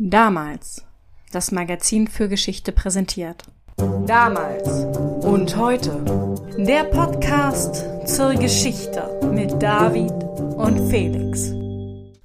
Damals. 0.00 0.84
Das 1.32 1.50
Magazin 1.50 2.06
für 2.06 2.28
Geschichte 2.28 2.70
präsentiert. 2.70 3.42
Damals 4.06 4.84
und 5.24 5.56
heute. 5.56 6.44
Der 6.56 6.84
Podcast 6.84 7.84
zur 8.06 8.34
Geschichte 8.34 9.18
mit 9.32 9.60
David 9.60 10.12
und 10.56 10.88
Felix. 10.88 11.52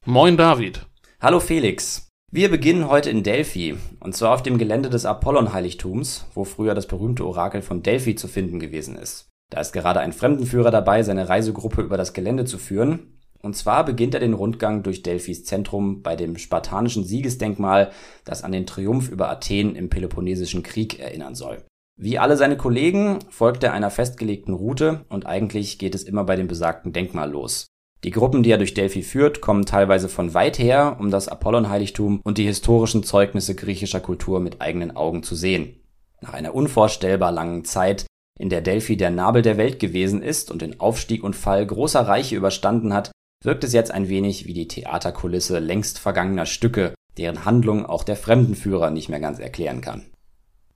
Moin 0.06 0.38
David. 0.38 0.86
Hallo 1.20 1.40
Felix. 1.40 2.12
Wir 2.32 2.52
beginnen 2.52 2.90
heute 2.90 3.10
in 3.10 3.24
Delphi, 3.24 3.76
und 4.00 4.16
zwar 4.16 4.36
auf 4.36 4.44
dem 4.44 4.60
Gelände 4.60 4.92
des 4.92 5.08
Apollon-Heiligtums, 5.08 6.28
wo 6.36 6.44
früher 6.44 6.76
das 6.76 6.86
berühmte 6.86 7.26
Orakel 7.26 7.64
von 7.64 7.82
Delphi 7.82 8.14
zu 8.14 8.28
finden 8.28 8.60
gewesen 8.60 8.96
ist. 8.96 9.32
Da 9.50 9.60
ist 9.60 9.74
gerade 9.74 10.00
ein 10.00 10.14
Fremdenführer 10.14 10.70
dabei, 10.70 11.02
seine 11.02 11.28
Reisegruppe 11.28 11.82
über 11.82 11.98
das 11.98 12.14
Gelände 12.14 12.46
zu 12.46 12.60
führen, 12.60 13.18
und 13.44 13.56
zwar 13.56 13.86
beginnt 13.86 14.14
er 14.14 14.22
den 14.22 14.34
Rundgang 14.34 14.84
durch 14.84 15.04
Delphis 15.04 15.44
Zentrum 15.44 16.02
bei 16.02 16.16
dem 16.16 16.38
spartanischen 16.38 17.04
Siegesdenkmal, 17.04 17.92
das 18.24 18.44
an 18.44 18.54
den 18.54 18.66
Triumph 18.66 19.10
über 19.10 19.30
Athen 19.30 19.76
im 19.76 19.90
Peloponnesischen 19.90 20.64
Krieg 20.64 21.00
erinnern 21.00 21.36
soll. 21.36 21.64
Wie 21.96 22.18
alle 22.18 22.38
seine 22.38 22.58
Kollegen 22.58 23.20
folgt 23.30 23.64
er 23.64 23.74
einer 23.74 23.92
festgelegten 23.92 24.54
Route 24.54 25.06
und 25.10 25.28
eigentlich 25.28 25.78
geht 25.78 25.94
es 25.94 26.04
immer 26.04 26.24
bei 26.24 26.36
dem 26.36 26.48
besagten 26.48 26.94
Denkmal 26.94 27.30
los. 27.30 27.68
Die 28.04 28.12
Gruppen, 28.12 28.44
die 28.44 28.52
er 28.52 28.58
durch 28.58 28.74
Delphi 28.74 29.04
führt, 29.04 29.42
kommen 29.42 29.66
teilweise 29.66 30.10
von 30.10 30.34
weit 30.34 30.58
her, 30.58 30.98
um 31.00 31.12
das 31.12 31.28
Apollon-Heiligtum 31.28 32.22
und 32.24 32.38
die 32.38 32.46
historischen 32.46 33.04
Zeugnisse 33.04 33.56
griechischer 33.56 34.00
Kultur 34.00 34.40
mit 34.40 34.62
eigenen 34.62 34.96
Augen 34.96 35.22
zu 35.24 35.36
sehen. 35.36 35.82
Nach 36.20 36.34
einer 36.34 36.56
unvorstellbar 36.56 37.32
langen 37.32 37.64
Zeit, 37.64 38.06
in 38.40 38.50
der 38.50 38.62
Delphi 38.62 38.98
der 38.98 39.12
Nabel 39.12 39.42
der 39.42 39.58
Welt 39.58 39.80
gewesen 39.80 40.22
ist 40.22 40.50
und 40.50 40.62
den 40.62 40.80
Aufstieg 40.80 41.24
und 41.24 41.36
Fall 41.36 41.66
großer 41.66 42.02
Reiche 42.02 42.36
überstanden 42.36 42.94
hat, 42.94 43.12
wirkt 43.44 43.64
es 43.64 43.74
jetzt 43.74 43.92
ein 43.92 44.10
wenig 44.10 44.48
wie 44.48 44.54
die 44.54 44.68
Theaterkulisse 44.68 45.60
längst 45.60 46.00
vergangener 46.00 46.46
Stücke, 46.46 46.94
deren 47.18 47.46
Handlung 47.46 47.86
auch 47.86 48.04
der 48.04 48.16
Fremdenführer 48.16 48.90
nicht 48.90 49.10
mehr 49.10 49.20
ganz 49.20 49.40
erklären 49.40 49.82
kann. 49.82 50.06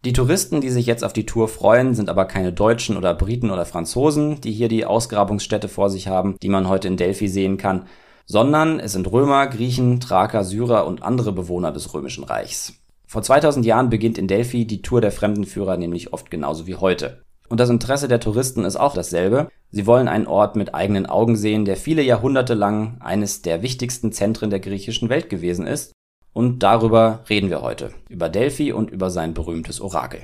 Die 0.05 0.13
Touristen, 0.13 0.61
die 0.61 0.69
sich 0.69 0.85
jetzt 0.85 1.03
auf 1.03 1.11
die 1.11 1.25
Tour 1.25 1.47
freuen, 1.47 1.95
sind 1.95 2.09
aber 2.09 2.25
keine 2.25 2.53
Deutschen 2.53 2.97
oder 2.97 3.13
Briten 3.13 3.49
oder 3.49 3.65
Franzosen, 3.65 4.39
die 4.41 4.51
hier 4.51 4.67
die 4.67 4.85
Ausgrabungsstätte 4.85 5.67
vor 5.67 5.89
sich 5.89 6.07
haben, 6.07 6.37
die 6.41 6.49
man 6.49 6.69
heute 6.69 6.87
in 6.87 6.97
Delphi 6.97 7.27
sehen 7.27 7.57
kann, 7.57 7.87
sondern 8.25 8.79
es 8.79 8.91
sind 8.91 9.11
Römer, 9.11 9.47
Griechen, 9.47 9.99
Thraker, 9.99 10.43
Syrer 10.43 10.85
und 10.85 11.01
andere 11.01 11.31
Bewohner 11.31 11.71
des 11.71 11.93
Römischen 11.93 12.23
Reichs. 12.23 12.73
Vor 13.05 13.23
2000 13.23 13.65
Jahren 13.65 13.89
beginnt 13.89 14.17
in 14.17 14.27
Delphi 14.27 14.65
die 14.65 14.81
Tour 14.81 15.01
der 15.01 15.11
Fremdenführer 15.11 15.77
nämlich 15.77 16.13
oft 16.13 16.29
genauso 16.29 16.67
wie 16.67 16.75
heute. 16.75 17.23
Und 17.49 17.59
das 17.59 17.69
Interesse 17.69 18.07
der 18.07 18.19
Touristen 18.19 18.65
ist 18.65 18.75
auch 18.75 18.93
dasselbe. 18.93 19.49
Sie 19.71 19.85
wollen 19.85 20.07
einen 20.07 20.27
Ort 20.27 20.55
mit 20.55 20.73
eigenen 20.73 21.05
Augen 21.05 21.35
sehen, 21.35 21.65
der 21.65 21.77
viele 21.77 22.01
Jahrhunderte 22.01 22.53
lang 22.53 22.97
eines 22.99 23.41
der 23.41 23.61
wichtigsten 23.61 24.11
Zentren 24.11 24.49
der 24.49 24.59
griechischen 24.59 25.09
Welt 25.09 25.29
gewesen 25.29 25.65
ist. 25.65 25.93
Und 26.33 26.59
darüber 26.59 27.23
reden 27.29 27.49
wir 27.49 27.61
heute. 27.61 27.91
Über 28.09 28.29
Delphi 28.29 28.71
und 28.71 28.91
über 28.91 29.09
sein 29.09 29.33
berühmtes 29.33 29.81
Orakel. 29.81 30.21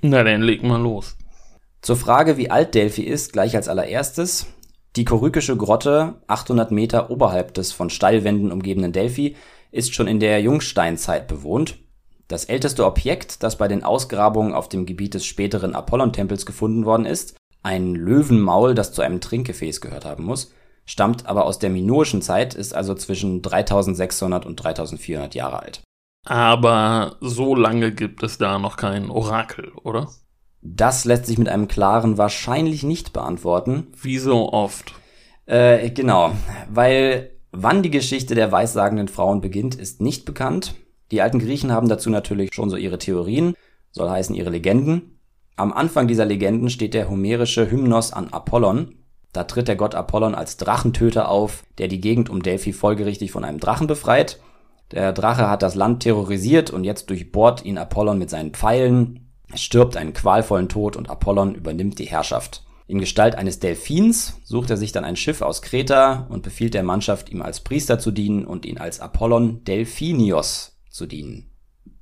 Na, 0.00 0.22
dann 0.22 0.42
leg 0.42 0.62
mal 0.62 0.80
los. 0.80 1.16
Zur 1.82 1.96
Frage, 1.96 2.36
wie 2.36 2.50
alt 2.50 2.74
Delphi 2.74 3.02
ist, 3.02 3.32
gleich 3.32 3.56
als 3.56 3.68
allererstes. 3.68 4.46
Die 4.96 5.04
korykische 5.04 5.56
Grotte, 5.56 6.14
800 6.26 6.70
Meter 6.70 7.10
oberhalb 7.10 7.54
des 7.54 7.72
von 7.72 7.90
Steilwänden 7.90 8.52
umgebenen 8.52 8.92
Delphi, 8.92 9.36
ist 9.72 9.94
schon 9.94 10.06
in 10.06 10.20
der 10.20 10.40
Jungsteinzeit 10.40 11.26
bewohnt 11.28 11.78
das 12.32 12.44
älteste 12.44 12.84
Objekt, 12.84 13.42
das 13.42 13.56
bei 13.56 13.68
den 13.68 13.84
Ausgrabungen 13.84 14.54
auf 14.54 14.68
dem 14.68 14.86
Gebiet 14.86 15.14
des 15.14 15.24
späteren 15.24 15.74
Apollontempels 15.74 16.46
gefunden 16.46 16.84
worden 16.84 17.06
ist, 17.06 17.36
ein 17.62 17.94
Löwenmaul, 17.94 18.74
das 18.74 18.92
zu 18.92 19.02
einem 19.02 19.20
Trinkgefäß 19.20 19.80
gehört 19.80 20.04
haben 20.04 20.24
muss, 20.24 20.52
stammt 20.84 21.26
aber 21.26 21.44
aus 21.46 21.58
der 21.58 21.70
minoischen 21.70 22.22
Zeit, 22.22 22.54
ist 22.54 22.74
also 22.74 22.94
zwischen 22.94 23.42
3600 23.42 24.46
und 24.46 24.56
3400 24.56 25.34
Jahre 25.34 25.60
alt. 25.60 25.82
Aber 26.24 27.16
so 27.20 27.54
lange 27.54 27.92
gibt 27.92 28.22
es 28.22 28.38
da 28.38 28.58
noch 28.58 28.76
kein 28.76 29.10
Orakel, 29.10 29.72
oder? 29.82 30.08
Das 30.60 31.04
lässt 31.04 31.26
sich 31.26 31.38
mit 31.38 31.48
einem 31.48 31.66
klaren 31.66 32.18
wahrscheinlich 32.18 32.84
nicht 32.84 33.12
beantworten. 33.12 33.88
Wie 34.00 34.18
so 34.18 34.52
oft? 34.52 34.94
Äh, 35.46 35.90
genau, 35.90 36.32
weil 36.70 37.30
wann 37.50 37.82
die 37.82 37.90
Geschichte 37.90 38.36
der 38.36 38.52
weissagenden 38.52 39.08
Frauen 39.08 39.40
beginnt, 39.40 39.74
ist 39.74 40.00
nicht 40.00 40.24
bekannt. 40.24 40.74
Die 41.12 41.20
alten 41.20 41.38
Griechen 41.38 41.70
haben 41.70 41.90
dazu 41.90 42.08
natürlich 42.08 42.54
schon 42.54 42.70
so 42.70 42.76
ihre 42.76 42.96
Theorien, 42.96 43.54
soll 43.90 44.08
heißen 44.08 44.34
ihre 44.34 44.48
Legenden. 44.48 45.18
Am 45.56 45.70
Anfang 45.70 46.08
dieser 46.08 46.24
Legenden 46.24 46.70
steht 46.70 46.94
der 46.94 47.10
homerische 47.10 47.70
Hymnos 47.70 48.14
an 48.14 48.32
Apollon. 48.32 48.94
Da 49.34 49.44
tritt 49.44 49.68
der 49.68 49.76
Gott 49.76 49.94
Apollon 49.94 50.34
als 50.34 50.56
Drachentöter 50.56 51.28
auf, 51.28 51.64
der 51.76 51.88
die 51.88 52.00
Gegend 52.00 52.30
um 52.30 52.42
Delphi 52.42 52.72
folgerichtig 52.72 53.30
von 53.30 53.44
einem 53.44 53.60
Drachen 53.60 53.86
befreit. 53.86 54.40
Der 54.90 55.12
Drache 55.12 55.50
hat 55.50 55.62
das 55.62 55.74
Land 55.74 56.02
terrorisiert 56.02 56.70
und 56.70 56.84
jetzt 56.84 57.10
durchbohrt 57.10 57.62
ihn 57.62 57.76
Apollon 57.76 58.18
mit 58.18 58.30
seinen 58.30 58.52
Pfeilen. 58.52 59.28
Er 59.50 59.58
stirbt 59.58 59.98
einen 59.98 60.14
qualvollen 60.14 60.70
Tod 60.70 60.96
und 60.96 61.10
Apollon 61.10 61.54
übernimmt 61.54 61.98
die 61.98 62.06
Herrschaft. 62.06 62.64
In 62.86 62.98
Gestalt 62.98 63.34
eines 63.34 63.58
Delfins 63.58 64.40
sucht 64.44 64.70
er 64.70 64.78
sich 64.78 64.92
dann 64.92 65.04
ein 65.04 65.16
Schiff 65.16 65.42
aus 65.42 65.60
Kreta 65.60 66.26
und 66.30 66.42
befiehlt 66.42 66.72
der 66.72 66.82
Mannschaft, 66.82 67.30
ihm 67.30 67.42
als 67.42 67.60
Priester 67.60 67.98
zu 67.98 68.12
dienen 68.12 68.46
und 68.46 68.64
ihn 68.64 68.78
als 68.78 69.00
Apollon 69.00 69.62
Delphinios 69.64 70.71
zu 70.92 71.06
dienen. 71.06 71.50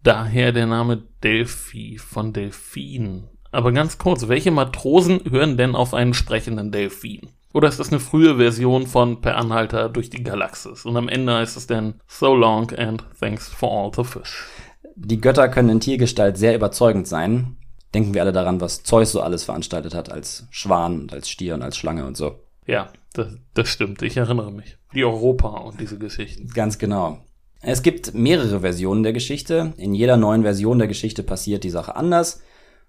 Daher 0.02 0.52
der 0.52 0.66
Name 0.66 1.02
Delphi 1.22 1.98
von 1.98 2.32
Delfin. 2.32 3.28
Aber 3.52 3.72
ganz 3.72 3.98
kurz, 3.98 4.28
welche 4.28 4.50
Matrosen 4.50 5.20
hören 5.30 5.56
denn 5.56 5.74
auf 5.74 5.94
einen 5.94 6.14
sprechenden 6.14 6.72
Delfin? 6.72 7.30
Oder 7.52 7.68
ist 7.68 7.80
das 7.80 7.90
eine 7.90 7.98
frühe 7.98 8.36
Version 8.36 8.86
von 8.86 9.20
Per 9.20 9.36
Anhalter 9.36 9.88
durch 9.88 10.08
die 10.08 10.22
Galaxis? 10.22 10.84
Und 10.84 10.96
am 10.96 11.08
Ende 11.08 11.34
heißt 11.34 11.56
es 11.56 11.66
dann 11.66 11.94
So 12.06 12.34
long 12.34 12.70
and 12.76 13.04
thanks 13.18 13.48
for 13.48 13.70
all 13.70 13.90
the 13.94 14.04
fish. 14.04 14.46
Die 14.94 15.20
Götter 15.20 15.48
können 15.48 15.70
in 15.70 15.80
Tiergestalt 15.80 16.38
sehr 16.38 16.54
überzeugend 16.54 17.08
sein. 17.08 17.56
Denken 17.92 18.14
wir 18.14 18.22
alle 18.22 18.32
daran, 18.32 18.60
was 18.60 18.84
Zeus 18.84 19.10
so 19.10 19.20
alles 19.20 19.42
veranstaltet 19.42 19.94
hat 19.94 20.12
als 20.12 20.46
Schwan 20.50 21.00
und 21.00 21.12
als 21.12 21.28
Stier 21.28 21.54
und 21.54 21.62
als 21.62 21.76
Schlange 21.76 22.06
und 22.06 22.16
so. 22.16 22.38
Ja, 22.66 22.92
das, 23.14 23.34
das 23.54 23.68
stimmt. 23.68 24.02
Ich 24.02 24.16
erinnere 24.16 24.52
mich. 24.52 24.76
Die 24.94 25.04
Europa 25.04 25.48
und 25.48 25.80
diese 25.80 25.98
Geschichten. 25.98 26.48
Ganz 26.50 26.78
genau. 26.78 27.18
Es 27.62 27.82
gibt 27.82 28.14
mehrere 28.14 28.60
Versionen 28.60 29.02
der 29.02 29.12
Geschichte. 29.12 29.74
In 29.76 29.94
jeder 29.94 30.16
neuen 30.16 30.42
Version 30.42 30.78
der 30.78 30.88
Geschichte 30.88 31.22
passiert 31.22 31.62
die 31.62 31.70
Sache 31.70 31.94
anders. 31.94 32.42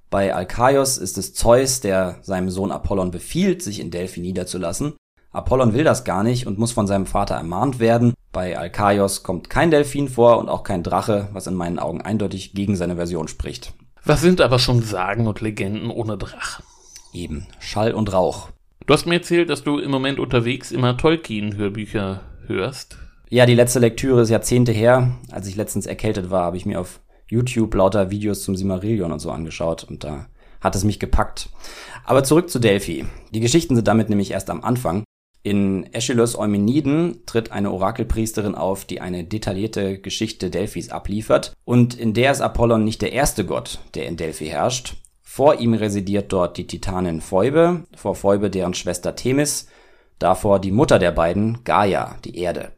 Bei 0.10 0.34
Alkaios 0.34 0.98
ist 0.98 1.18
es 1.18 1.34
Zeus, 1.34 1.82
der 1.82 2.20
seinem 2.22 2.50
Sohn 2.50 2.72
Apollon 2.72 3.12
befiehlt, 3.12 3.62
sich 3.62 3.82
in 3.82 3.92
Delphi 3.92 4.22
niederzulassen. 4.22 4.94
Apollon 5.32 5.74
will 5.74 5.84
das 5.84 6.04
gar 6.06 6.24
nicht 6.24 6.48
und 6.48 6.58
muss 6.58 6.72
von 6.72 6.88
seinem 6.88 7.06
Vater 7.06 7.36
ermahnt 7.36 7.80
werden. 7.80 8.14
Bei 8.32 8.58
Alkaios 8.58 9.24
kommt 9.24 9.50
kein 9.50 9.72
Delfin 9.72 10.08
vor 10.08 10.38
und 10.38 10.48
auch 10.48 10.64
kein 10.64 10.84
Drache, 10.84 11.28
was 11.34 11.48
in 11.48 11.56
meinen 11.56 11.80
Augen 11.80 12.02
eindeutig 12.02 12.54
gegen 12.54 12.78
seine 12.78 12.96
Version 12.96 13.28
spricht. 13.28 13.74
Was 14.06 14.22
sind 14.22 14.40
aber 14.40 14.58
schon 14.58 14.82
Sagen 14.82 15.28
und 15.28 15.42
Legenden 15.42 15.92
ohne 15.92 16.18
Drachen? 16.18 16.64
Eben, 17.14 17.48
Schall 17.60 17.94
und 17.94 18.14
Rauch. 18.14 18.50
Du 18.86 18.94
hast 18.94 19.06
mir 19.06 19.16
erzählt, 19.16 19.50
dass 19.50 19.64
du 19.64 19.80
im 19.80 19.92
Moment 19.92 20.18
unterwegs 20.18 20.72
immer 20.72 20.98
Tolkien-Hörbücher 20.98 22.22
hörst. 22.48 22.98
Ja, 23.34 23.46
die 23.46 23.56
letzte 23.56 23.80
Lektüre 23.80 24.24
ist 24.24 24.30
Jahrzehnte 24.30 24.74
her. 24.74 25.10
Als 25.32 25.48
ich 25.48 25.56
letztens 25.56 25.86
erkältet 25.86 26.32
war, 26.32 26.44
habe 26.44 26.58
ich 26.58 26.66
mir 26.66 26.82
auf 26.82 27.00
YouTube 27.30 27.74
lauter 27.74 28.12
Videos 28.12 28.44
zum 28.44 28.58
Simarillion 28.58 29.10
und 29.10 29.20
so 29.20 29.32
angeschaut 29.32 29.86
und 29.86 30.04
da 30.04 30.28
hat 30.60 30.76
es 30.76 30.84
mich 30.84 31.00
gepackt. 31.00 31.48
Aber 32.04 32.26
zurück 32.26 32.50
zu 32.50 32.60
Delphi. 32.60 33.06
Die 33.34 33.40
Geschichten 33.40 33.78
sind 33.78 33.88
damit 33.88 34.10
nämlich 34.10 34.32
erst 34.32 34.50
am 34.50 34.66
Anfang. 34.66 35.06
In 35.44 35.90
Aeschylus 35.94 36.38
Eumeniden 36.38 37.22
tritt 37.26 37.54
eine 37.54 37.72
Orakelpriesterin 37.72 38.54
auf, 38.54 38.84
die 38.84 39.00
eine 39.00 39.24
detaillierte 39.24 39.98
Geschichte 39.98 40.50
Delphis 40.50 40.90
abliefert 40.90 41.54
und 41.64 41.98
in 41.98 42.14
der 42.14 42.34
ist 42.34 42.42
Apollon 42.42 42.84
nicht 42.84 43.02
der 43.02 43.14
erste 43.14 43.46
Gott, 43.46 43.80
der 43.96 44.08
in 44.08 44.18
Delphi 44.18 44.48
herrscht. 44.48 44.98
Vor 45.22 45.62
ihm 45.62 45.74
residiert 45.74 46.34
dort 46.34 46.58
die 46.58 46.68
Titanin 46.68 47.22
Phoebe, 47.22 47.86
vor 47.96 48.14
Phoebe 48.14 48.50
deren 48.50 48.74
Schwester 48.74 49.16
Themis, 49.16 49.68
davor 50.20 50.60
die 50.60 50.72
Mutter 50.72 51.00
der 51.00 51.12
beiden, 51.12 51.64
Gaia, 51.64 52.18
die 52.26 52.38
Erde. 52.38 52.74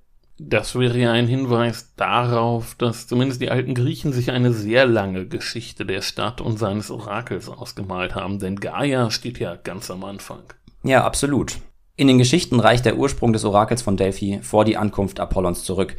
Das 0.45 0.77
wäre 0.77 0.97
ja 0.97 1.13
ein 1.13 1.27
Hinweis 1.27 1.93
darauf, 1.95 2.75
dass 2.75 3.07
zumindest 3.07 3.41
die 3.41 3.49
alten 3.49 3.73
Griechen 3.73 4.11
sich 4.11 4.29
eine 4.31 4.51
sehr 4.51 4.85
lange 4.85 5.25
Geschichte 5.25 5.85
der 5.85 6.01
Stadt 6.01 6.41
und 6.41 6.59
seines 6.59 6.91
Orakels 6.91 7.47
ausgemalt 7.47 8.13
haben, 8.13 8.39
denn 8.39 8.57
Gaia 8.57 9.09
steht 9.09 9.39
ja 9.39 9.55
ganz 9.55 9.89
am 9.89 10.03
Anfang. 10.03 10.41
Ja, 10.83 11.05
absolut. 11.05 11.59
In 11.95 12.07
den 12.07 12.17
Geschichten 12.17 12.59
reicht 12.59 12.83
der 12.83 12.97
Ursprung 12.97 13.31
des 13.31 13.45
Orakels 13.45 13.81
von 13.81 13.95
Delphi 13.95 14.39
vor 14.41 14.65
die 14.65 14.75
Ankunft 14.75 15.21
Apollons 15.21 15.63
zurück. 15.63 15.95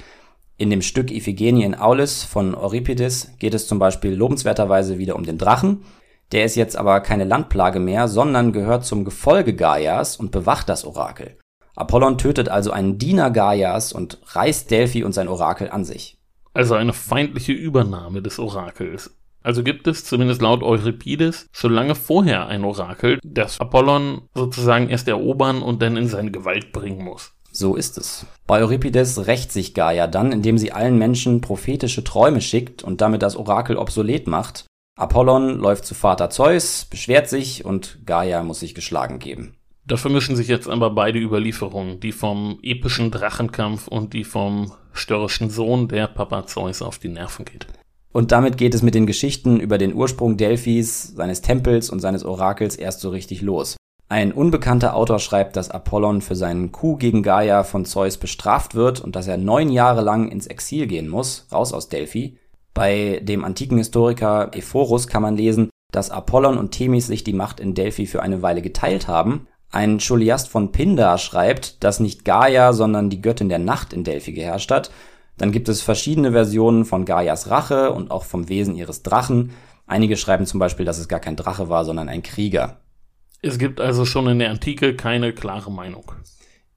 In 0.59 0.69
dem 0.69 0.83
Stück 0.83 1.11
Iphigenie 1.11 1.65
in 1.65 1.75
Aulis 1.75 2.23
von 2.23 2.55
Euripides 2.55 3.31
geht 3.39 3.55
es 3.55 3.67
zum 3.67 3.79
Beispiel 3.79 4.13
lobenswerterweise 4.13 4.99
wieder 4.99 5.17
um 5.17 5.25
den 5.25 5.39
Drachen. 5.39 5.85
Der 6.33 6.45
ist 6.45 6.55
jetzt 6.55 6.77
aber 6.77 7.01
keine 7.01 7.25
Landplage 7.25 7.81
mehr, 7.81 8.09
sondern 8.09 8.53
gehört 8.53 8.85
zum 8.85 9.07
Gefolge 9.07 9.55
Gaias 9.55 10.17
und 10.17 10.33
bewacht 10.33 10.69
das 10.69 10.85
Orakel. 10.85 11.39
Apollon 11.77 12.19
tötet 12.19 12.49
also 12.49 12.71
einen 12.71 12.99
Diener 12.99 13.31
Gaias 13.31 13.93
und 13.93 14.19
reißt 14.27 14.71
Delphi 14.71 15.05
und 15.05 15.13
sein 15.13 15.29
Orakel 15.29 15.71
an 15.71 15.85
sich. 15.85 16.19
Also 16.53 16.75
eine 16.75 16.93
feindliche 16.93 17.53
Übernahme 17.53 18.23
des 18.23 18.39
Orakels. 18.39 19.17
Also 19.43 19.63
gibt 19.63 19.87
es, 19.87 20.05
zumindest 20.05 20.41
laut 20.41 20.63
Euripides, 20.63 21.47
schon 21.53 21.73
lange 21.73 21.95
vorher 21.95 22.47
ein 22.47 22.65
Orakel, 22.65 23.19
das 23.23 23.61
Apollon 23.61 24.23
sozusagen 24.35 24.89
erst 24.89 25.07
erobern 25.07 25.63
und 25.63 25.83
dann 25.83 25.99
in 25.99 26.09
seine 26.09 26.31
Gewalt 26.31 26.73
bringen 26.73 27.05
muss. 27.05 27.33
So 27.53 27.77
ist 27.77 27.99
es. 27.99 28.27
Bei 28.47 28.61
Euripides 28.61 29.27
rächt 29.27 29.53
sich 29.53 29.75
Gaia 29.75 30.07
dann, 30.07 30.33
indem 30.33 30.59
sie 30.59 30.73
allen 30.73 30.99
Menschen 30.99 31.41
prophetische 31.41 32.03
Träume 32.03 32.41
schickt 32.41 32.83
und 32.83 33.01
damit 33.01 33.23
das 33.23 33.37
Orakel 33.37 33.77
obsolet 33.77 34.27
macht. 34.27 34.65
Apollon 34.97 35.59
läuft 35.59 35.85
zu 35.85 35.95
Vater 35.95 36.31
Zeus, 36.31 36.87
beschwert 36.87 37.29
sich 37.29 37.65
und 37.65 37.99
Gaia 38.07 38.43
muss 38.43 38.61
sich 38.61 38.75
geschlagen 38.75 39.19
geben. 39.19 39.57
Da 39.87 39.99
vermischen 39.99 40.35
sich 40.35 40.49
jetzt 40.49 40.69
aber 40.69 40.91
beide 40.91 41.19
Überlieferungen, 41.19 42.01
die 42.01 42.13
vom 42.13 42.59
epischen 42.63 43.11
Drachenkampf 43.11 43.87
und 43.87 44.15
die 44.15 44.25
vom 44.25 44.73
störrischen 44.93 45.51
Sohn, 45.51 45.89
der 45.89 46.07
Papa 46.07 46.47
Zeus 46.47 46.81
auf 46.81 46.99
die 46.99 47.09
Nerven 47.09 47.45
geht. 47.45 47.67
Und 48.11 48.33
damit 48.33 48.57
geht 48.57 48.75
es 48.75 48.83
mit 48.83 48.95
den 48.95 49.07
Geschichten 49.07 49.61
über 49.61 49.77
den 49.77 49.93
Ursprung 49.93 50.37
Delphis, 50.37 51.15
seines 51.15 51.43
Tempels 51.43 51.91
und 51.91 52.01
seines 52.01 52.25
Orakels 52.25 52.77
erst 52.77 53.01
so 53.01 53.11
richtig 53.11 53.43
los. 53.43 53.77
Ein 54.09 54.33
unbekannter 54.33 54.95
Autor 54.95 55.19
schreibt, 55.19 55.57
dass 55.57 55.71
Apollon 55.71 56.23
für 56.23 56.37
seinen 56.37 56.73
Coup 56.73 56.99
gegen 56.99 57.23
Gaia 57.23 57.65
von 57.65 57.85
Zeus 57.85 58.17
bestraft 58.17 58.75
wird 58.75 59.01
und 59.01 59.17
dass 59.17 59.27
er 59.27 59.37
neun 59.37 59.69
Jahre 59.69 60.03
lang 60.03 60.31
ins 60.31 60.47
Exil 60.47 60.87
gehen 60.87 61.09
muss, 61.09 61.47
raus 61.53 61.73
aus 61.73 61.89
Delphi. 61.89 62.39
Bei 62.73 63.21
dem 63.23 63.45
antiken 63.45 63.79
Historiker 63.79 64.51
Ephorus 64.55 65.09
kann 65.09 65.23
man 65.23 65.37
lesen, 65.37 65.71
dass 65.91 66.11
Apollon 66.11 66.59
und 66.59 66.71
Themis 66.71 67.07
sich 67.07 67.25
die 67.25 67.33
Macht 67.33 67.61
in 67.61 67.75
Delphi 67.75 68.07
für 68.07 68.23
eine 68.23 68.43
Weile 68.43 68.63
geteilt 68.63 69.09
haben. 69.09 69.47
Ein 69.75 69.99
Scholiast 69.99 70.51
von 70.51 70.71
Pindar 70.71 71.19
schreibt, 71.19 71.83
dass 71.83 71.99
nicht 71.99 72.25
Gaia, 72.25 72.73
sondern 72.73 73.11
die 73.11 73.21
Göttin 73.21 73.49
der 73.49 73.59
Nacht 73.59 73.93
in 73.93 74.05
Delphi 74.05 74.33
geherrscht 74.33 74.71
hat. 74.71 74.93
Dann 75.37 75.51
gibt 75.51 75.69
es 75.69 75.83
verschiedene 75.83 76.31
Versionen 76.31 76.85
von 76.85 77.05
Gaias 77.05 77.51
Rache 77.51 77.91
und 77.91 78.13
auch 78.13 78.23
vom 78.23 78.49
Wesen 78.49 78.77
ihres 78.77 79.03
Drachen. 79.03 79.51
Einige 79.89 80.17
schreiben 80.17 80.47
zum 80.47 80.61
Beispiel, 80.61 80.87
dass 80.87 80.99
es 80.99 81.09
gar 81.09 81.19
kein 81.19 81.35
Drache 81.35 81.71
war, 81.71 81.85
sondern 81.85 82.09
ein 82.09 82.23
Krieger. 82.23 82.83
Es 83.43 83.59
gibt 83.59 83.81
also 83.81 84.05
schon 84.05 84.29
in 84.29 84.39
der 84.39 84.51
Antike 84.51 84.95
keine 84.95 85.33
klare 85.33 85.73
Meinung. 85.73 86.13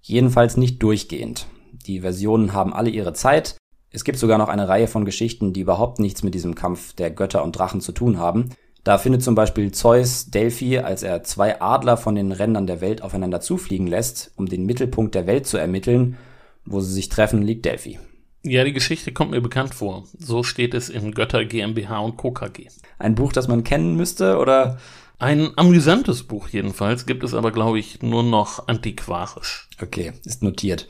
Jedenfalls 0.02 0.58
nicht 0.58 0.82
durchgehend. 0.82 1.46
Die 1.86 2.02
Versionen 2.02 2.54
haben 2.54 2.74
alle 2.74 2.90
ihre 2.90 3.14
Zeit. 3.14 3.58
Es 3.92 4.06
gibt 4.06 4.18
sogar 4.18 4.40
noch 4.40 4.50
eine 4.50 4.68
Reihe 4.68 4.88
von 4.88 5.06
Geschichten, 5.06 5.54
die 5.54 5.62
überhaupt 5.62 6.00
nichts 6.00 6.24
mit 6.24 6.34
diesem 6.34 6.56
Kampf 6.56 6.94
der 6.94 7.12
Götter 7.12 7.44
und 7.44 7.52
Drachen 7.52 7.80
zu 7.80 7.92
tun 7.92 8.18
haben. 8.18 8.50
Da 8.88 8.98
findet 8.98 9.22
zum 9.22 9.36
Beispiel 9.36 9.74
Zeus 9.74 10.28
Delphi, 10.28 10.80
als 10.80 11.04
er 11.04 11.22
zwei 11.22 11.60
Adler 11.60 11.98
von 11.98 12.16
den 12.16 12.32
Rändern 12.32 12.68
der 12.68 12.80
Welt 12.80 13.02
aufeinander 13.02 13.42
zufliegen 13.42 13.86
lässt, 13.86 14.32
um 14.38 14.46
den 14.46 14.66
Mittelpunkt 14.66 15.14
der 15.14 15.28
Welt 15.28 15.46
zu 15.46 15.58
ermitteln. 15.58 16.16
Wo 16.64 16.80
sie 16.80 16.94
sich 16.94 17.10
treffen, 17.10 17.42
liegt 17.42 17.66
Delphi. 17.66 18.00
Ja, 18.44 18.64
die 18.64 18.72
Geschichte 18.72 19.12
kommt 19.12 19.32
mir 19.32 19.42
bekannt 19.42 19.76
vor. 19.76 20.06
So 20.18 20.42
steht 20.42 20.74
es 20.74 20.88
in 20.88 21.12
Götter 21.12 21.44
GmbH 21.44 22.00
und 22.00 22.16
Co. 22.16 22.32
KG. 22.32 22.70
Ein 22.98 23.16
Buch, 23.16 23.34
das 23.34 23.50
man 23.50 23.66
kennen 23.66 23.98
müsste, 23.98 24.38
oder? 24.38 24.78
Ein 25.20 25.50
amüsantes 25.58 26.24
Buch 26.24 26.48
jedenfalls, 26.48 27.06
gibt 27.06 27.26
es 27.26 27.34
aber, 27.34 27.52
glaube 27.52 27.80
ich, 27.80 28.02
nur 28.02 28.24
noch 28.24 28.70
antiquarisch. 28.70 29.68
Okay, 29.82 30.14
ist 30.24 30.44
notiert. 30.44 30.88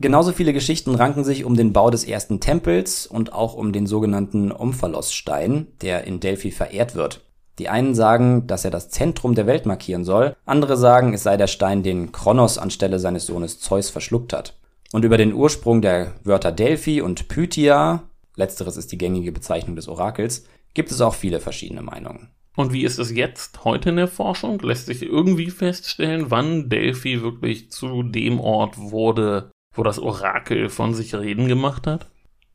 Genauso 0.00 0.32
viele 0.32 0.54
Geschichten 0.54 0.94
ranken 0.94 1.24
sich 1.24 1.44
um 1.44 1.56
den 1.56 1.74
Bau 1.74 1.90
des 1.90 2.04
ersten 2.04 2.40
Tempels 2.40 3.06
und 3.06 3.34
auch 3.34 3.52
um 3.52 3.70
den 3.70 3.86
sogenannten 3.86 4.50
Omphalos-Stein, 4.50 5.66
der 5.82 6.04
in 6.04 6.20
Delphi 6.20 6.50
verehrt 6.50 6.94
wird. 6.94 7.20
Die 7.58 7.68
einen 7.68 7.94
sagen, 7.94 8.46
dass 8.46 8.64
er 8.64 8.70
das 8.70 8.88
Zentrum 8.88 9.34
der 9.34 9.46
Welt 9.46 9.66
markieren 9.66 10.04
soll, 10.04 10.34
andere 10.46 10.78
sagen, 10.78 11.12
es 11.12 11.22
sei 11.22 11.36
der 11.36 11.48
Stein, 11.48 11.82
den 11.82 12.12
Kronos 12.12 12.56
anstelle 12.56 12.98
seines 12.98 13.26
Sohnes 13.26 13.60
Zeus 13.60 13.90
verschluckt 13.90 14.32
hat. 14.32 14.56
Und 14.90 15.04
über 15.04 15.18
den 15.18 15.34
Ursprung 15.34 15.82
der 15.82 16.14
Wörter 16.24 16.50
Delphi 16.50 17.02
und 17.02 17.28
Pythia, 17.28 18.04
letzteres 18.36 18.78
ist 18.78 18.92
die 18.92 18.98
gängige 18.98 19.32
Bezeichnung 19.32 19.76
des 19.76 19.86
Orakels, 19.86 20.46
gibt 20.72 20.90
es 20.90 21.02
auch 21.02 21.14
viele 21.14 21.40
verschiedene 21.40 21.82
Meinungen. 21.82 22.30
Und 22.56 22.72
wie 22.72 22.84
ist 22.84 22.98
es 22.98 23.10
jetzt 23.10 23.64
heute 23.64 23.90
in 23.90 23.96
der 23.96 24.08
Forschung? 24.08 24.58
Lässt 24.60 24.86
sich 24.86 25.02
irgendwie 25.02 25.50
feststellen, 25.50 26.30
wann 26.30 26.70
Delphi 26.70 27.20
wirklich 27.20 27.70
zu 27.70 28.02
dem 28.02 28.40
Ort 28.40 28.78
wurde, 28.78 29.50
wo 29.74 29.82
das 29.82 29.98
Orakel 29.98 30.68
von 30.68 30.94
sich 30.94 31.14
reden 31.14 31.48
gemacht 31.48 31.86
hat? 31.86 32.06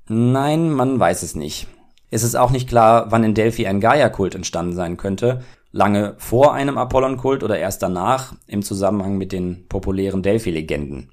Nein, 0.08 0.72
man 0.72 1.00
weiß 1.00 1.24
es 1.24 1.36
nicht. 1.36 1.68
Es 2.12 2.24
ist 2.24 2.36
auch 2.36 2.52
nicht 2.52 2.70
klar, 2.70 3.12
wann 3.12 3.24
in 3.24 3.34
Delphi 3.34 3.68
ein 3.68 3.80
Gaia-Kult 3.80 4.36
entstanden 4.36 4.74
sein 4.74 4.98
könnte. 4.98 5.44
Lange 5.72 6.16
vor 6.18 6.54
einem 6.54 6.78
Apollon-Kult 6.78 7.44
oder 7.44 7.58
erst 7.58 7.82
danach 7.82 8.36
im 8.48 8.62
Zusammenhang 8.62 9.18
mit 9.18 9.32
den 9.32 9.68
populären 9.68 10.22
Delphi-Legenden. 10.22 11.12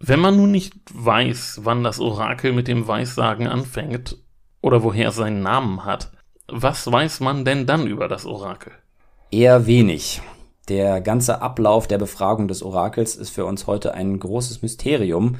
Wenn 0.00 0.20
man 0.20 0.36
nun 0.36 0.52
nicht 0.52 0.74
weiß, 0.94 1.60
wann 1.64 1.82
das 1.82 1.98
Orakel 1.98 2.52
mit 2.52 2.68
dem 2.68 2.86
Weissagen 2.86 3.48
anfängt 3.48 4.16
oder 4.60 4.82
woher 4.82 5.08
es 5.08 5.16
seinen 5.16 5.42
Namen 5.42 5.84
hat, 5.84 6.12
was 6.46 6.90
weiß 6.90 7.20
man 7.20 7.44
denn 7.44 7.66
dann 7.66 7.86
über 7.86 8.08
das 8.08 8.24
Orakel? 8.24 8.72
Eher 9.30 9.66
wenig. 9.66 10.22
Der 10.68 11.00
ganze 11.00 11.40
Ablauf 11.40 11.86
der 11.86 11.98
Befragung 11.98 12.48
des 12.48 12.62
Orakels 12.62 13.16
ist 13.16 13.30
für 13.30 13.44
uns 13.44 13.66
heute 13.66 13.94
ein 13.94 14.18
großes 14.18 14.62
Mysterium. 14.62 15.36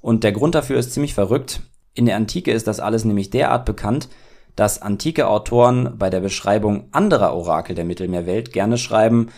Und 0.00 0.24
der 0.24 0.32
Grund 0.32 0.54
dafür 0.54 0.78
ist 0.78 0.92
ziemlich 0.92 1.14
verrückt. 1.14 1.60
In 1.94 2.06
der 2.06 2.16
Antike 2.16 2.52
ist 2.52 2.66
das 2.66 2.80
alles 2.80 3.04
nämlich 3.04 3.30
derart 3.30 3.64
bekannt, 3.64 4.08
dass 4.56 4.82
antike 4.82 5.28
Autoren 5.28 5.94
bei 5.98 6.10
der 6.10 6.20
Beschreibung 6.20 6.88
anderer 6.92 7.34
Orakel 7.34 7.74
der 7.74 7.84
Mittelmeerwelt 7.84 8.52
gerne 8.52 8.78
schreiben, 8.78 9.28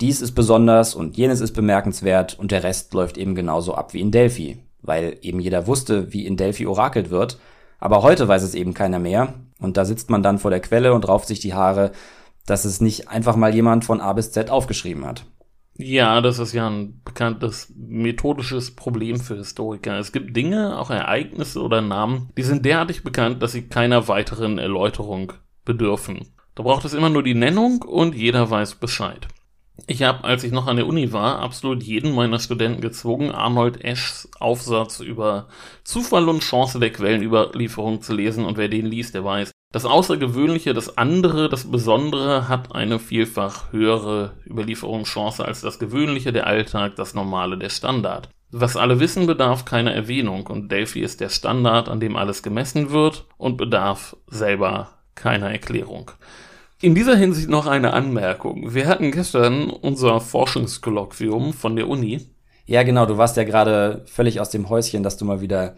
dies 0.00 0.20
ist 0.20 0.32
besonders 0.32 0.94
und 0.94 1.16
jenes 1.16 1.40
ist 1.40 1.52
bemerkenswert 1.52 2.38
und 2.38 2.52
der 2.52 2.62
Rest 2.62 2.94
läuft 2.94 3.18
eben 3.18 3.34
genauso 3.34 3.74
ab 3.74 3.94
wie 3.94 4.00
in 4.00 4.12
Delphi, 4.12 4.58
weil 4.80 5.16
eben 5.22 5.40
jeder 5.40 5.66
wusste, 5.66 6.12
wie 6.12 6.24
in 6.24 6.36
Delphi 6.36 6.66
orakelt 6.66 7.10
wird 7.10 7.38
aber 7.78 8.02
heute 8.02 8.26
weiß 8.26 8.42
es 8.42 8.54
eben 8.54 8.74
keiner 8.74 8.98
mehr. 8.98 9.34
Und 9.60 9.76
da 9.76 9.84
sitzt 9.84 10.10
man 10.10 10.22
dann 10.22 10.38
vor 10.38 10.50
der 10.50 10.60
Quelle 10.60 10.92
und 10.92 11.08
rauft 11.08 11.28
sich 11.28 11.40
die 11.40 11.54
Haare, 11.54 11.92
dass 12.50 12.64
es 12.64 12.80
nicht 12.80 13.08
einfach 13.08 13.36
mal 13.36 13.54
jemand 13.54 13.84
von 13.84 14.00
A 14.00 14.12
bis 14.12 14.32
Z 14.32 14.50
aufgeschrieben 14.50 15.04
hat. 15.04 15.26
Ja, 15.80 16.20
das 16.20 16.40
ist 16.40 16.52
ja 16.54 16.68
ein 16.68 17.02
bekanntes 17.04 17.72
methodisches 17.76 18.74
Problem 18.74 19.20
für 19.20 19.36
Historiker. 19.36 19.96
Es 19.98 20.10
gibt 20.10 20.36
Dinge, 20.36 20.76
auch 20.76 20.90
Ereignisse 20.90 21.62
oder 21.62 21.80
Namen, 21.80 22.30
die 22.36 22.42
sind 22.42 22.64
derartig 22.64 23.04
bekannt, 23.04 23.42
dass 23.42 23.52
sie 23.52 23.68
keiner 23.68 24.08
weiteren 24.08 24.58
Erläuterung 24.58 25.34
bedürfen. 25.64 26.26
Da 26.56 26.64
braucht 26.64 26.84
es 26.84 26.94
immer 26.94 27.10
nur 27.10 27.22
die 27.22 27.34
Nennung 27.34 27.82
und 27.82 28.16
jeder 28.16 28.50
weiß 28.50 28.76
Bescheid. 28.76 29.28
Ich 29.86 30.02
habe, 30.02 30.24
als 30.24 30.42
ich 30.42 30.50
noch 30.50 30.66
an 30.66 30.76
der 30.76 30.88
Uni 30.88 31.12
war, 31.12 31.38
absolut 31.38 31.84
jeden 31.84 32.12
meiner 32.12 32.40
Studenten 32.40 32.80
gezwungen, 32.80 33.30
Arnold 33.30 33.84
Eschs 33.84 34.28
Aufsatz 34.40 34.98
über 34.98 35.46
Zufall 35.84 36.28
und 36.28 36.42
Chance 36.42 36.80
der 36.80 36.90
Quellenüberlieferung 36.90 38.02
zu 38.02 38.14
lesen 38.14 38.44
und 38.44 38.56
wer 38.56 38.68
den 38.68 38.86
liest, 38.86 39.14
der 39.14 39.24
weiß, 39.24 39.52
das 39.70 39.84
Außergewöhnliche, 39.84 40.72
das 40.72 40.96
andere, 40.96 41.48
das 41.48 41.70
Besondere 41.70 42.48
hat 42.48 42.74
eine 42.74 42.98
vielfach 42.98 43.70
höhere 43.72 44.32
Überlieferungschance 44.46 45.44
als 45.44 45.60
das 45.60 45.78
Gewöhnliche, 45.78 46.32
der 46.32 46.46
Alltag, 46.46 46.96
das 46.96 47.14
Normale, 47.14 47.58
der 47.58 47.68
Standard. 47.68 48.30
Was 48.50 48.76
alle 48.76 48.98
wissen, 48.98 49.26
bedarf 49.26 49.66
keiner 49.66 49.92
Erwähnung 49.92 50.46
und 50.46 50.72
Delphi 50.72 51.00
ist 51.00 51.20
der 51.20 51.28
Standard, 51.28 51.90
an 51.90 52.00
dem 52.00 52.16
alles 52.16 52.42
gemessen 52.42 52.90
wird 52.90 53.26
und 53.36 53.58
bedarf 53.58 54.16
selber 54.26 54.88
keiner 55.14 55.50
Erklärung. 55.50 56.12
In 56.80 56.94
dieser 56.94 57.16
Hinsicht 57.16 57.50
noch 57.50 57.66
eine 57.66 57.92
Anmerkung. 57.92 58.72
Wir 58.72 58.86
hatten 58.86 59.10
gestern 59.10 59.68
unser 59.68 60.20
Forschungskolloquium 60.20 61.52
von 61.52 61.76
der 61.76 61.88
Uni. 61.88 62.26
Ja, 62.64 62.84
genau, 62.84 63.04
du 63.04 63.18
warst 63.18 63.36
ja 63.36 63.44
gerade 63.44 64.04
völlig 64.06 64.40
aus 64.40 64.48
dem 64.48 64.70
Häuschen, 64.70 65.02
dass 65.02 65.18
du 65.18 65.26
mal 65.26 65.40
wieder 65.42 65.74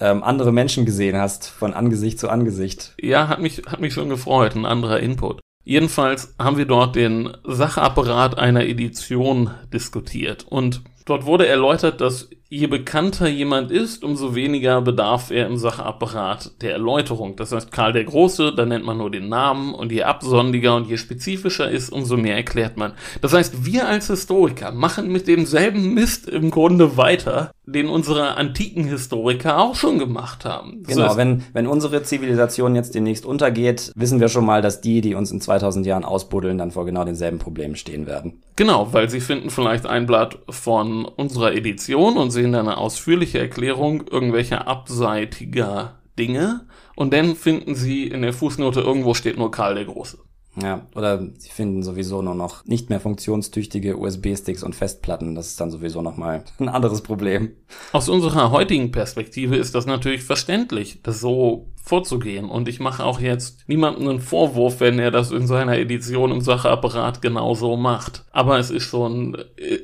ähm, 0.00 0.22
andere 0.22 0.52
Menschen 0.52 0.84
gesehen 0.84 1.16
hast, 1.16 1.48
von 1.48 1.74
Angesicht 1.74 2.18
zu 2.18 2.28
Angesicht. 2.28 2.94
Ja, 3.00 3.28
hat 3.28 3.40
mich, 3.40 3.62
hat 3.66 3.80
mich 3.80 3.94
schon 3.94 4.08
gefreut, 4.08 4.54
ein 4.54 4.66
anderer 4.66 5.00
Input. 5.00 5.40
Jedenfalls 5.64 6.34
haben 6.38 6.56
wir 6.56 6.64
dort 6.64 6.96
den 6.96 7.36
Sachapparat 7.44 8.38
einer 8.38 8.64
Edition 8.64 9.50
diskutiert 9.72 10.46
und 10.48 10.82
dort 11.08 11.26
wurde 11.26 11.46
erläutert, 11.46 12.00
dass 12.00 12.28
je 12.50 12.66
bekannter 12.66 13.28
jemand 13.28 13.70
ist, 13.70 14.02
umso 14.02 14.34
weniger 14.34 14.80
bedarf 14.80 15.30
er 15.30 15.46
im 15.46 15.58
Sachapparat 15.58 16.62
der 16.62 16.72
Erläuterung. 16.72 17.36
Das 17.36 17.52
heißt, 17.52 17.70
Karl 17.72 17.92
der 17.92 18.04
Große, 18.04 18.54
da 18.54 18.64
nennt 18.64 18.86
man 18.86 18.96
nur 18.96 19.10
den 19.10 19.28
Namen 19.28 19.74
und 19.74 19.92
je 19.92 20.04
absondiger 20.04 20.74
und 20.74 20.88
je 20.88 20.96
spezifischer 20.96 21.70
ist, 21.70 21.90
umso 21.90 22.16
mehr 22.16 22.36
erklärt 22.36 22.78
man. 22.78 22.92
Das 23.20 23.34
heißt, 23.34 23.66
wir 23.66 23.86
als 23.86 24.06
Historiker 24.06 24.72
machen 24.72 25.12
mit 25.12 25.26
demselben 25.26 25.92
Mist 25.92 26.26
im 26.26 26.50
Grunde 26.50 26.96
weiter, 26.96 27.50
den 27.66 27.88
unsere 27.88 28.36
antiken 28.38 28.84
Historiker 28.84 29.58
auch 29.58 29.74
schon 29.74 29.98
gemacht 29.98 30.46
haben. 30.46 30.84
Das 30.84 30.94
genau, 30.94 31.08
heißt, 31.08 31.18
wenn, 31.18 31.44
wenn 31.52 31.66
unsere 31.66 32.02
Zivilisation 32.02 32.74
jetzt 32.74 32.94
demnächst 32.94 33.26
untergeht, 33.26 33.92
wissen 33.94 34.20
wir 34.20 34.28
schon 34.28 34.46
mal, 34.46 34.62
dass 34.62 34.80
die, 34.80 35.02
die 35.02 35.14
uns 35.14 35.30
in 35.30 35.42
2000 35.42 35.84
Jahren 35.84 36.04
ausbuddeln, 36.04 36.56
dann 36.56 36.70
vor 36.70 36.86
genau 36.86 37.04
denselben 37.04 37.38
Problemen 37.38 37.76
stehen 37.76 38.06
werden. 38.06 38.40
Genau, 38.56 38.88
weil 38.92 39.10
sie 39.10 39.20
finden 39.20 39.50
vielleicht 39.50 39.86
ein 39.86 40.06
Blatt 40.06 40.38
von 40.48 40.97
unserer 41.04 41.54
Edition 41.54 42.16
und 42.16 42.30
sehen 42.30 42.52
dann 42.52 42.68
eine 42.68 42.78
ausführliche 42.78 43.38
Erklärung 43.38 44.06
irgendwelcher 44.08 44.66
abseitiger 44.66 45.98
Dinge 46.18 46.66
und 46.96 47.12
dann 47.12 47.36
finden 47.36 47.74
sie 47.74 48.08
in 48.08 48.22
der 48.22 48.32
Fußnote 48.32 48.80
irgendwo 48.80 49.14
steht 49.14 49.38
nur 49.38 49.50
Karl 49.50 49.76
der 49.76 49.84
Große. 49.84 50.18
Ja, 50.60 50.86
oder 50.94 51.28
sie 51.38 51.50
finden 51.50 51.82
sowieso 51.82 52.22
nur 52.22 52.34
noch 52.34 52.64
nicht 52.64 52.90
mehr 52.90 53.00
funktionstüchtige 53.00 53.96
USB-Sticks 53.96 54.62
und 54.62 54.74
Festplatten. 54.74 55.34
Das 55.34 55.48
ist 55.48 55.60
dann 55.60 55.70
sowieso 55.70 56.02
nochmal 56.02 56.44
ein 56.58 56.68
anderes 56.68 57.02
Problem. 57.02 57.52
Aus 57.92 58.08
unserer 58.08 58.50
heutigen 58.50 58.90
Perspektive 58.90 59.56
ist 59.56 59.74
das 59.74 59.86
natürlich 59.86 60.24
verständlich, 60.24 61.00
das 61.02 61.20
so 61.20 61.68
vorzugehen. 61.82 62.50
Und 62.50 62.68
ich 62.68 62.80
mache 62.80 63.04
auch 63.04 63.20
jetzt 63.20 63.64
niemandem 63.66 64.08
einen 64.08 64.20
Vorwurf, 64.20 64.80
wenn 64.80 64.98
er 64.98 65.10
das 65.10 65.30
in 65.30 65.46
seiner 65.46 65.78
Edition 65.78 66.32
im 66.32 66.40
Sacheapparat 66.40 67.22
genauso 67.22 67.76
macht. 67.76 68.24
Aber 68.30 68.58
es 68.58 68.70
ist 68.70 68.82
schon, 68.82 69.36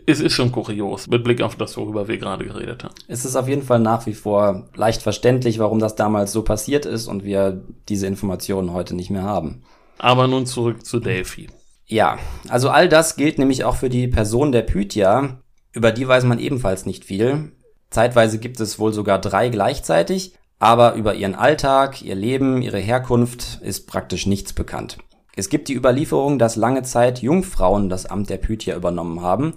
es 0.06 0.20
ist 0.20 0.32
schon 0.32 0.52
kurios, 0.52 1.06
mit 1.06 1.24
Blick 1.24 1.40
auf 1.40 1.56
das, 1.56 1.76
worüber 1.76 2.08
wir 2.08 2.18
gerade 2.18 2.44
geredet 2.44 2.84
haben. 2.84 2.94
Es 3.08 3.24
ist 3.24 3.36
auf 3.36 3.48
jeden 3.48 3.62
Fall 3.62 3.80
nach 3.80 4.06
wie 4.06 4.14
vor 4.14 4.68
leicht 4.74 5.02
verständlich, 5.02 5.58
warum 5.58 5.78
das 5.78 5.94
damals 5.94 6.32
so 6.32 6.42
passiert 6.42 6.84
ist 6.84 7.06
und 7.06 7.24
wir 7.24 7.62
diese 7.88 8.06
Informationen 8.06 8.72
heute 8.72 8.94
nicht 8.94 9.10
mehr 9.10 9.22
haben. 9.22 9.62
Aber 9.98 10.26
nun 10.26 10.46
zurück 10.46 10.84
zu 10.84 11.00
Delphi. 11.00 11.48
Ja, 11.86 12.18
also 12.48 12.70
all 12.70 12.88
das 12.88 13.16
gilt 13.16 13.38
nämlich 13.38 13.64
auch 13.64 13.76
für 13.76 13.90
die 13.90 14.08
Person 14.08 14.52
der 14.52 14.62
Pythia. 14.62 15.40
Über 15.72 15.92
die 15.92 16.08
weiß 16.08 16.24
man 16.24 16.38
ebenfalls 16.38 16.86
nicht 16.86 17.04
viel. 17.04 17.52
Zeitweise 17.90 18.38
gibt 18.38 18.58
es 18.60 18.78
wohl 18.78 18.92
sogar 18.92 19.20
drei 19.20 19.50
gleichzeitig, 19.50 20.34
aber 20.58 20.94
über 20.94 21.14
ihren 21.14 21.34
Alltag, 21.34 22.02
ihr 22.02 22.14
Leben, 22.14 22.62
ihre 22.62 22.78
Herkunft 22.78 23.60
ist 23.62 23.86
praktisch 23.86 24.26
nichts 24.26 24.52
bekannt. 24.52 24.98
Es 25.36 25.48
gibt 25.48 25.68
die 25.68 25.74
Überlieferung, 25.74 26.38
dass 26.38 26.56
lange 26.56 26.82
Zeit 26.82 27.20
Jungfrauen 27.22 27.88
das 27.88 28.06
Amt 28.06 28.30
der 28.30 28.38
Pythia 28.38 28.76
übernommen 28.76 29.20
haben. 29.20 29.54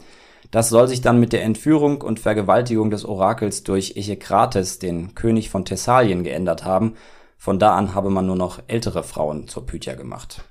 Das 0.51 0.69
soll 0.69 0.87
sich 0.87 1.01
dann 1.01 1.19
mit 1.19 1.33
der 1.33 1.43
Entführung 1.43 2.01
und 2.01 2.19
Vergewaltigung 2.19 2.89
des 2.89 3.05
Orakels 3.05 3.63
durch 3.63 3.95
Echekrates, 3.95 4.79
den 4.79 5.13
König 5.13 5.49
von 5.49 5.65
Thessalien, 5.65 6.23
geändert 6.23 6.65
haben 6.65 6.95
von 7.37 7.59
da 7.59 7.75
an 7.75 7.93
habe 7.93 8.09
man 8.09 8.25
nur 8.25 8.35
noch 8.35 8.59
ältere 8.67 9.03
Frauen 9.03 9.47
zur 9.47 9.65
Pythia 9.65 9.95
gemacht. 9.95 10.43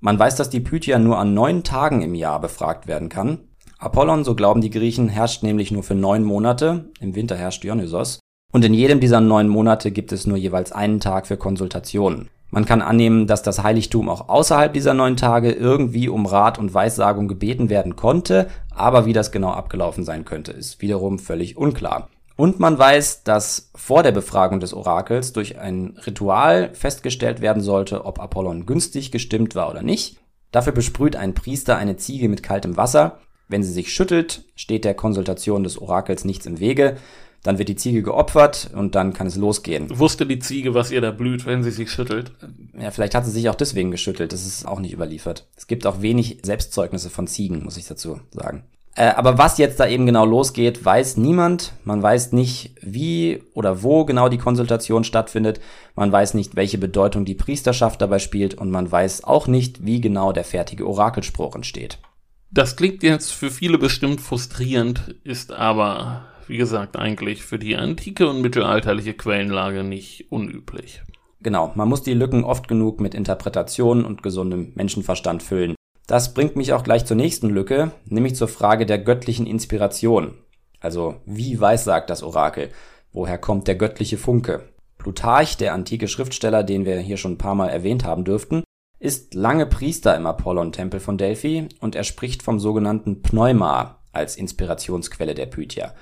Man 0.00 0.18
weiß, 0.18 0.36
dass 0.36 0.50
die 0.50 0.60
Pythia 0.60 0.98
nur 0.98 1.18
an 1.18 1.34
neun 1.34 1.64
Tagen 1.64 2.02
im 2.02 2.14
Jahr 2.14 2.40
befragt 2.40 2.86
werden 2.86 3.08
kann. 3.08 3.40
Apollon, 3.78 4.24
so 4.24 4.34
glauben 4.34 4.60
die 4.60 4.70
Griechen, 4.70 5.08
herrscht 5.08 5.42
nämlich 5.42 5.70
nur 5.70 5.82
für 5.82 5.94
neun 5.94 6.24
Monate, 6.24 6.90
im 7.00 7.14
Winter 7.14 7.36
herrscht 7.36 7.64
Dionysos, 7.64 8.20
und 8.52 8.64
in 8.64 8.74
jedem 8.74 9.00
dieser 9.00 9.20
neun 9.20 9.48
Monate 9.48 9.90
gibt 9.90 10.12
es 10.12 10.26
nur 10.26 10.36
jeweils 10.36 10.72
einen 10.72 11.00
Tag 11.00 11.26
für 11.26 11.36
Konsultationen. 11.36 12.28
Man 12.50 12.64
kann 12.64 12.80
annehmen, 12.80 13.26
dass 13.26 13.42
das 13.42 13.62
Heiligtum 13.62 14.08
auch 14.08 14.28
außerhalb 14.28 14.72
dieser 14.72 14.94
neun 14.94 15.16
Tage 15.16 15.52
irgendwie 15.52 16.08
um 16.08 16.24
Rat 16.24 16.58
und 16.58 16.72
Weissagung 16.72 17.28
gebeten 17.28 17.68
werden 17.68 17.94
konnte, 17.94 18.48
aber 18.74 19.04
wie 19.04 19.12
das 19.12 19.32
genau 19.32 19.50
abgelaufen 19.50 20.04
sein 20.04 20.24
könnte, 20.24 20.52
ist 20.52 20.80
wiederum 20.80 21.18
völlig 21.18 21.58
unklar. 21.58 22.08
Und 22.38 22.60
man 22.60 22.78
weiß, 22.78 23.24
dass 23.24 23.72
vor 23.74 24.04
der 24.04 24.12
Befragung 24.12 24.60
des 24.60 24.72
Orakels 24.72 25.32
durch 25.32 25.58
ein 25.58 25.98
Ritual 26.06 26.72
festgestellt 26.72 27.40
werden 27.40 27.64
sollte, 27.64 28.04
ob 28.04 28.20
Apollon 28.20 28.64
günstig 28.64 29.10
gestimmt 29.10 29.56
war 29.56 29.68
oder 29.68 29.82
nicht. 29.82 30.20
Dafür 30.52 30.72
besprüht 30.72 31.16
ein 31.16 31.34
Priester 31.34 31.76
eine 31.76 31.96
Ziege 31.96 32.28
mit 32.28 32.44
kaltem 32.44 32.76
Wasser. 32.76 33.18
Wenn 33.48 33.64
sie 33.64 33.72
sich 33.72 33.92
schüttelt, 33.92 34.44
steht 34.54 34.84
der 34.84 34.94
Konsultation 34.94 35.64
des 35.64 35.82
Orakels 35.82 36.24
nichts 36.24 36.46
im 36.46 36.60
Wege. 36.60 36.96
Dann 37.42 37.58
wird 37.58 37.70
die 37.70 37.76
Ziege 37.76 38.04
geopfert 38.04 38.70
und 38.72 38.94
dann 38.94 39.14
kann 39.14 39.26
es 39.26 39.34
losgehen. 39.34 39.98
Wusste 39.98 40.24
die 40.24 40.38
Ziege, 40.38 40.74
was 40.74 40.92
ihr 40.92 41.00
da 41.00 41.10
blüht, 41.10 41.44
wenn 41.44 41.64
sie 41.64 41.72
sich 41.72 41.90
schüttelt? 41.90 42.30
Ja, 42.80 42.92
vielleicht 42.92 43.16
hat 43.16 43.24
sie 43.24 43.32
sich 43.32 43.48
auch 43.48 43.56
deswegen 43.56 43.90
geschüttelt. 43.90 44.32
Das 44.32 44.46
ist 44.46 44.64
auch 44.64 44.78
nicht 44.78 44.92
überliefert. 44.92 45.48
Es 45.56 45.66
gibt 45.66 45.86
auch 45.86 46.02
wenig 46.02 46.38
Selbstzeugnisse 46.44 47.10
von 47.10 47.26
Ziegen, 47.26 47.64
muss 47.64 47.76
ich 47.76 47.88
dazu 47.88 48.20
sagen. 48.30 48.62
Äh, 48.96 49.10
aber 49.14 49.38
was 49.38 49.58
jetzt 49.58 49.78
da 49.78 49.86
eben 49.86 50.06
genau 50.06 50.24
losgeht, 50.24 50.84
weiß 50.84 51.18
niemand. 51.18 51.72
Man 51.84 52.02
weiß 52.02 52.32
nicht, 52.32 52.74
wie 52.80 53.42
oder 53.54 53.82
wo 53.82 54.04
genau 54.04 54.28
die 54.28 54.38
Konsultation 54.38 55.04
stattfindet. 55.04 55.60
Man 55.94 56.10
weiß 56.10 56.34
nicht, 56.34 56.56
welche 56.56 56.78
Bedeutung 56.78 57.24
die 57.24 57.34
Priesterschaft 57.34 58.00
dabei 58.00 58.18
spielt 58.18 58.54
und 58.54 58.70
man 58.70 58.90
weiß 58.90 59.24
auch 59.24 59.46
nicht, 59.46 59.86
wie 59.86 60.00
genau 60.00 60.32
der 60.32 60.44
fertige 60.44 60.86
Orakelspruch 60.86 61.54
entsteht. 61.54 61.98
Das 62.50 62.76
klingt 62.76 63.02
jetzt 63.02 63.32
für 63.32 63.50
viele 63.50 63.76
bestimmt 63.76 64.20
frustrierend, 64.20 65.14
ist 65.22 65.52
aber, 65.52 66.24
wie 66.46 66.56
gesagt, 66.56 66.96
eigentlich 66.96 67.42
für 67.44 67.58
die 67.58 67.76
antike 67.76 68.26
und 68.26 68.40
mittelalterliche 68.40 69.12
Quellenlage 69.12 69.84
nicht 69.84 70.32
unüblich. 70.32 71.02
Genau, 71.40 71.72
man 71.76 71.88
muss 71.88 72.02
die 72.02 72.14
Lücken 72.14 72.42
oft 72.42 72.66
genug 72.66 73.00
mit 73.00 73.14
Interpretationen 73.14 74.04
und 74.04 74.22
gesundem 74.22 74.72
Menschenverstand 74.74 75.42
füllen. 75.42 75.74
Das 76.08 76.32
bringt 76.32 76.56
mich 76.56 76.72
auch 76.72 76.84
gleich 76.84 77.04
zur 77.04 77.18
nächsten 77.18 77.50
Lücke, 77.50 77.92
nämlich 78.06 78.34
zur 78.34 78.48
Frage 78.48 78.86
der 78.86 78.98
göttlichen 78.98 79.46
Inspiration. 79.46 80.38
Also, 80.80 81.16
wie 81.26 81.60
weissagt 81.60 82.08
das 82.08 82.22
Orakel? 82.22 82.70
Woher 83.12 83.36
kommt 83.36 83.68
der 83.68 83.74
göttliche 83.74 84.16
Funke? 84.16 84.70
Plutarch, 84.96 85.58
der 85.58 85.74
antike 85.74 86.08
Schriftsteller, 86.08 86.64
den 86.64 86.86
wir 86.86 86.98
hier 86.98 87.18
schon 87.18 87.32
ein 87.32 87.38
paar 87.38 87.54
Mal 87.54 87.68
erwähnt 87.68 88.04
haben 88.04 88.24
dürften, 88.24 88.64
ist 88.98 89.34
lange 89.34 89.66
Priester 89.66 90.16
im 90.16 90.24
Apollon-Tempel 90.24 90.98
von 90.98 91.18
Delphi 91.18 91.68
und 91.80 91.94
er 91.94 92.04
spricht 92.04 92.42
vom 92.42 92.58
sogenannten 92.58 93.20
Pneuma 93.20 93.98
als 94.10 94.36
Inspirationsquelle 94.36 95.34
der 95.34 95.46
Pythia. 95.46 95.94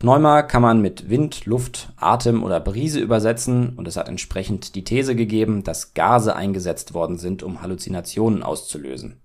Pneuma 0.00 0.42
kann 0.42 0.62
man 0.62 0.82
mit 0.82 1.10
Wind, 1.10 1.46
Luft, 1.46 1.92
Atem 1.94 2.42
oder 2.42 2.58
Brise 2.58 2.98
übersetzen 2.98 3.74
und 3.76 3.86
es 3.86 3.96
hat 3.96 4.08
entsprechend 4.08 4.74
die 4.74 4.82
These 4.82 5.14
gegeben, 5.14 5.62
dass 5.62 5.94
Gase 5.94 6.34
eingesetzt 6.34 6.92
worden 6.92 7.18
sind, 7.18 7.44
um 7.44 7.62
Halluzinationen 7.62 8.42
auszulösen. 8.42 9.20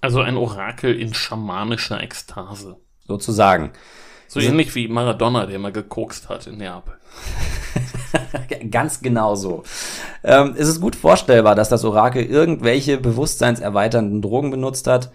Also 0.00 0.20
ein 0.20 0.36
Orakel 0.36 0.98
in 0.98 1.14
schamanischer 1.14 2.00
Ekstase. 2.02 2.76
Sozusagen. 3.06 3.72
So 4.28 4.40
ähnlich 4.40 4.74
wie 4.74 4.88
Maradona, 4.88 5.46
der 5.46 5.58
mal 5.58 5.72
gekokst 5.72 6.28
hat 6.28 6.46
in 6.46 6.58
Neapel. 6.58 6.94
Ganz 8.70 9.00
genau 9.00 9.34
so. 9.34 9.62
Ähm, 10.22 10.54
es 10.56 10.68
ist 10.68 10.80
gut 10.80 10.94
vorstellbar, 10.94 11.54
dass 11.54 11.70
das 11.70 11.84
Orakel 11.84 12.24
irgendwelche 12.24 12.98
bewusstseinserweiternden 12.98 14.20
Drogen 14.20 14.50
benutzt 14.50 14.86
hat. 14.86 15.10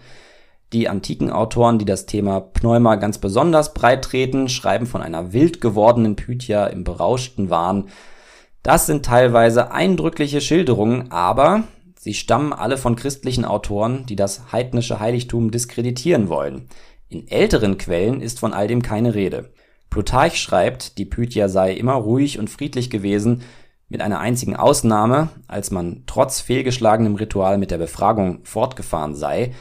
Die 0.72 0.88
antiken 0.88 1.30
Autoren, 1.30 1.78
die 1.78 1.84
das 1.84 2.06
Thema 2.06 2.40
Pneuma 2.40 2.96
ganz 2.96 3.18
besonders 3.18 3.72
breit 3.72 4.02
treten, 4.02 4.48
schreiben 4.48 4.86
von 4.86 5.02
einer 5.02 5.32
wild 5.32 5.60
gewordenen 5.60 6.16
Pythia 6.16 6.66
im 6.66 6.82
berauschten 6.82 7.48
Wahn. 7.48 7.88
Das 8.64 8.86
sind 8.86 9.04
teilweise 9.04 9.70
eindrückliche 9.70 10.40
Schilderungen, 10.40 11.12
aber 11.12 11.62
Sie 12.04 12.12
stammen 12.12 12.52
alle 12.52 12.76
von 12.76 12.96
christlichen 12.96 13.46
Autoren, 13.46 14.04
die 14.04 14.14
das 14.14 14.52
heidnische 14.52 15.00
Heiligtum 15.00 15.50
diskreditieren 15.50 16.28
wollen. 16.28 16.68
In 17.08 17.26
älteren 17.28 17.78
Quellen 17.78 18.20
ist 18.20 18.40
von 18.40 18.52
all 18.52 18.68
dem 18.68 18.82
keine 18.82 19.14
Rede. 19.14 19.54
Plutarch 19.88 20.38
schreibt, 20.38 20.98
die 20.98 21.06
Pythia 21.06 21.48
sei 21.48 21.72
immer 21.72 21.94
ruhig 21.94 22.38
und 22.38 22.50
friedlich 22.50 22.90
gewesen, 22.90 23.40
mit 23.88 24.02
einer 24.02 24.20
einzigen 24.20 24.54
Ausnahme, 24.54 25.30
als 25.48 25.70
man 25.70 26.02
trotz 26.04 26.42
fehlgeschlagenem 26.42 27.14
Ritual 27.14 27.56
mit 27.56 27.70
der 27.70 27.78
Befragung 27.78 28.44
fortgefahren 28.44 29.14
sei, 29.14 29.54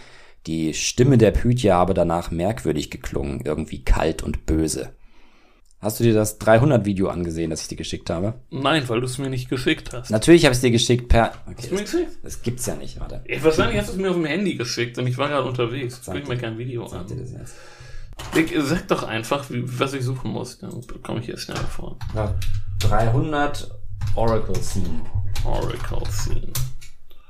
die 0.46 0.74
Stimme 0.74 1.18
der 1.18 1.32
Pythia 1.32 1.76
habe 1.76 1.94
danach 1.94 2.30
merkwürdig 2.30 2.92
geklungen, 2.92 3.40
irgendwie 3.46 3.86
kalt 3.86 4.22
und 4.22 4.46
böse. 4.46 4.92
Hast 5.84 6.00
du 6.00 6.06
dir 6.06 6.14
das 6.14 6.40
300-Video 6.40 7.10
angesehen, 7.10 7.50
das 7.50 7.64
ich 7.64 7.68
dir 7.68 7.76
geschickt 7.76 8.10
habe? 8.10 8.36
Nein, 8.50 8.88
weil 8.88 9.02
du 9.02 9.06
es 9.06 9.18
mir 9.18 9.30
nicht 9.30 9.50
geschickt 9.50 9.92
hast. 9.92 10.12
Natürlich 10.12 10.46
habe 10.46 10.54
ich 10.54 10.58
es 10.58 10.62
dir 10.62 10.72
geschickt 10.72 11.10
per. 11.10 11.34
Okay, 11.46 11.56
hast 11.58 11.72
du 11.72 11.76
mir 11.76 11.82
geschickt? 11.82 12.12
Das 12.24 12.42
gibt's 12.42 12.66
ja 12.66 12.76
nicht, 12.76 13.02
warte. 13.02 13.22
Ja, 13.28 13.44
wahrscheinlich 13.44 13.78
hast 13.78 13.90
du 13.90 13.94
es 13.94 14.00
mir 14.00 14.10
auf 14.10 14.16
dem 14.16 14.24
Handy 14.24 14.56
geschickt 14.56 14.98
und 14.98 15.08
ich 15.08 15.18
war 15.18 15.28
gerade 15.28 15.46
unterwegs. 15.46 16.00
Jetzt 16.06 16.16
ich 16.16 16.26
mir 16.26 16.38
kein 16.38 16.58
Video 16.58 16.86
an. 16.86 17.06
Dir 17.06 17.18
das 17.18 17.34
jetzt. 17.34 17.56
Ich, 18.34 18.54
sag 18.64 18.88
doch 18.88 19.04
einfach, 19.04 19.50
wie, 19.50 19.62
was 19.78 19.94
ich 19.94 20.06
suchen 20.06 20.32
muss. 20.32 20.58
Dann 20.60 20.80
bekomme 20.88 21.20
ich 21.20 21.26
hier 21.26 21.38
schnell 21.38 21.58
vor. 21.58 21.98
Ja, 22.16 22.34
300 22.80 23.70
Oracle 24.16 24.64
Scene. 24.64 25.02
Oracle 25.44 26.10
Scene. 26.10 26.54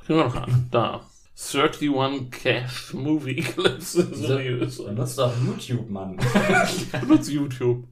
Gehen 0.06 0.18
wir 0.18 0.26
noch 0.26 0.36
an. 0.36 0.68
Da. 0.70 1.02
31 1.36 2.30
Cash 2.30 2.94
Movie 2.94 3.42
Clips. 3.42 3.94
Seriös. 4.12 4.84
Benutzt 4.84 5.18
doch 5.18 5.34
YouTube, 5.44 5.90
Mann. 5.90 6.18
Benutzt 7.02 7.32
YouTube. 7.32 7.88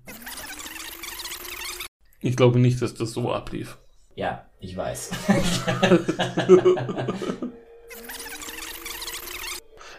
Ich 2.21 2.35
glaube 2.35 2.59
nicht, 2.59 2.81
dass 2.81 2.93
das 2.93 3.11
so 3.11 3.31
ablief. 3.31 3.77
Ja, 4.15 4.45
ich 4.59 4.77
weiß. 4.77 5.11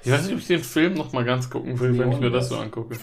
ich 0.05 0.11
weiß 0.11 0.23
nicht, 0.25 0.33
ob 0.33 0.39
ich 0.39 0.47
den 0.47 0.63
Film 0.63 0.95
noch 0.95 1.13
mal 1.13 1.25
ganz 1.25 1.51
gucken 1.51 1.81
will, 1.81 1.99
wenn 1.99 2.13
ich 2.13 2.21
mir 2.21 2.31
das 2.31 2.49
so 2.49 2.57
angucke. 2.57 2.97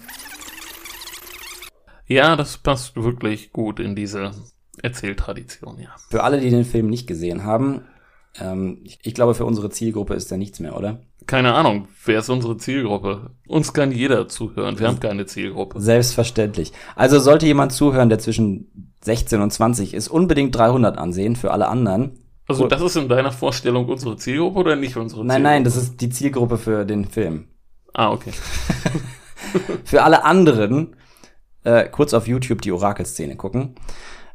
Ja, 2.07 2.35
das 2.35 2.57
passt 2.57 2.95
wirklich 2.95 3.51
gut 3.51 3.79
in 3.79 3.95
diese 3.95 4.31
Erzähltradition, 4.81 5.79
ja. 5.79 5.89
Für 6.09 6.23
alle, 6.23 6.39
die 6.39 6.49
den 6.49 6.65
Film 6.65 6.87
nicht 6.87 7.05
gesehen 7.05 7.43
haben, 7.43 7.83
ähm, 8.39 8.79
ich, 8.83 8.99
ich 9.03 9.13
glaube, 9.13 9.35
für 9.35 9.45
unsere 9.45 9.69
Zielgruppe 9.69 10.13
ist 10.13 10.31
da 10.31 10.37
nichts 10.37 10.59
mehr, 10.59 10.77
oder? 10.77 10.99
Keine 11.27 11.53
Ahnung, 11.53 11.87
wer 12.05 12.19
ist 12.19 12.29
unsere 12.29 12.57
Zielgruppe? 12.57 13.31
Uns 13.47 13.73
kann 13.73 13.91
jeder 13.91 14.27
zuhören, 14.27 14.79
wir 14.79 14.87
haben 14.87 14.99
keine 14.99 15.25
Zielgruppe. 15.25 15.79
Selbstverständlich. 15.79 16.71
Also 16.95 17.19
sollte 17.19 17.45
jemand 17.45 17.73
zuhören, 17.73 18.09
der 18.09 18.19
zwischen 18.19 18.88
16 19.01 19.41
und 19.41 19.51
20 19.51 19.93
ist, 19.93 20.07
unbedingt 20.07 20.55
300 20.55 20.97
ansehen 20.97 21.35
für 21.35 21.51
alle 21.51 21.67
anderen. 21.67 22.19
Also 22.47 22.67
das 22.67 22.81
ist 22.81 22.95
in 22.95 23.07
deiner 23.07 23.31
Vorstellung 23.31 23.87
unsere 23.87 24.17
Zielgruppe 24.17 24.59
oder 24.59 24.75
nicht 24.75 24.97
unsere 24.97 25.21
Zielgruppe? 25.21 25.27
Nein, 25.27 25.41
nein, 25.43 25.63
das 25.63 25.75
ist 25.75 26.01
die 26.01 26.09
Zielgruppe 26.09 26.57
für 26.57 26.85
den 26.85 27.05
Film. 27.05 27.47
Ah, 27.93 28.11
okay. 28.11 28.31
für 29.83 30.03
alle 30.03 30.25
anderen 30.25 30.95
äh, 31.63 31.85
kurz 31.89 32.13
auf 32.13 32.27
YouTube 32.27 32.61
die 32.61 32.71
Orakelszene 32.71 33.35
gucken. 33.35 33.75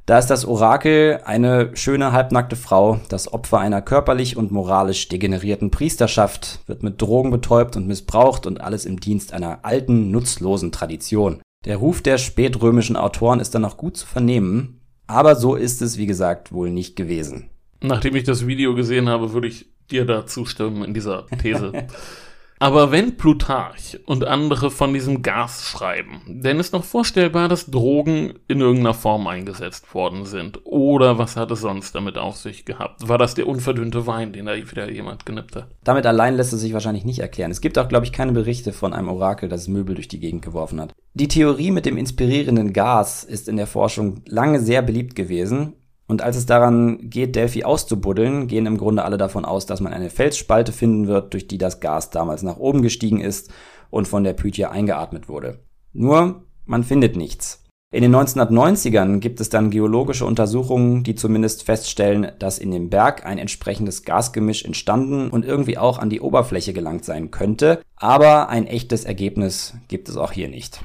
Da 0.07 0.19
ist 0.19 0.27
das 0.27 0.45
Orakel 0.45 1.21
eine 1.25 1.75
schöne 1.75 2.13
halbnackte 2.13 2.57
Frau, 2.57 3.01
das 3.09 3.33
Opfer 3.33 3.59
einer 3.59 3.81
körperlich 3.81 4.37
und 4.37 4.53
moralisch 4.53 5.09
degenerierten 5.09 5.71
Priesterschaft, 5.71 6.61
wird 6.67 6.83
mit 6.83 7.01
Drogen 7.01 7.31
betäubt 7.31 7.75
und 7.77 7.87
missbraucht 7.87 8.47
und 8.47 8.61
alles 8.61 8.85
im 8.85 9.01
Dienst 9.01 9.33
einer 9.33 9.61
alten, 9.63 10.11
nutzlosen 10.11 10.73
Tradition. 10.73 11.41
Der 11.65 11.79
Ruf 11.79 12.03
der 12.03 12.19
spätrömischen 12.19 12.97
Autoren 12.97 13.41
ist 13.41 13.55
dann 13.55 13.63
noch 13.63 13.77
gut 13.77 13.97
zu 13.97 14.07
vernehmen, 14.07 14.81
aber 15.07 15.37
so 15.37 15.55
ist 15.55 15.83
es, 15.83 15.97
wie 15.97 16.07
gesagt, 16.07 16.53
wohl 16.53 16.71
nicht 16.71 16.97
gewesen. 16.97 17.51
Nachdem 17.81 18.17
ich 18.17 18.25
das 18.25 18.47
Video 18.47 18.75
gesehen 18.75 19.09
habe, 19.09 19.33
würde 19.33 19.49
ich 19.49 19.67
dir 19.91 20.05
da 20.05 20.27
zustimmen 20.27 20.85
in 20.85 20.95
dieser 20.95 21.27
These. 21.43 21.73
Aber 22.59 22.93
wenn 22.93 23.17
Plutarch 23.17 23.99
und 24.07 24.25
andere 24.25 24.71
von 24.71 24.95
diesem 24.95 25.23
Gas 25.23 25.69
schreiben, 25.69 26.23
dann 26.27 26.61
ist 26.61 26.73
noch 26.73 26.85
vorstellbar, 26.85 27.49
dass 27.49 27.67
Drogen 27.67 28.35
in 28.49 28.61
irgendeiner 28.61 28.95
Form 28.95 29.27
eingesetzt 29.27 29.93
worden 29.95 30.25
sind. 30.25 30.61
Oder 30.65 31.19
was 31.19 31.37
hat 31.37 31.51
es 31.51 31.61
sonst 31.61 31.95
damit 31.95 32.17
auf 32.17 32.37
sich 32.37 32.65
gehabt? 32.65 33.09
War 33.09 33.19
das 33.19 33.35
der 33.35 33.49
unverdünnte 33.49 34.07
Wein, 34.07 34.33
den 34.33 34.47
da 34.47 34.57
wieder 34.57 34.91
jemand 34.91 35.27
genippt 35.27 35.57
hat? 35.57 35.69
Damit 35.83 36.07
allein 36.07 36.37
lässt 36.37 36.53
es 36.53 36.61
sich 36.61 36.73
wahrscheinlich 36.73 37.05
nicht 37.05 37.19
erklären. 37.19 37.51
Es 37.51 37.61
gibt 37.61 37.79
auch, 37.79 37.89
glaube 37.89 38.07
ich, 38.07 38.13
keine 38.13 38.33
Berichte 38.33 38.73
von 38.73 38.93
einem 38.95 39.09
Orakel, 39.09 39.49
das 39.49 39.69
Möbel 39.69 39.95
durch 39.95 40.09
die 40.09 40.21
Gegend 40.21 40.43
geworfen 40.43 40.81
hat. 40.81 40.95
Die 41.15 41.29
Theorie 41.29 41.71
mit 41.71 41.87
dem 41.87 41.97
inspirierenden 41.97 42.73
Gas 42.73 43.25
ist 43.25 43.49
in 43.49 43.57
der 43.57 43.67
Forschung 43.67 44.23
lange 44.27 44.61
sehr 44.61 44.83
beliebt 44.83 45.15
gewesen 45.15 45.75
und 46.07 46.23
als 46.23 46.37
es 46.37 46.47
daran 46.47 47.09
geht, 47.09 47.35
Delphi 47.35 47.65
auszubuddeln, 47.65 48.47
gehen 48.47 48.67
im 48.67 48.77
Grunde 48.77 49.05
alle 49.05 49.17
davon 49.17 49.45
aus, 49.45 49.67
dass 49.67 49.81
man 49.81 49.93
eine 49.93 50.11
Felsspalte 50.11 50.73
finden 50.73 51.07
wird, 51.07 51.33
durch 51.33 51.49
die 51.49 51.59
das 51.59 51.81
Gas 51.81 52.11
damals 52.11 52.43
nach 52.43 52.59
oben 52.59 52.83
gestiegen 52.83 53.21
ist 53.21 53.53
und 53.91 54.07
von 54.07 54.25
der 54.25 54.35
Pythia 54.35 54.71
eingeatmet 54.71 55.29
wurde. 55.29 55.61
Nur, 55.93 56.45
man 56.67 56.85
findet 56.85 57.17
nichts. 57.17 57.65
In 57.91 58.03
den 58.03 58.15
1990ern 58.15 59.21
gibt 59.21 59.41
es 59.41 59.51
dann 59.51 59.71
geologische 59.71 60.27
Untersuchungen, 60.27 61.05
die 61.05 61.15
zumindest 61.15 61.63
feststellen, 61.63 62.33
dass 62.41 62.59
in 62.59 62.73
dem 62.73 62.91
Berg 62.91 63.25
ein 63.25 63.39
entsprechendes 63.39 64.03
Gasgemisch 64.03 64.65
entstanden 64.65 65.31
und 65.31 65.45
irgendwie 65.45 65.79
auch 65.79 65.99
an 65.99 66.11
die 66.11 66.21
Oberfläche 66.21 66.73
gelangt 66.73 67.05
sein 67.05 67.31
könnte, 67.31 67.81
aber 67.95 68.49
ein 68.49 68.67
echtes 68.67 69.05
Ergebnis 69.05 69.75
gibt 69.87 70.09
es 70.09 70.17
auch 70.17 70.33
hier 70.33 70.49
nicht. 70.49 70.81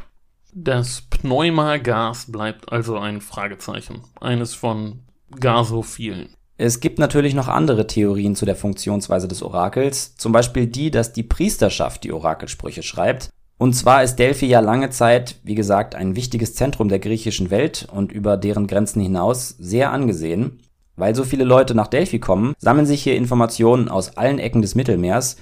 Das 0.53 1.01
Pneumagas 1.09 2.31
bleibt 2.31 2.71
also 2.71 2.99
ein 2.99 3.21
Fragezeichen, 3.21 4.03
eines 4.21 4.53
von 4.53 4.99
gar 5.39 5.65
so 5.65 5.81
vielen. 5.81 6.29
Es 6.57 6.81
gibt 6.81 6.99
natürlich 6.99 7.33
noch 7.33 7.47
andere 7.47 7.87
Theorien 7.87 8.35
zu 8.35 8.45
der 8.45 8.55
Funktionsweise 8.55 9.27
des 9.27 9.41
Orakels, 9.41 10.15
zum 10.17 10.31
Beispiel 10.31 10.67
die, 10.67 10.91
dass 10.91 11.13
die 11.13 11.23
Priesterschaft 11.23 12.03
die 12.03 12.11
Orakelsprüche 12.11 12.83
schreibt. 12.83 13.29
Und 13.57 13.73
zwar 13.73 14.03
ist 14.03 14.17
Delphi 14.17 14.45
ja 14.45 14.59
lange 14.59 14.89
Zeit, 14.89 15.39
wie 15.43 15.55
gesagt, 15.55 15.95
ein 15.95 16.15
wichtiges 16.15 16.55
Zentrum 16.55 16.89
der 16.89 16.99
griechischen 16.99 17.49
Welt 17.49 17.87
und 17.91 18.11
über 18.11 18.37
deren 18.37 18.67
Grenzen 18.67 19.01
hinaus 19.01 19.55
sehr 19.57 19.91
angesehen. 19.91 20.59
Weil 20.95 21.15
so 21.15 21.23
viele 21.23 21.45
Leute 21.45 21.75
nach 21.75 21.87
Delphi 21.87 22.19
kommen, 22.19 22.53
sammeln 22.57 22.85
sich 22.85 23.03
hier 23.03 23.15
Informationen 23.15 23.87
aus 23.87 24.17
allen 24.17 24.39
Ecken 24.39 24.61
des 24.61 24.75
Mittelmeers 24.75 25.37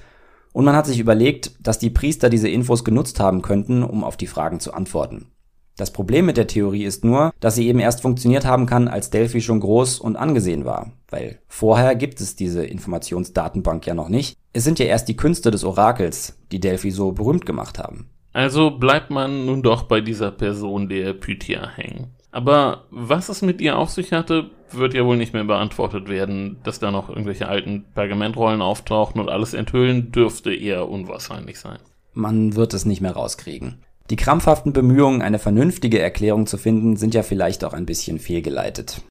und 0.54 0.66
man 0.66 0.76
hat 0.76 0.88
sich 0.88 1.00
überlegt, 1.00 1.52
dass 1.60 1.78
die 1.78 1.92
Priester 1.92 2.30
diese 2.30 2.50
Infos 2.50 2.84
genutzt 2.84 3.20
haben 3.20 3.44
könnten, 3.44 3.84
um 3.84 4.04
auf 4.04 4.18
die 4.18 4.26
Fragen 4.26 4.60
zu 4.60 4.74
antworten. 4.74 5.32
Das 5.78 5.92
Problem 5.92 6.26
mit 6.26 6.38
der 6.38 6.48
Theorie 6.48 6.86
ist 6.86 7.06
nur, 7.06 7.32
dass 7.40 7.54
sie 7.54 7.68
eben 7.68 7.80
erst 7.80 8.02
funktioniert 8.02 8.46
haben 8.46 8.66
kann, 8.66 8.88
als 8.88 9.12
Delphi 9.12 9.42
schon 9.42 9.60
groß 9.60 10.00
und 10.00 10.16
angesehen 10.16 10.66
war. 10.66 10.92
Weil 11.10 11.40
vorher 11.48 11.96
gibt 11.96 12.20
es 12.20 12.36
diese 12.36 12.66
Informationsdatenbank 12.66 13.86
ja 13.86 13.94
noch 13.94 14.10
nicht. 14.10 14.36
Es 14.54 14.64
sind 14.64 14.80
ja 14.80 14.88
erst 14.88 15.08
die 15.08 15.16
Künste 15.16 15.52
des 15.52 15.64
Orakels, 15.64 16.36
die 16.52 16.60
Delphi 16.60 16.90
so 16.90 17.12
berühmt 17.12 17.46
gemacht 17.46 17.78
haben. 17.78 18.10
Also 18.34 18.72
bleibt 18.72 19.12
man 19.12 19.46
nun 19.46 19.62
doch 19.62 19.84
bei 19.84 20.02
dieser 20.02 20.32
Person 20.32 20.90
der 20.90 21.14
Pythia 21.14 21.70
hängen. 21.70 22.16
Aber 22.32 22.86
was 22.90 23.30
es 23.30 23.44
mit 23.44 23.62
ihr 23.62 23.78
auf 23.78 23.92
sich 23.92 24.14
hatte, 24.14 24.50
wird 24.72 24.96
ja 24.96 25.06
wohl 25.06 25.18
nicht 25.18 25.34
mehr 25.34 25.44
beantwortet 25.44 26.10
werden. 26.10 26.58
Dass 26.64 26.80
da 26.80 26.90
noch 26.90 27.10
irgendwelche 27.10 27.48
alten 27.48 27.86
Pergamentrollen 27.94 28.62
auftauchen 28.62 29.22
und 29.22 29.30
alles 29.30 29.54
enthüllen, 29.54 30.12
dürfte 30.12 30.54
eher 30.54 30.90
unwahrscheinlich 30.90 31.60
sein. 31.60 31.80
Man 32.14 32.56
wird 32.56 32.74
es 32.74 32.86
nicht 32.86 33.02
mehr 33.02 33.14
rauskriegen. 33.14 33.84
Die 34.10 34.16
krampfhaften 34.16 34.72
Bemühungen, 34.72 35.22
eine 35.22 35.40
vernünftige 35.40 36.00
Erklärung 36.00 36.48
zu 36.48 36.58
finden, 36.58 36.96
sind 36.96 37.14
ja 37.14 37.24
vielleicht 37.24 37.66
auch 37.66 37.74
ein 37.74 37.86
bisschen 37.86 38.20
fehlgeleitet. 38.20 39.02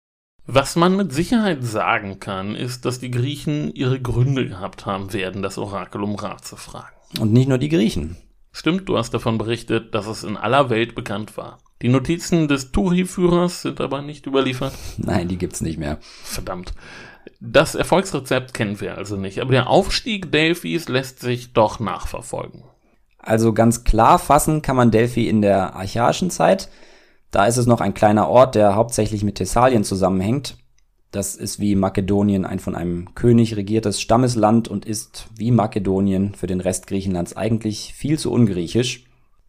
Was 0.47 0.77
man 0.77 0.97
mit 0.97 1.13
Sicherheit 1.13 1.65
sagen 1.65 2.21
kann, 2.21 2.55
ist, 2.55 2.85
dass 2.85 3.01
die 3.01 3.11
Griechen 3.11 3.75
ihre 3.75 4.01
Gründe 4.01 4.47
gehabt 4.47 4.87
haben 4.87 5.13
werden, 5.13 5.43
das 5.43 5.59
Orakel 5.59 6.03
um 6.03 6.15
Rat 6.15 6.45
zu 6.45 6.57
fragen. 6.57 6.95
Und 7.21 7.33
nicht 7.33 7.49
nur 7.49 7.59
die 7.59 7.69
Griechen. 7.69 8.17
Stimmt, 8.53 8.89
du 8.89 8.97
hast 8.97 9.13
davon 9.13 9.37
berichtet, 9.37 9.95
dass 9.95 10.07
es 10.07 10.25
in 10.25 10.37
aller 10.37 10.71
Welt 10.71 10.95
bekannt 10.95 11.37
war. 11.37 11.59
Die 11.83 11.89
Notizen 11.89 12.49
des 12.49 12.73
Turi-Führers 12.73 13.63
sind 13.63 13.83
aber 13.83 14.01
nicht 14.01 14.27
überliefert. 14.27 14.73
Nein, 14.97 15.29
die 15.29 15.37
gibt's 15.37 15.61
nicht 15.61 15.79
mehr. 15.79 15.99
Verdammt. 16.23 16.73
Das 17.41 17.75
Erfolgsrezept 17.75 18.55
kennen 18.55 18.81
wir 18.81 18.97
also 18.97 19.17
nicht, 19.17 19.41
aber 19.41 19.51
der 19.51 19.69
Aufstieg 19.69 20.33
Delphis 20.33 20.89
lässt 20.89 21.21
sich 21.21 21.53
doch 21.53 21.81
nachverfolgen. 21.81 22.63
Also 23.27 23.53
ganz 23.53 23.83
klar 23.83 24.21
fassen 24.21 24.63
kann 24.63 24.77
man 24.77 24.93
Delphi 24.93 25.29
in 25.29 25.43
der 25.43 25.75
archaischen 25.75 26.31
Zeit. 26.31 26.69
Da 27.33 27.47
ist 27.47 27.57
es 27.57 27.67
noch 27.67 27.81
ein 27.81 27.93
kleiner 27.93 28.29
Ort, 28.29 28.55
der 28.55 28.77
hauptsächlich 28.77 29.25
mit 29.25 29.35
Thessalien 29.35 29.83
zusammenhängt. 29.83 30.57
Das 31.11 31.35
ist 31.35 31.59
wie 31.59 31.75
Makedonien 31.75 32.45
ein 32.45 32.61
von 32.61 32.77
einem 32.77 33.15
König 33.17 33.57
regiertes 33.57 34.01
Stammesland 34.01 34.69
und 34.69 34.85
ist 34.85 35.27
wie 35.37 35.51
Makedonien 35.51 36.35
für 36.37 36.47
den 36.47 36.61
Rest 36.61 36.87
Griechenlands 36.87 37.37
eigentlich 37.37 37.95
viel 37.95 38.17
zu 38.17 38.31
ungriechisch. 38.31 39.05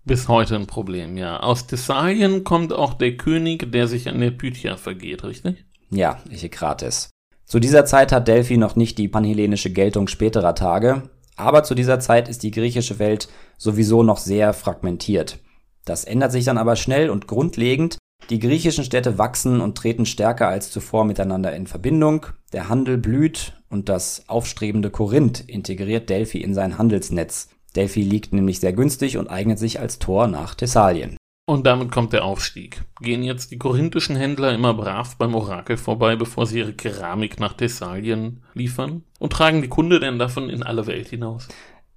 Bis 0.05 0.27
heute 0.27 0.55
ein 0.55 0.65
Problem, 0.65 1.15
ja. 1.15 1.41
Aus 1.41 1.67
Thessalien 1.67 2.43
kommt 2.43 2.73
auch 2.73 2.95
der 2.95 3.15
König, 3.15 3.71
der 3.71 3.87
sich 3.87 4.09
an 4.09 4.19
der 4.19 4.31
Pythia 4.31 4.77
vergeht, 4.77 5.23
richtig? 5.23 5.65
Ja, 5.91 6.19
Ichokrates. 6.31 7.11
Zu 7.45 7.59
dieser 7.59 7.85
Zeit 7.85 8.11
hat 8.11 8.27
Delphi 8.27 8.57
noch 8.57 8.75
nicht 8.75 8.97
die 8.97 9.07
panhellenische 9.07 9.71
Geltung 9.71 10.07
späterer 10.07 10.55
Tage, 10.55 11.09
aber 11.37 11.63
zu 11.63 11.75
dieser 11.75 11.99
Zeit 11.99 12.27
ist 12.27 12.43
die 12.43 12.51
griechische 12.51 12.99
Welt 12.99 13.29
sowieso 13.57 14.03
noch 14.03 14.17
sehr 14.17 14.53
fragmentiert. 14.53 15.39
Das 15.85 16.03
ändert 16.03 16.31
sich 16.31 16.45
dann 16.45 16.57
aber 16.57 16.75
schnell 16.75 17.09
und 17.09 17.27
grundlegend. 17.27 17.97
Die 18.29 18.39
griechischen 18.39 18.83
Städte 18.83 19.17
wachsen 19.17 19.61
und 19.61 19.77
treten 19.77 20.05
stärker 20.05 20.49
als 20.49 20.69
zuvor 20.69 21.05
miteinander 21.05 21.55
in 21.55 21.65
Verbindung. 21.65 22.25
Der 22.51 22.67
Handel 22.67 22.97
blüht 22.97 23.61
und 23.69 23.87
das 23.87 24.23
aufstrebende 24.27 24.89
Korinth 24.89 25.39
integriert 25.39 26.09
Delphi 26.09 26.41
in 26.41 26.53
sein 26.53 26.77
Handelsnetz. 26.77 27.49
Delphi 27.75 28.01
liegt 28.01 28.33
nämlich 28.33 28.59
sehr 28.59 28.73
günstig 28.73 29.17
und 29.17 29.29
eignet 29.29 29.59
sich 29.59 29.79
als 29.79 29.99
Tor 29.99 30.27
nach 30.27 30.55
Thessalien. 30.55 31.15
Und 31.49 31.65
damit 31.65 31.93
kommt 31.93 32.11
der 32.11 32.25
Aufstieg. 32.25 32.81
Gehen 32.99 33.23
jetzt 33.23 33.51
die 33.51 33.57
korinthischen 33.57 34.17
Händler 34.17 34.53
immer 34.53 34.73
brav 34.73 35.15
beim 35.15 35.33
Orakel 35.33 35.77
vorbei, 35.77 36.17
bevor 36.17 36.45
sie 36.45 36.59
ihre 36.59 36.73
Keramik 36.73 37.39
nach 37.39 37.53
Thessalien 37.53 38.43
liefern? 38.53 39.03
Und 39.17 39.31
tragen 39.31 39.61
die 39.61 39.69
Kunde 39.69 40.01
denn 40.01 40.19
davon 40.19 40.49
in 40.49 40.61
alle 40.61 40.87
Welt 40.87 41.07
hinaus? 41.07 41.47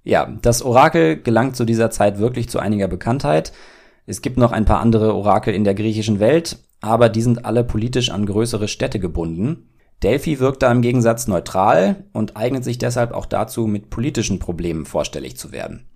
Ja, 0.03 0.33
das 0.41 0.61
Orakel 0.61 1.21
gelangt 1.21 1.57
zu 1.57 1.65
dieser 1.65 1.91
Zeit 1.91 2.17
wirklich 2.17 2.47
zu 2.47 2.59
einiger 2.59 2.87
Bekanntheit. 2.87 3.51
Es 4.05 4.21
gibt 4.21 4.37
noch 4.37 4.53
ein 4.53 4.63
paar 4.63 4.79
andere 4.79 5.13
Orakel 5.13 5.53
in 5.53 5.65
der 5.65 5.75
griechischen 5.75 6.21
Welt, 6.21 6.57
aber 6.79 7.09
die 7.09 7.21
sind 7.21 7.43
alle 7.43 7.65
politisch 7.65 8.09
an 8.09 8.25
größere 8.25 8.69
Städte 8.69 9.01
gebunden. 9.01 9.69
Delphi 10.01 10.39
wirkt 10.39 10.63
da 10.63 10.71
im 10.71 10.81
Gegensatz 10.81 11.27
neutral 11.27 12.05
und 12.13 12.37
eignet 12.37 12.63
sich 12.63 12.77
deshalb 12.77 13.11
auch 13.11 13.25
dazu, 13.25 13.67
mit 13.67 13.89
politischen 13.89 14.39
Problemen 14.39 14.85
vorstellig 14.85 15.35
zu 15.35 15.51
werden. 15.51 15.90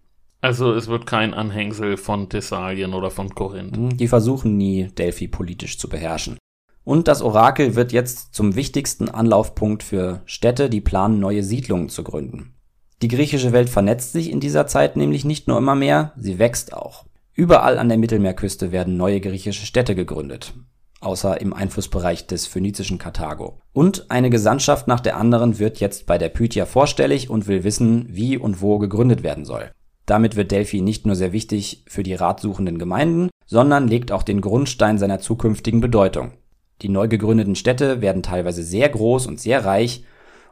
Also 0.45 0.73
es 0.73 0.87
wird 0.87 1.07
kein 1.07 1.33
Anhängsel 1.33 1.97
von 1.97 2.29
Thessalien 2.29 2.93
oder 2.93 3.09
von 3.09 3.33
Korinth. 3.33 3.75
Hm, 3.75 3.97
die 3.97 4.07
versuchen 4.07 4.57
nie, 4.57 4.89
Delphi 4.95 5.27
politisch 5.27 5.79
zu 5.79 5.89
beherrschen. 5.89 6.37
Und 6.83 7.07
das 7.07 7.23
Orakel 7.23 7.73
wird 7.73 7.91
jetzt 7.91 8.35
zum 8.35 8.55
wichtigsten 8.55 9.09
Anlaufpunkt 9.09 9.81
für 9.81 10.21
Städte, 10.27 10.69
die 10.69 10.81
planen, 10.81 11.19
neue 11.19 11.41
Siedlungen 11.41 11.89
zu 11.89 12.03
gründen. 12.03 12.53
Die 13.01 13.07
griechische 13.07 13.53
Welt 13.53 13.71
vernetzt 13.71 14.11
sich 14.11 14.29
in 14.29 14.39
dieser 14.39 14.67
Zeit 14.67 14.97
nämlich 14.97 15.25
nicht 15.25 15.47
nur 15.47 15.57
immer 15.57 15.73
mehr, 15.73 16.13
sie 16.15 16.37
wächst 16.37 16.73
auch. 16.73 17.05
Überall 17.33 17.79
an 17.79 17.89
der 17.89 17.97
Mittelmeerküste 17.97 18.71
werden 18.71 18.97
neue 18.97 19.21
griechische 19.21 19.65
Städte 19.65 19.95
gegründet, 19.95 20.53
außer 21.01 21.41
im 21.41 21.53
Einflussbereich 21.53 22.27
des 22.27 22.45
phönizischen 22.45 22.99
Karthago. 22.99 23.61
Und 23.73 24.11
eine 24.11 24.29
Gesandtschaft 24.29 24.87
nach 24.87 24.99
der 24.99 25.17
anderen 25.17 25.57
wird 25.57 25.79
jetzt 25.79 26.05
bei 26.05 26.19
der 26.19 26.29
Pythia 26.29 26.67
vorstellig 26.67 27.31
und 27.31 27.47
will 27.47 27.63
wissen, 27.63 28.05
wie 28.09 28.37
und 28.37 28.61
wo 28.61 28.77
gegründet 28.77 29.23
werden 29.23 29.45
soll. 29.45 29.71
Damit 30.05 30.35
wird 30.35 30.51
Delphi 30.51 30.81
nicht 30.81 31.05
nur 31.05 31.15
sehr 31.15 31.31
wichtig 31.31 31.83
für 31.87 32.03
die 32.03 32.13
ratsuchenden 32.13 32.77
Gemeinden, 32.77 33.29
sondern 33.45 33.87
legt 33.87 34.11
auch 34.11 34.23
den 34.23 34.41
Grundstein 34.41 34.97
seiner 34.97 35.19
zukünftigen 35.19 35.81
Bedeutung. 35.81 36.33
Die 36.81 36.89
neu 36.89 37.07
gegründeten 37.07 37.55
Städte 37.55 38.01
werden 38.01 38.21
teilweise 38.21 38.63
sehr 38.63 38.89
groß 38.89 39.27
und 39.27 39.39
sehr 39.39 39.65
reich, 39.65 40.03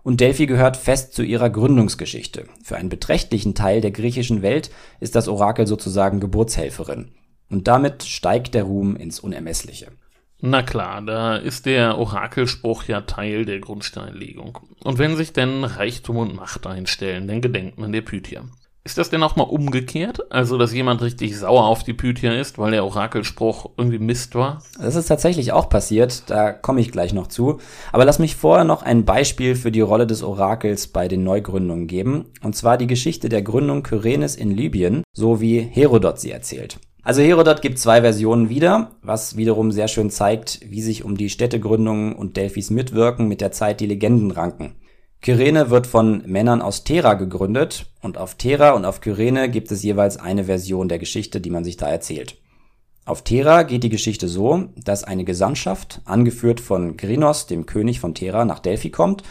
und 0.04 0.20
Delphi 0.20 0.48
gehört 0.48 0.76
fest 0.76 1.14
zu 1.14 1.24
ihrer 1.24 1.50
Gründungsgeschichte. 1.50 2.46
Für 2.62 2.76
einen 2.76 2.90
beträchtlichen 2.90 3.56
Teil 3.56 3.80
der 3.80 3.92
griechischen 3.92 4.42
Welt 4.42 4.70
ist 5.00 5.16
das 5.16 5.30
Orakel 5.30 5.66
sozusagen 5.66 6.20
Geburtshelferin. 6.20 7.12
Und 7.50 7.68
damit 7.70 8.04
steigt 8.04 8.54
der 8.54 8.64
Ruhm 8.64 8.98
ins 8.98 9.22
Unermessliche. 9.22 9.92
Na 10.42 10.62
klar, 10.62 11.02
da 11.02 11.38
ist 11.38 11.66
der 11.66 11.98
Orakelspruch 11.98 12.84
ja 12.84 13.02
Teil 13.02 13.46
der 13.46 13.60
Grundsteinlegung. 13.60 14.60
Und 14.84 14.98
wenn 14.98 15.16
sich 15.16 15.32
denn 15.32 15.64
Reichtum 15.64 16.18
und 16.18 16.36
Macht 16.36 16.68
einstellen, 16.68 17.30
dann 17.30 17.40
gedenkt 17.40 17.78
man 17.78 17.94
der 17.94 18.02
Pythia. 18.02 18.44
Ist 18.86 18.98
das 18.98 19.10
denn 19.10 19.24
auch 19.24 19.38
mal 19.38 19.44
umgekehrt? 19.44 20.30
Also, 20.30 20.58
dass 20.58 20.74
jemand 20.74 21.02
richtig 21.02 21.38
sauer 21.38 21.68
auf 21.68 21.86
die 21.86 21.94
Pythia 21.94 22.34
ist, 22.34 22.58
weil 22.58 22.72
der 22.72 22.84
Orakelspruch 22.84 23.70
irgendwie 23.78 23.98
Mist 24.00 24.36
war? 24.36 24.62
Das 24.78 24.96
ist 24.96 25.08
tatsächlich 25.08 25.54
auch 25.54 25.70
passiert, 25.70 26.24
da 26.30 26.52
komme 26.52 26.82
ich 26.82 26.92
gleich 26.92 27.14
noch 27.14 27.28
zu. 27.28 27.60
Aber 27.94 28.04
lass 28.04 28.20
mich 28.20 28.36
vorher 28.36 28.66
noch 28.66 28.84
ein 28.84 29.06
Beispiel 29.06 29.56
für 29.56 29.72
die 29.72 29.80
Rolle 29.80 30.06
des 30.06 30.22
Orakels 30.22 30.88
bei 30.88 31.08
den 31.08 31.24
Neugründungen 31.24 31.88
geben. 31.88 32.26
Und 32.42 32.58
zwar 32.58 32.78
die 32.78 32.88
Geschichte 32.88 33.30
der 33.30 33.42
Gründung 33.42 33.84
Kyrenes 33.84 34.36
in 34.36 34.52
Libyen, 34.52 35.04
so 35.14 35.40
wie 35.40 35.62
Herodot 35.62 36.20
sie 36.20 36.32
erzählt. 36.32 36.78
Also 37.04 37.22
Herodot 37.22 37.62
gibt 37.62 37.80
zwei 37.80 38.02
Versionen 38.02 38.50
wieder, 38.50 38.92
was 39.02 39.38
wiederum 39.38 39.72
sehr 39.72 39.88
schön 39.88 40.10
zeigt, 40.10 40.60
wie 40.66 40.82
sich 40.82 41.06
um 41.06 41.16
die 41.16 41.30
Städtegründungen 41.30 42.14
und 42.14 42.36
Delphis 42.36 42.70
Mitwirken 42.70 43.30
mit 43.30 43.40
der 43.40 43.54
Zeit 43.54 43.80
die 43.80 43.88
Legenden 43.88 44.32
ranken. 44.32 44.76
Kyrene 45.24 45.70
wird 45.70 45.88
von 45.88 46.22
Männern 46.26 46.62
aus 46.62 46.84
Thera 46.84 47.14
gegründet 47.14 47.86
und 48.02 48.18
auf 48.18 48.36
Thera 48.36 48.72
und 48.72 48.84
auf 48.84 49.00
Kyrene 49.00 49.50
gibt 49.50 49.72
es 49.72 49.82
jeweils 49.82 50.18
eine 50.18 50.44
Version 50.44 50.90
der 50.90 51.00
Geschichte, 51.00 51.40
die 51.40 51.50
man 51.50 51.64
sich 51.64 51.78
da 51.78 51.88
erzählt. 51.88 52.36
Auf 53.06 53.22
Thera 53.22 53.64
geht 53.64 53.86
die 53.86 53.90
Geschichte 53.90 54.28
so, 54.28 54.66
dass 54.76 55.06
eine 55.06 55.24
Gesandtschaft, 55.24 56.02
angeführt 56.04 56.60
von 56.60 56.98
Grinos, 56.98 57.48
dem 57.48 57.66
König 57.66 58.02
von 58.02 58.14
Thera, 58.14 58.44
nach 58.44 58.60
Delphi 58.60 58.90
kommt, 58.90 59.24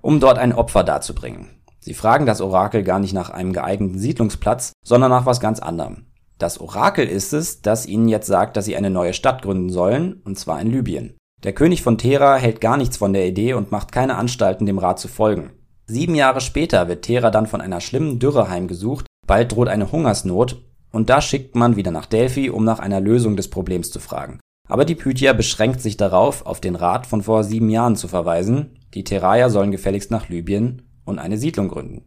um 0.00 0.18
dort 0.18 0.38
ein 0.38 0.54
Opfer 0.54 0.82
darzubringen. 0.82 1.50
Sie 1.78 1.92
fragen 1.92 2.24
das 2.24 2.40
Orakel 2.40 2.82
gar 2.82 2.98
nicht 2.98 3.12
nach 3.12 3.28
einem 3.28 3.52
geeigneten 3.52 3.98
Siedlungsplatz, 3.98 4.72
sondern 4.82 5.10
nach 5.10 5.26
was 5.26 5.40
ganz 5.40 5.60
anderem. 5.60 6.06
Das 6.38 6.58
Orakel 6.58 7.06
ist 7.06 7.34
es, 7.34 7.60
das 7.60 7.84
ihnen 7.84 8.08
jetzt 8.08 8.28
sagt, 8.28 8.56
dass 8.56 8.64
sie 8.64 8.76
eine 8.76 8.88
neue 8.88 9.12
Stadt 9.12 9.42
gründen 9.42 9.68
sollen, 9.68 10.22
und 10.24 10.38
zwar 10.38 10.58
in 10.62 10.70
Libyen. 10.70 11.18
Der 11.44 11.52
König 11.52 11.82
von 11.82 11.98
Thera 11.98 12.36
hält 12.36 12.62
gar 12.62 12.78
nichts 12.78 12.96
von 12.96 13.12
der 13.12 13.26
Idee 13.26 13.52
und 13.52 13.70
macht 13.70 13.92
keine 13.92 14.16
Anstalten, 14.16 14.64
dem 14.64 14.78
Rat 14.78 14.98
zu 14.98 15.08
folgen. 15.08 15.50
Sieben 15.86 16.14
Jahre 16.14 16.40
später 16.40 16.88
wird 16.88 17.04
Thera 17.04 17.30
dann 17.30 17.46
von 17.46 17.60
einer 17.60 17.82
schlimmen 17.82 18.18
Dürre 18.18 18.48
heimgesucht, 18.48 19.06
bald 19.26 19.52
droht 19.52 19.68
eine 19.68 19.92
Hungersnot 19.92 20.64
und 20.90 21.10
da 21.10 21.20
schickt 21.20 21.54
man 21.54 21.76
wieder 21.76 21.90
nach 21.90 22.06
Delphi, 22.06 22.48
um 22.48 22.64
nach 22.64 22.78
einer 22.78 23.00
Lösung 23.00 23.36
des 23.36 23.50
Problems 23.50 23.90
zu 23.90 24.00
fragen. 24.00 24.40
Aber 24.70 24.86
die 24.86 24.94
Pythia 24.94 25.34
beschränkt 25.34 25.82
sich 25.82 25.98
darauf, 25.98 26.46
auf 26.46 26.62
den 26.62 26.76
Rat 26.76 27.06
von 27.06 27.22
vor 27.22 27.44
sieben 27.44 27.68
Jahren 27.68 27.96
zu 27.96 28.08
verweisen, 28.08 28.78
die 28.94 29.04
Terraier 29.04 29.50
sollen 29.50 29.70
gefälligst 29.70 30.10
nach 30.10 30.30
Libyen 30.30 30.88
und 31.04 31.18
eine 31.18 31.36
Siedlung 31.36 31.68
gründen. 31.68 32.06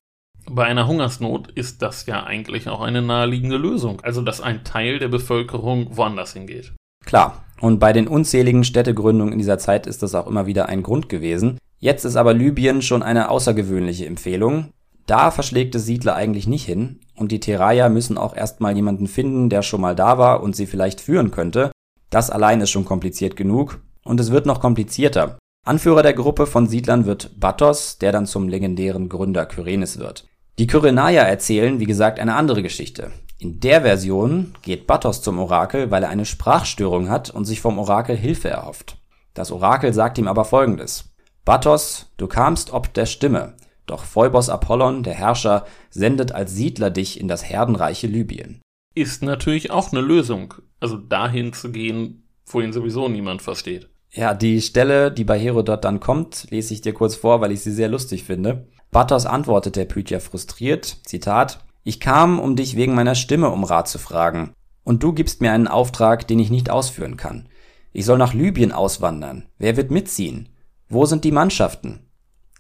Bei 0.50 0.64
einer 0.64 0.88
Hungersnot 0.88 1.52
ist 1.52 1.84
das 1.84 2.08
ja 2.08 2.24
eigentlich 2.24 2.70
auch 2.70 2.82
eine 2.82 3.04
naheliegende 3.04 3.58
Lösung, 3.58 4.02
also 4.02 4.24
dass 4.24 4.42
ein 4.42 4.64
Teil 4.64 4.98
der 4.98 5.10
Bevölkerung 5.10 5.96
woanders 5.96 6.34
hingeht. 6.34 6.74
Klar, 7.06 7.44
und 7.60 7.80
bei 7.80 7.94
den 7.94 8.08
unzähligen 8.08 8.64
Städtegründungen 8.64 9.34
in 9.34 9.40
dieser 9.40 9.58
Zeit 9.58 9.88
ist 9.88 10.04
das 10.04 10.16
auch 10.16 10.28
immer 10.28 10.46
wieder 10.46 10.70
ein 10.70 10.84
Grund 10.84 11.10
gewesen. 11.10 11.58
Jetzt 11.80 12.06
ist 12.06 12.16
aber 12.16 12.34
Libyen 12.34 12.82
schon 12.82 13.04
eine 13.04 13.30
außergewöhnliche 13.30 14.06
Empfehlung. 14.06 14.72
Da 15.06 15.32
verschlägt 15.32 15.74
es 15.76 15.86
Siedler 15.86 16.16
eigentlich 16.16 16.48
nicht 16.48 16.66
hin 16.66 17.00
und 17.16 17.32
die 17.32 17.40
Terraier 17.40 17.90
müssen 17.90 18.18
auch 18.18 18.36
erstmal 18.36 18.76
jemanden 18.76 19.08
finden, 19.08 19.50
der 19.50 19.62
schon 19.62 19.82
mal 19.82 19.96
da 19.96 20.18
war 20.18 20.44
und 20.44 20.56
sie 20.56 20.66
vielleicht 20.66 21.02
führen 21.02 21.32
könnte. 21.32 21.72
Das 22.10 22.30
allein 22.30 22.62
ist 22.62 22.72
schon 22.72 22.86
kompliziert 22.86 23.36
genug 23.36 23.80
und 24.04 24.20
es 24.20 24.32
wird 24.32 24.46
noch 24.46 24.60
komplizierter. 24.60 25.38
Anführer 25.66 26.04
der 26.04 26.14
Gruppe 26.14 26.46
von 26.46 26.68
Siedlern 26.68 27.06
wird 27.06 27.40
Battos, 27.40 27.98
der 27.98 28.12
dann 28.12 28.26
zum 28.26 28.48
legendären 28.48 29.10
Gründer 29.10 29.46
Kyrenes 29.46 30.00
wird. 30.00 30.26
Die 30.60 30.68
Kyrenaier 30.68 31.24
erzählen, 31.24 31.80
wie 31.80 31.86
gesagt, 31.86 32.20
eine 32.20 32.36
andere 32.36 32.64
Geschichte. 32.64 33.12
In 33.40 33.60
der 33.60 33.82
Version 33.82 34.54
geht 34.64 34.88
Battos 34.88 35.22
zum 35.22 35.38
Orakel, 35.38 35.92
weil 35.92 36.04
er 36.04 36.10
eine 36.10 36.26
Sprachstörung 36.26 37.10
hat 37.10 37.30
und 37.30 37.46
sich 37.46 37.62
vom 37.62 37.78
Orakel 37.78 38.18
Hilfe 38.18 38.50
erhofft. 38.50 38.98
Das 39.36 39.52
Orakel 39.52 39.94
sagt 39.94 40.18
ihm 40.18 40.28
aber 40.28 40.44
folgendes. 40.44 41.14
Battos, 41.46 42.12
du 42.18 42.28
kamst 42.28 42.74
ob 42.74 42.94
der 42.96 43.06
Stimme, 43.06 43.56
doch 43.86 44.04
Phoebos 44.04 44.50
Apollon, 44.50 45.04
der 45.04 45.14
Herrscher, 45.14 45.66
sendet 45.92 46.32
als 46.32 46.54
Siedler 46.56 46.90
dich 46.90 47.20
in 47.20 47.28
das 47.28 47.48
herdenreiche 47.48 48.08
Libyen. 48.08 48.62
Ist 48.96 49.22
natürlich 49.22 49.70
auch 49.70 49.92
eine 49.92 50.02
Lösung. 50.02 50.56
Also 50.80 50.98
dahin 50.98 51.54
zu 51.54 51.72
gehen, 51.72 52.28
wo 52.48 52.60
ihn 52.60 52.74
sowieso 52.74 53.08
niemand 53.08 53.44
versteht. 53.44 53.88
Ja, 54.12 54.34
die 54.34 54.62
Stelle, 54.62 55.12
die 55.12 55.26
bei 55.26 55.40
Herodot 55.40 55.86
dann 55.86 56.00
kommt, 56.00 56.48
lese 56.50 56.74
ich 56.74 56.82
dir 56.82 56.94
kurz 56.94 57.16
vor, 57.16 57.40
weil 57.40 57.52
ich 57.52 57.62
sie 57.62 57.72
sehr 57.72 57.88
lustig 57.88 58.24
finde. 58.24 58.68
Battos 58.90 59.28
antwortet 59.28 59.76
der 59.76 59.86
Pythia 59.86 60.20
frustriert, 60.20 60.86
Zitat, 61.04 61.60
ich 61.88 62.02
kam, 62.02 62.38
um 62.38 62.58
dich 62.58 62.76
wegen 62.76 62.94
meiner 62.94 63.16
Stimme 63.16 63.50
um 63.50 63.64
Rat 63.64 63.88
zu 63.88 63.98
fragen, 63.98 64.52
und 64.84 65.04
du 65.04 65.14
gibst 65.14 65.40
mir 65.40 65.54
einen 65.54 65.70
Auftrag, 65.70 66.28
den 66.28 66.38
ich 66.38 66.50
nicht 66.50 66.70
ausführen 66.70 67.16
kann. 67.16 67.48
Ich 67.94 68.04
soll 68.04 68.18
nach 68.18 68.34
Libyen 68.34 68.74
auswandern. 68.74 69.46
Wer 69.58 69.78
wird 69.78 69.90
mitziehen? 69.90 70.50
Wo 70.90 71.06
sind 71.06 71.24
die 71.24 71.32
Mannschaften? 71.32 72.10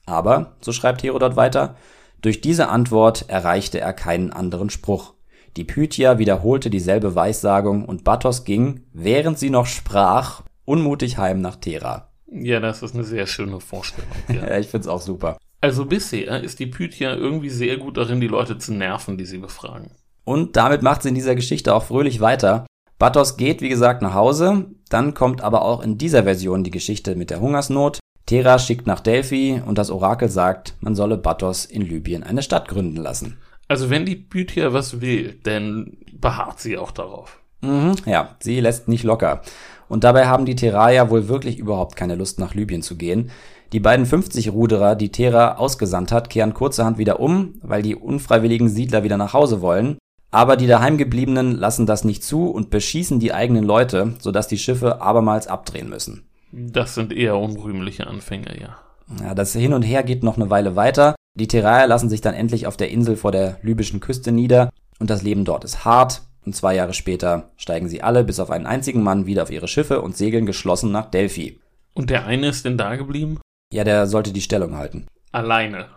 Aber, 0.05 0.55
so 0.61 0.71
schreibt 0.71 1.03
Herodot 1.03 1.35
weiter, 1.35 1.75
durch 2.21 2.39
diese 2.39 2.69
Antwort 2.69 3.25
erreichte 3.27 3.81
er 3.81 3.91
keinen 3.91 4.31
anderen 4.31 4.69
Spruch. 4.69 5.13
Die 5.57 5.65
Pythia 5.65 6.19
wiederholte 6.19 6.69
dieselbe 6.69 7.13
Weissagung 7.13 7.83
und 7.83 8.05
Battos 8.05 8.45
ging, 8.45 8.85
während 8.93 9.37
sie 9.37 9.49
noch 9.49 9.65
sprach, 9.65 10.43
unmutig 10.63 11.17
heim 11.17 11.41
nach 11.41 11.57
Thera. 11.57 12.13
Ja, 12.31 12.61
das 12.61 12.81
ist 12.81 12.95
eine 12.95 13.03
sehr 13.03 13.27
schöne 13.27 13.59
Vorstellung. 13.59 14.09
Ja. 14.29 14.35
ja 14.47 14.57
ich 14.57 14.67
find's 14.67 14.87
auch 14.87 15.01
super. 15.01 15.37
Also 15.61 15.85
bisher 15.85 16.43
ist 16.43 16.59
die 16.59 16.67
Pythia 16.67 17.15
irgendwie 17.15 17.49
sehr 17.49 17.77
gut 17.77 17.97
darin, 17.97 18.21
die 18.21 18.27
Leute 18.27 18.57
zu 18.57 18.73
nerven, 18.73 19.17
die 19.17 19.25
sie 19.25 19.39
befragen. 19.39 19.91
Und 20.23 20.55
damit 20.55 20.81
macht 20.81 21.03
sie 21.03 21.09
in 21.09 21.15
dieser 21.15 21.35
Geschichte 21.35 21.73
auch 21.73 21.83
fröhlich 21.83 22.19
weiter. 22.19 22.65
Battos 22.99 23.37
geht, 23.37 23.61
wie 23.61 23.69
gesagt, 23.69 24.01
nach 24.01 24.13
Hause. 24.13 24.65
Dann 24.89 25.13
kommt 25.13 25.41
aber 25.41 25.63
auch 25.63 25.81
in 25.81 25.97
dieser 25.97 26.23
Version 26.23 26.63
die 26.63 26.71
Geschichte 26.71 27.15
mit 27.15 27.29
der 27.29 27.39
Hungersnot. 27.39 27.99
Thera 28.25 28.59
schickt 28.59 28.87
nach 28.87 28.99
Delphi 28.99 29.61
und 29.65 29.77
das 29.77 29.89
Orakel 29.89 30.29
sagt, 30.29 30.75
man 30.81 30.95
solle 30.95 31.17
Battos 31.17 31.65
in 31.65 31.81
Libyen 31.81 32.23
eine 32.23 32.41
Stadt 32.41 32.67
gründen 32.67 32.97
lassen. 32.97 33.37
Also 33.67 33.89
wenn 33.89 34.05
die 34.05 34.15
Pythia 34.15 34.73
was 34.73 35.01
will, 35.01 35.39
dann 35.43 35.97
beharrt 36.13 36.59
sie 36.59 36.77
auch 36.77 36.91
darauf. 36.91 37.39
Mhm, 37.61 37.95
ja, 38.05 38.35
sie 38.39 38.59
lässt 38.59 38.87
nicht 38.87 39.03
locker. 39.03 39.41
Und 39.89 40.03
dabei 40.03 40.27
haben 40.27 40.45
die 40.45 40.55
Terraier 40.55 41.09
wohl 41.09 41.29
wirklich 41.29 41.57
überhaupt 41.57 41.95
keine 41.95 42.15
Lust 42.15 42.39
nach 42.39 42.53
Libyen 42.53 42.81
zu 42.81 42.97
gehen. 42.97 43.31
Die 43.73 43.81
beiden 43.81 44.05
50-Ruderer, 44.05 44.95
die 44.95 45.11
Terra 45.11 45.55
ausgesandt 45.55 46.11
hat, 46.11 46.29
kehren 46.29 46.53
kurzerhand 46.53 46.97
wieder 46.97 47.19
um, 47.19 47.55
weil 47.61 47.81
die 47.81 47.95
unfreiwilligen 47.95 48.69
Siedler 48.69 49.03
wieder 49.03 49.17
nach 49.17 49.33
Hause 49.33 49.61
wollen. 49.61 49.97
Aber 50.31 50.55
die 50.55 50.67
daheimgebliebenen 50.67 51.53
lassen 51.53 51.85
das 51.85 52.03
nicht 52.03 52.23
zu 52.23 52.49
und 52.49 52.69
beschießen 52.69 53.19
die 53.19 53.33
eigenen 53.33 53.63
Leute, 53.63 54.13
sodass 54.19 54.47
die 54.47 54.57
Schiffe 54.57 55.01
abermals 55.01 55.47
abdrehen 55.47 55.89
müssen. 55.89 56.27
Das 56.51 56.95
sind 56.95 57.11
eher 57.11 57.37
unrühmliche 57.37 58.07
Anfänge, 58.07 58.59
ja. 58.59 58.77
Ja, 59.21 59.35
das 59.35 59.53
Hin 59.53 59.73
und 59.73 59.83
Her 59.83 60.03
geht 60.03 60.23
noch 60.23 60.35
eine 60.35 60.49
Weile 60.49 60.75
weiter. 60.75 61.15
Die 61.35 61.47
Terraier 61.47 61.87
lassen 61.87 62.09
sich 62.09 62.21
dann 62.21 62.33
endlich 62.33 62.67
auf 62.67 62.77
der 62.77 62.89
Insel 62.89 63.15
vor 63.15 63.31
der 63.31 63.57
libyschen 63.61 63.99
Küste 63.99 64.31
nieder 64.31 64.69
und 64.99 65.09
das 65.09 65.23
Leben 65.23 65.45
dort 65.45 65.63
ist 65.63 65.85
hart. 65.85 66.23
Und 66.45 66.55
zwei 66.55 66.75
Jahre 66.75 66.93
später 66.93 67.51
steigen 67.57 67.89
sie 67.89 68.01
alle 68.01 68.23
bis 68.23 68.39
auf 68.39 68.49
einen 68.49 68.65
einzigen 68.65 69.03
Mann 69.03 69.25
wieder 69.25 69.43
auf 69.43 69.51
ihre 69.51 69.67
Schiffe 69.67 70.01
und 70.01 70.15
segeln 70.15 70.45
geschlossen 70.45 70.91
nach 70.91 71.11
Delphi. 71.11 71.59
Und 71.93 72.09
der 72.09 72.25
eine 72.25 72.47
ist 72.47 72.63
denn 72.63 72.77
da 72.77 72.95
geblieben? 72.95 73.39
Ja, 73.71 73.83
der 73.83 74.07
sollte 74.07 74.31
die 74.31 74.41
Stellung 74.41 74.75
halten. 74.75 75.07
Alleine. 75.31 75.87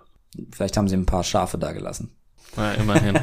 Vielleicht 0.52 0.76
haben 0.76 0.88
sie 0.88 0.96
ein 0.96 1.06
paar 1.06 1.24
Schafe 1.24 1.58
da 1.58 1.72
gelassen. 1.72 2.16
Ja, 2.56 2.72
immerhin. 2.72 3.18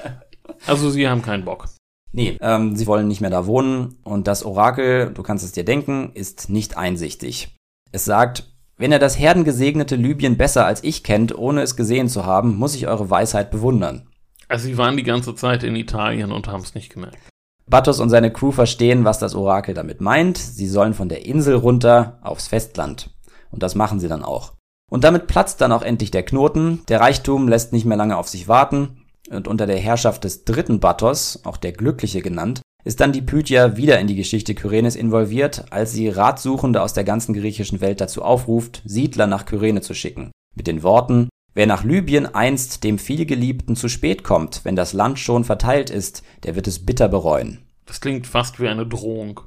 also 0.66 0.90
sie 0.90 1.08
haben 1.08 1.22
keinen 1.22 1.44
Bock. 1.44 1.66
Nee, 2.12 2.38
ähm, 2.40 2.76
sie 2.76 2.86
wollen 2.86 3.08
nicht 3.08 3.20
mehr 3.20 3.30
da 3.30 3.46
wohnen 3.46 3.96
und 4.02 4.26
das 4.26 4.44
Orakel, 4.44 5.12
du 5.12 5.22
kannst 5.22 5.44
es 5.44 5.52
dir 5.52 5.64
denken, 5.64 6.10
ist 6.14 6.50
nicht 6.50 6.76
einsichtig. 6.76 7.56
Es 7.92 8.04
sagt, 8.04 8.50
wenn 8.76 8.92
er 8.92 8.98
das 8.98 9.18
herdengesegnete 9.18 9.94
Libyen 9.94 10.36
besser 10.36 10.66
als 10.66 10.82
ich 10.82 11.04
kennt, 11.04 11.36
ohne 11.36 11.62
es 11.62 11.76
gesehen 11.76 12.08
zu 12.08 12.24
haben, 12.24 12.56
muss 12.56 12.74
ich 12.74 12.88
eure 12.88 13.10
Weisheit 13.10 13.50
bewundern. 13.50 14.08
Also 14.48 14.66
sie 14.66 14.78
waren 14.78 14.96
die 14.96 15.04
ganze 15.04 15.34
Zeit 15.34 15.62
in 15.62 15.76
Italien 15.76 16.32
und 16.32 16.48
haben 16.48 16.62
es 16.62 16.74
nicht 16.74 16.92
gemerkt. 16.92 17.18
Battos 17.68 18.00
und 18.00 18.10
seine 18.10 18.32
Crew 18.32 18.50
verstehen, 18.50 19.04
was 19.04 19.20
das 19.20 19.36
Orakel 19.36 19.74
damit 19.74 20.00
meint. 20.00 20.38
Sie 20.38 20.66
sollen 20.66 20.94
von 20.94 21.08
der 21.08 21.24
Insel 21.24 21.54
runter 21.54 22.18
aufs 22.22 22.48
Festland. 22.48 23.10
Und 23.50 23.62
das 23.62 23.74
machen 23.74 24.00
sie 24.00 24.08
dann 24.08 24.22
auch. 24.22 24.54
Und 24.90 25.04
damit 25.04 25.26
platzt 25.26 25.60
dann 25.60 25.72
auch 25.72 25.82
endlich 25.82 26.10
der 26.10 26.24
Knoten. 26.24 26.82
Der 26.88 27.00
Reichtum 27.00 27.48
lässt 27.48 27.72
nicht 27.72 27.84
mehr 27.84 27.96
lange 27.96 28.16
auf 28.16 28.28
sich 28.28 28.48
warten. 28.48 29.04
Und 29.30 29.46
unter 29.46 29.66
der 29.66 29.78
Herrschaft 29.78 30.24
des 30.24 30.44
dritten 30.44 30.80
Battos, 30.80 31.40
auch 31.44 31.56
der 31.56 31.72
Glückliche 31.72 32.20
genannt, 32.20 32.62
ist 32.84 33.00
dann 33.00 33.12
die 33.12 33.22
Pythia 33.22 33.76
wieder 33.76 34.00
in 34.00 34.06
die 34.06 34.16
Geschichte 34.16 34.54
Kyrenes 34.54 34.96
involviert, 34.96 35.66
als 35.70 35.92
sie 35.92 36.08
Ratsuchende 36.08 36.82
aus 36.82 36.94
der 36.94 37.04
ganzen 37.04 37.34
griechischen 37.34 37.80
Welt 37.80 38.00
dazu 38.00 38.22
aufruft, 38.22 38.82
Siedler 38.84 39.26
nach 39.26 39.46
Kyrene 39.46 39.82
zu 39.82 39.94
schicken. 39.94 40.32
Mit 40.56 40.66
den 40.66 40.82
Worten, 40.82 41.28
wer 41.54 41.66
nach 41.66 41.84
Libyen 41.84 42.26
einst 42.26 42.82
dem 42.82 42.98
vielgeliebten 42.98 43.76
zu 43.76 43.88
spät 43.88 44.24
kommt, 44.24 44.64
wenn 44.64 44.76
das 44.76 44.92
Land 44.92 45.18
schon 45.18 45.44
verteilt 45.44 45.90
ist, 45.90 46.22
der 46.42 46.56
wird 46.56 46.66
es 46.66 46.84
bitter 46.84 47.08
bereuen. 47.08 47.58
Das 47.86 48.00
klingt 48.00 48.26
fast 48.26 48.60
wie 48.60 48.68
eine 48.68 48.86
Drohung. 48.86 49.40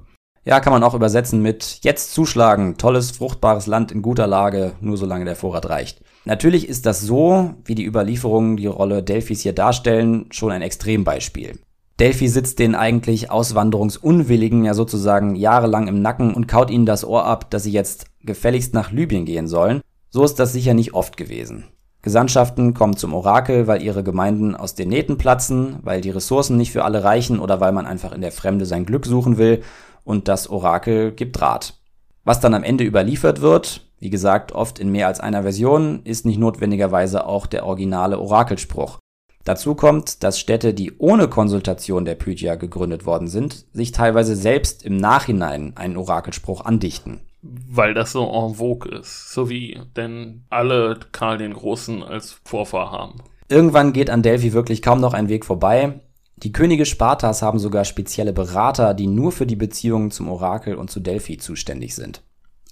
Ja, 0.45 0.59
kann 0.59 0.73
man 0.73 0.83
auch 0.83 0.93
übersetzen 0.93 1.41
mit 1.41 1.79
jetzt 1.83 2.13
zuschlagen, 2.13 2.77
tolles, 2.77 3.11
fruchtbares 3.11 3.65
Land 3.65 3.93
in 3.93 4.01
guter 4.01 4.27
Lage, 4.27 4.73
nur 4.81 4.97
solange 4.97 5.23
der 5.23 5.37
Vorrat 5.37 5.69
reicht. 5.69 6.01
Natürlich 6.25 6.67
ist 6.67 6.85
das 6.85 6.99
so, 6.99 7.53
wie 7.63 7.75
die 7.75 7.85
Überlieferungen 7.85 8.57
die 8.57 8.67
Rolle 8.67 9.03
Delphis 9.03 9.41
hier 9.41 9.53
darstellen, 9.53 10.25
schon 10.31 10.51
ein 10.51 10.61
Extrembeispiel. 10.61 11.59
Delphi 11.99 12.27
sitzt 12.27 12.59
den 12.59 12.75
eigentlich 12.75 13.31
Auswanderungsunwilligen 13.31 14.65
ja 14.65 14.73
sozusagen 14.73 15.35
jahrelang 15.35 15.87
im 15.87 16.01
Nacken 16.01 16.33
und 16.33 16.47
kaut 16.47 16.69
ihnen 16.69 16.85
das 16.85 17.05
Ohr 17.05 17.25
ab, 17.25 17.49
dass 17.49 17.63
sie 17.63 17.71
jetzt 17.71 18.05
gefälligst 18.21 18.73
nach 18.73 18.91
Libyen 18.91 19.25
gehen 19.25 19.47
sollen. 19.47 19.81
So 20.09 20.25
ist 20.25 20.35
das 20.35 20.51
sicher 20.51 20.73
nicht 20.73 20.93
oft 20.93 21.15
gewesen. 21.15 21.65
Gesandtschaften 22.01 22.73
kommen 22.73 22.97
zum 22.97 23.13
Orakel, 23.13 23.67
weil 23.67 23.81
ihre 23.81 24.03
Gemeinden 24.03 24.55
aus 24.55 24.75
den 24.75 24.89
Nähten 24.89 25.17
platzen, 25.17 25.77
weil 25.83 26.01
die 26.01 26.09
Ressourcen 26.09 26.57
nicht 26.57 26.73
für 26.73 26.83
alle 26.83 27.05
reichen 27.05 27.39
oder 27.39 27.61
weil 27.61 27.71
man 27.71 27.85
einfach 27.85 28.11
in 28.11 28.19
der 28.19 28.33
Fremde 28.33 28.65
sein 28.65 28.85
Glück 28.85 29.05
suchen 29.05 29.37
will 29.37 29.61
und 30.03 30.27
das 30.27 30.49
Orakel 30.49 31.11
gibt 31.11 31.41
Rat. 31.41 31.75
Was 32.23 32.39
dann 32.39 32.53
am 32.53 32.63
Ende 32.63 32.83
überliefert 32.83 33.41
wird, 33.41 33.87
wie 33.99 34.09
gesagt, 34.09 34.51
oft 34.51 34.79
in 34.79 34.91
mehr 34.91 35.07
als 35.07 35.19
einer 35.19 35.43
Version, 35.43 36.01
ist 36.03 36.25
nicht 36.25 36.39
notwendigerweise 36.39 37.25
auch 37.25 37.45
der 37.45 37.65
originale 37.65 38.19
Orakelspruch. 38.19 38.99
Dazu 39.43 39.75
kommt, 39.75 40.23
dass 40.23 40.39
Städte, 40.39 40.73
die 40.73 40.97
ohne 40.97 41.27
Konsultation 41.27 42.05
der 42.05 42.15
Pythia 42.15 42.55
gegründet 42.55 43.05
worden 43.05 43.27
sind, 43.27 43.65
sich 43.73 43.91
teilweise 43.91 44.35
selbst 44.35 44.83
im 44.83 44.95
Nachhinein 44.95 45.73
einen 45.75 45.97
Orakelspruch 45.97 46.63
andichten 46.63 47.21
weil 47.43 47.93
das 47.93 48.13
so 48.13 48.23
en 48.23 48.55
vogue 48.55 48.89
ist. 48.99 49.33
So 49.33 49.49
wie 49.49 49.79
denn 49.95 50.45
alle 50.49 50.99
Karl 51.11 51.37
den 51.37 51.53
Großen 51.53 52.01
als 52.01 52.39
Vorfahr 52.45 52.91
haben. 52.91 53.21
Irgendwann 53.49 53.93
geht 53.93 54.09
an 54.09 54.23
Delphi 54.23 54.53
wirklich 54.53 54.81
kaum 54.81 55.01
noch 55.01 55.13
ein 55.13 55.29
Weg 55.29 55.45
vorbei. 55.45 55.99
Die 56.37 56.51
Könige 56.51 56.85
Spartas 56.85 57.41
haben 57.41 57.59
sogar 57.59 57.85
spezielle 57.85 58.33
Berater, 58.33 58.93
die 58.93 59.07
nur 59.07 59.31
für 59.31 59.45
die 59.45 59.55
Beziehungen 59.55 60.11
zum 60.11 60.29
Orakel 60.29 60.75
und 60.75 60.89
zu 60.89 60.99
Delphi 60.99 61.37
zuständig 61.37 61.95
sind. 61.95 62.21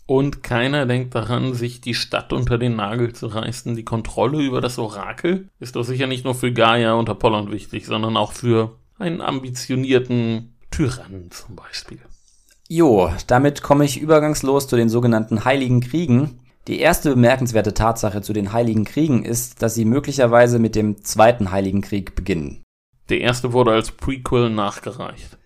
Und 0.08 0.44
keiner 0.44 0.86
denkt 0.86 1.16
daran, 1.16 1.54
sich 1.54 1.80
die 1.80 1.94
Stadt 1.94 2.34
unter 2.34 2.58
den 2.58 2.76
Nagel 2.76 3.14
zu 3.14 3.28
reißen. 3.28 3.76
Die 3.76 3.86
Kontrolle 3.86 4.44
über 4.44 4.60
das 4.60 4.78
Orakel 4.78 5.48
ist 5.60 5.78
doch 5.78 5.84
sicher 5.84 6.08
nicht 6.08 6.26
nur 6.26 6.36
für 6.36 6.52
Gaia 6.52 6.96
und 6.96 7.10
Apollon 7.10 7.52
wichtig, 7.52 7.86
sondern 7.86 8.18
auch 8.18 8.34
für 8.34 8.76
einen 9.00 9.22
ambitionierten 9.22 10.54
Tyrannen 10.70 11.32
zum 11.32 11.56
Beispiel. 11.56 12.00
Jo, 12.68 13.10
damit 13.28 13.62
komme 13.62 13.86
ich 13.86 14.02
übergangslos 14.02 14.68
zu 14.68 14.76
den 14.76 14.90
sogenannten 14.90 15.46
Heiligen 15.46 15.82
Kriegen. 15.82 16.40
Die 16.68 16.80
erste 16.80 17.12
bemerkenswerte 17.12 17.74
Tatsache 17.74 18.22
zu 18.22 18.34
den 18.34 18.54
Heiligen 18.54 18.86
Kriegen 18.86 19.24
ist, 19.24 19.62
dass 19.62 19.76
sie 19.76 19.86
möglicherweise 19.86 20.60
mit 20.60 20.76
dem 20.76 21.04
Zweiten 21.04 21.52
Heiligen 21.52 21.82
Krieg 21.82 22.16
beginnen. 22.16 22.64
Der 23.12 23.20
erste 23.20 23.52
wurde 23.52 23.72
als 23.72 23.92
Prequel 23.92 24.50
nachgereicht. 24.50 25.38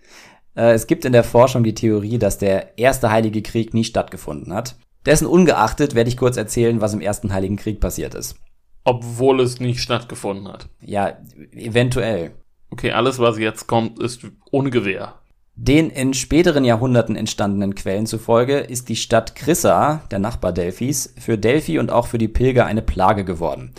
Äh, 0.54 0.74
es 0.74 0.86
gibt 0.86 1.04
in 1.04 1.12
der 1.12 1.24
Forschung 1.24 1.64
die 1.64 1.74
Theorie, 1.74 2.16
dass 2.16 2.38
der 2.38 2.78
erste 2.78 3.10
Heilige 3.10 3.42
Krieg 3.42 3.74
nie 3.74 3.82
stattgefunden 3.82 4.54
hat. 4.54 4.76
Dessen 5.04 5.26
ungeachtet 5.26 5.96
werde 5.96 6.08
ich 6.08 6.16
kurz 6.16 6.36
erzählen, 6.36 6.80
was 6.80 6.94
im 6.94 7.00
ersten 7.00 7.32
Heiligen 7.32 7.56
Krieg 7.56 7.80
passiert 7.80 8.14
ist. 8.14 8.36
Obwohl 8.84 9.40
es 9.40 9.58
nicht 9.58 9.80
stattgefunden 9.80 10.46
hat. 10.46 10.68
Ja, 10.80 11.18
eventuell. 11.50 12.36
Okay, 12.70 12.92
alles, 12.92 13.18
was 13.18 13.36
jetzt 13.36 13.66
kommt, 13.66 13.98
ist 13.98 14.20
ohne 14.52 14.70
Gewehr. 14.70 15.14
Den 15.56 15.90
in 15.90 16.14
späteren 16.14 16.64
Jahrhunderten 16.64 17.16
entstandenen 17.16 17.74
Quellen 17.74 18.06
zufolge 18.06 18.58
ist 18.58 18.88
die 18.88 18.94
Stadt 18.94 19.34
Krissa, 19.34 20.02
der 20.12 20.20
Nachbar 20.20 20.52
Delphis, 20.52 21.14
für 21.18 21.36
Delphi 21.36 21.80
und 21.80 21.90
auch 21.90 22.06
für 22.06 22.18
die 22.18 22.28
Pilger 22.28 22.64
eine 22.64 22.82
Plage 22.82 23.24
geworden. 23.24 23.74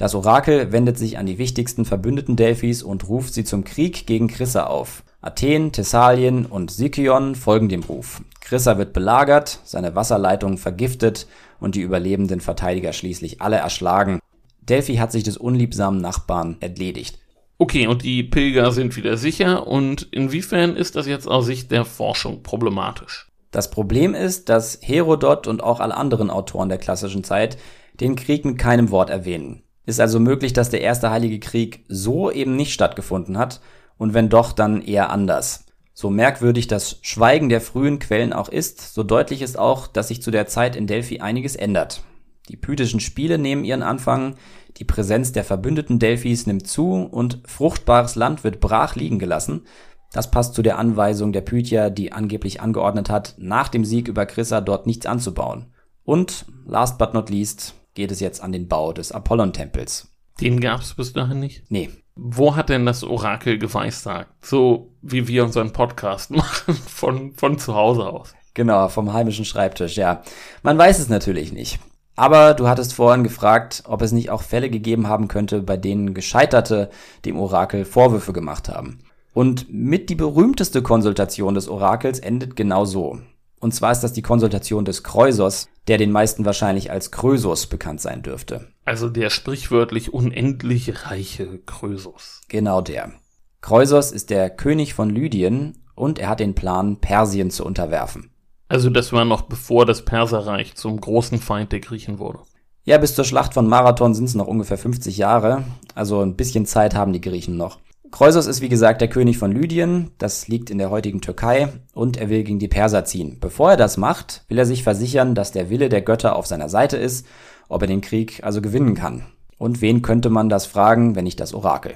Das 0.00 0.14
Orakel 0.14 0.72
wendet 0.72 0.96
sich 0.96 1.18
an 1.18 1.26
die 1.26 1.36
wichtigsten 1.36 1.84
Verbündeten 1.84 2.34
Delphis 2.34 2.82
und 2.82 3.06
ruft 3.06 3.34
sie 3.34 3.44
zum 3.44 3.64
Krieg 3.64 4.06
gegen 4.06 4.28
Krissa 4.28 4.64
auf. 4.64 5.04
Athen, 5.20 5.72
Thessalien 5.72 6.46
und 6.46 6.70
Sikion 6.70 7.34
folgen 7.34 7.68
dem 7.68 7.82
Ruf. 7.82 8.22
Krissa 8.40 8.78
wird 8.78 8.94
belagert, 8.94 9.60
seine 9.62 9.94
Wasserleitungen 9.94 10.56
vergiftet 10.56 11.26
und 11.58 11.74
die 11.74 11.82
überlebenden 11.82 12.40
Verteidiger 12.40 12.94
schließlich 12.94 13.42
alle 13.42 13.56
erschlagen. 13.56 14.20
Delphi 14.62 14.96
hat 14.96 15.12
sich 15.12 15.22
des 15.22 15.36
unliebsamen 15.36 16.00
Nachbarn 16.00 16.56
entledigt. 16.60 17.18
Okay, 17.58 17.86
und 17.86 18.02
die 18.02 18.22
Pilger 18.22 18.72
sind 18.72 18.96
wieder 18.96 19.18
sicher. 19.18 19.66
Und 19.66 20.08
inwiefern 20.12 20.76
ist 20.76 20.96
das 20.96 21.06
jetzt 21.06 21.28
aus 21.28 21.44
Sicht 21.44 21.70
der 21.70 21.84
Forschung 21.84 22.42
problematisch? 22.42 23.30
Das 23.50 23.70
Problem 23.70 24.14
ist, 24.14 24.48
dass 24.48 24.78
Herodot 24.80 25.46
und 25.46 25.62
auch 25.62 25.78
alle 25.78 25.98
anderen 25.98 26.30
Autoren 26.30 26.70
der 26.70 26.78
klassischen 26.78 27.22
Zeit 27.22 27.58
den 28.00 28.16
Krieg 28.16 28.46
mit 28.46 28.56
keinem 28.56 28.90
Wort 28.90 29.10
erwähnen. 29.10 29.62
Ist 29.90 29.98
also 29.98 30.20
möglich, 30.20 30.52
dass 30.52 30.70
der 30.70 30.82
Erste 30.82 31.10
Heilige 31.10 31.40
Krieg 31.40 31.84
so 31.88 32.30
eben 32.30 32.54
nicht 32.54 32.72
stattgefunden 32.72 33.36
hat 33.36 33.60
und 33.98 34.14
wenn 34.14 34.28
doch, 34.28 34.52
dann 34.52 34.82
eher 34.82 35.10
anders. 35.10 35.64
So 35.94 36.10
merkwürdig 36.10 36.68
das 36.68 37.00
Schweigen 37.02 37.48
der 37.48 37.60
frühen 37.60 37.98
Quellen 37.98 38.32
auch 38.32 38.48
ist, 38.48 38.94
so 38.94 39.02
deutlich 39.02 39.42
ist 39.42 39.58
auch, 39.58 39.88
dass 39.88 40.06
sich 40.06 40.22
zu 40.22 40.30
der 40.30 40.46
Zeit 40.46 40.76
in 40.76 40.86
Delphi 40.86 41.18
einiges 41.18 41.56
ändert. 41.56 42.04
Die 42.48 42.56
pythischen 42.56 43.00
Spiele 43.00 43.36
nehmen 43.36 43.64
ihren 43.64 43.82
Anfang, 43.82 44.36
die 44.76 44.84
Präsenz 44.84 45.32
der 45.32 45.42
verbündeten 45.42 45.98
Delphis 45.98 46.46
nimmt 46.46 46.68
zu 46.68 47.02
und 47.02 47.40
fruchtbares 47.46 48.14
Land 48.14 48.44
wird 48.44 48.60
brach 48.60 48.94
liegen 48.94 49.18
gelassen. 49.18 49.64
Das 50.12 50.30
passt 50.30 50.54
zu 50.54 50.62
der 50.62 50.78
Anweisung 50.78 51.32
der 51.32 51.40
Pythia, 51.40 51.90
die 51.90 52.12
angeblich 52.12 52.60
angeordnet 52.60 53.10
hat, 53.10 53.34
nach 53.38 53.66
dem 53.66 53.84
Sieg 53.84 54.06
über 54.06 54.24
Chryssa 54.24 54.60
dort 54.60 54.86
nichts 54.86 55.06
anzubauen. 55.06 55.66
Und, 56.04 56.46
last 56.64 56.96
but 56.96 57.12
not 57.12 57.28
least, 57.28 57.74
geht 57.94 58.10
es 58.10 58.20
jetzt 58.20 58.42
an 58.42 58.52
den 58.52 58.68
Bau 58.68 58.92
des 58.92 59.12
Apollon-Tempels. 59.12 60.08
Den 60.40 60.60
gab 60.60 60.80
es 60.80 60.94
bis 60.94 61.12
dahin 61.12 61.40
nicht? 61.40 61.64
Nee. 61.68 61.90
Wo 62.14 62.56
hat 62.56 62.68
denn 62.68 62.86
das 62.86 63.04
Orakel 63.04 63.58
geweissagt? 63.58 64.30
So 64.44 64.94
wie 65.02 65.28
wir 65.28 65.44
unseren 65.44 65.72
Podcast 65.72 66.30
machen, 66.30 66.74
von, 66.74 67.32
von 67.32 67.58
zu 67.58 67.74
Hause 67.74 68.06
aus. 68.06 68.34
Genau, 68.54 68.88
vom 68.88 69.12
heimischen 69.12 69.44
Schreibtisch, 69.44 69.96
ja. 69.96 70.22
Man 70.62 70.76
weiß 70.76 70.98
es 70.98 71.08
natürlich 71.08 71.52
nicht. 71.52 71.78
Aber 72.16 72.54
du 72.54 72.68
hattest 72.68 72.92
vorhin 72.92 73.24
gefragt, 73.24 73.84
ob 73.86 74.02
es 74.02 74.12
nicht 74.12 74.30
auch 74.30 74.42
Fälle 74.42 74.68
gegeben 74.68 75.06
haben 75.06 75.28
könnte, 75.28 75.62
bei 75.62 75.76
denen 75.76 76.12
Gescheiterte 76.12 76.90
dem 77.24 77.38
Orakel 77.38 77.84
Vorwürfe 77.84 78.32
gemacht 78.32 78.68
haben. 78.68 78.98
Und 79.32 79.72
mit 79.72 80.10
die 80.10 80.16
berühmteste 80.16 80.82
Konsultation 80.82 81.54
des 81.54 81.68
Orakels 81.68 82.18
endet 82.18 82.56
genau 82.56 82.84
so. 82.84 83.20
Und 83.60 83.74
zwar 83.74 83.92
ist 83.92 84.00
das 84.00 84.12
die 84.12 84.22
Konsultation 84.22 84.84
des 84.84 85.04
Kreusos, 85.04 85.68
der 85.86 85.98
den 85.98 86.10
meisten 86.10 86.44
wahrscheinlich 86.44 86.90
als 86.90 87.10
Krösus 87.10 87.66
bekannt 87.66 88.00
sein 88.00 88.22
dürfte. 88.22 88.68
Also 88.84 89.08
der 89.08 89.30
sprichwörtlich 89.30 90.12
unendlich 90.12 91.04
reiche 91.06 91.58
Krösus. 91.66 92.40
Genau 92.48 92.80
der. 92.80 93.12
Kreusos 93.60 94.10
ist 94.10 94.30
der 94.30 94.48
König 94.48 94.94
von 94.94 95.10
Lydien 95.10 95.84
und 95.94 96.18
er 96.18 96.30
hat 96.30 96.40
den 96.40 96.54
Plan, 96.54 97.00
Persien 97.00 97.50
zu 97.50 97.64
unterwerfen. 97.64 98.30
Also 98.68 98.88
das 98.88 99.12
war 99.12 99.24
noch 99.24 99.42
bevor 99.42 99.84
das 99.84 100.04
Perserreich 100.04 100.74
zum 100.74 100.98
großen 100.98 101.38
Feind 101.38 101.72
der 101.72 101.80
Griechen 101.80 102.18
wurde. 102.18 102.38
Ja, 102.84 102.96
bis 102.96 103.14
zur 103.14 103.24
Schlacht 103.24 103.52
von 103.52 103.68
Marathon 103.68 104.14
sind 104.14 104.24
es 104.24 104.34
noch 104.34 104.46
ungefähr 104.46 104.78
50 104.78 105.18
Jahre. 105.18 105.64
Also 105.94 106.22
ein 106.22 106.36
bisschen 106.36 106.64
Zeit 106.64 106.94
haben 106.94 107.12
die 107.12 107.20
Griechen 107.20 107.56
noch. 107.56 107.78
Kreusos 108.10 108.46
ist 108.46 108.60
wie 108.60 108.68
gesagt 108.68 109.00
der 109.00 109.08
König 109.08 109.38
von 109.38 109.52
Lydien, 109.52 110.10
das 110.18 110.48
liegt 110.48 110.70
in 110.70 110.78
der 110.78 110.90
heutigen 110.90 111.20
Türkei, 111.20 111.68
und 111.94 112.16
er 112.16 112.28
will 112.28 112.42
gegen 112.42 112.58
die 112.58 112.68
Perser 112.68 113.04
ziehen. 113.04 113.38
Bevor 113.40 113.72
er 113.72 113.76
das 113.76 113.96
macht, 113.96 114.44
will 114.48 114.58
er 114.58 114.66
sich 114.66 114.82
versichern, 114.82 115.34
dass 115.34 115.52
der 115.52 115.70
Wille 115.70 115.88
der 115.88 116.02
Götter 116.02 116.34
auf 116.36 116.46
seiner 116.46 116.68
Seite 116.68 116.96
ist, 116.96 117.26
ob 117.68 117.82
er 117.82 117.88
den 117.88 118.00
Krieg 118.00 118.42
also 118.42 118.60
gewinnen 118.60 118.94
kann. 118.94 119.26
Und 119.58 119.80
wen 119.80 120.02
könnte 120.02 120.28
man 120.28 120.48
das 120.48 120.66
fragen, 120.66 121.14
wenn 121.14 121.24
nicht 121.24 121.38
das 121.38 121.54
Orakel? 121.54 121.94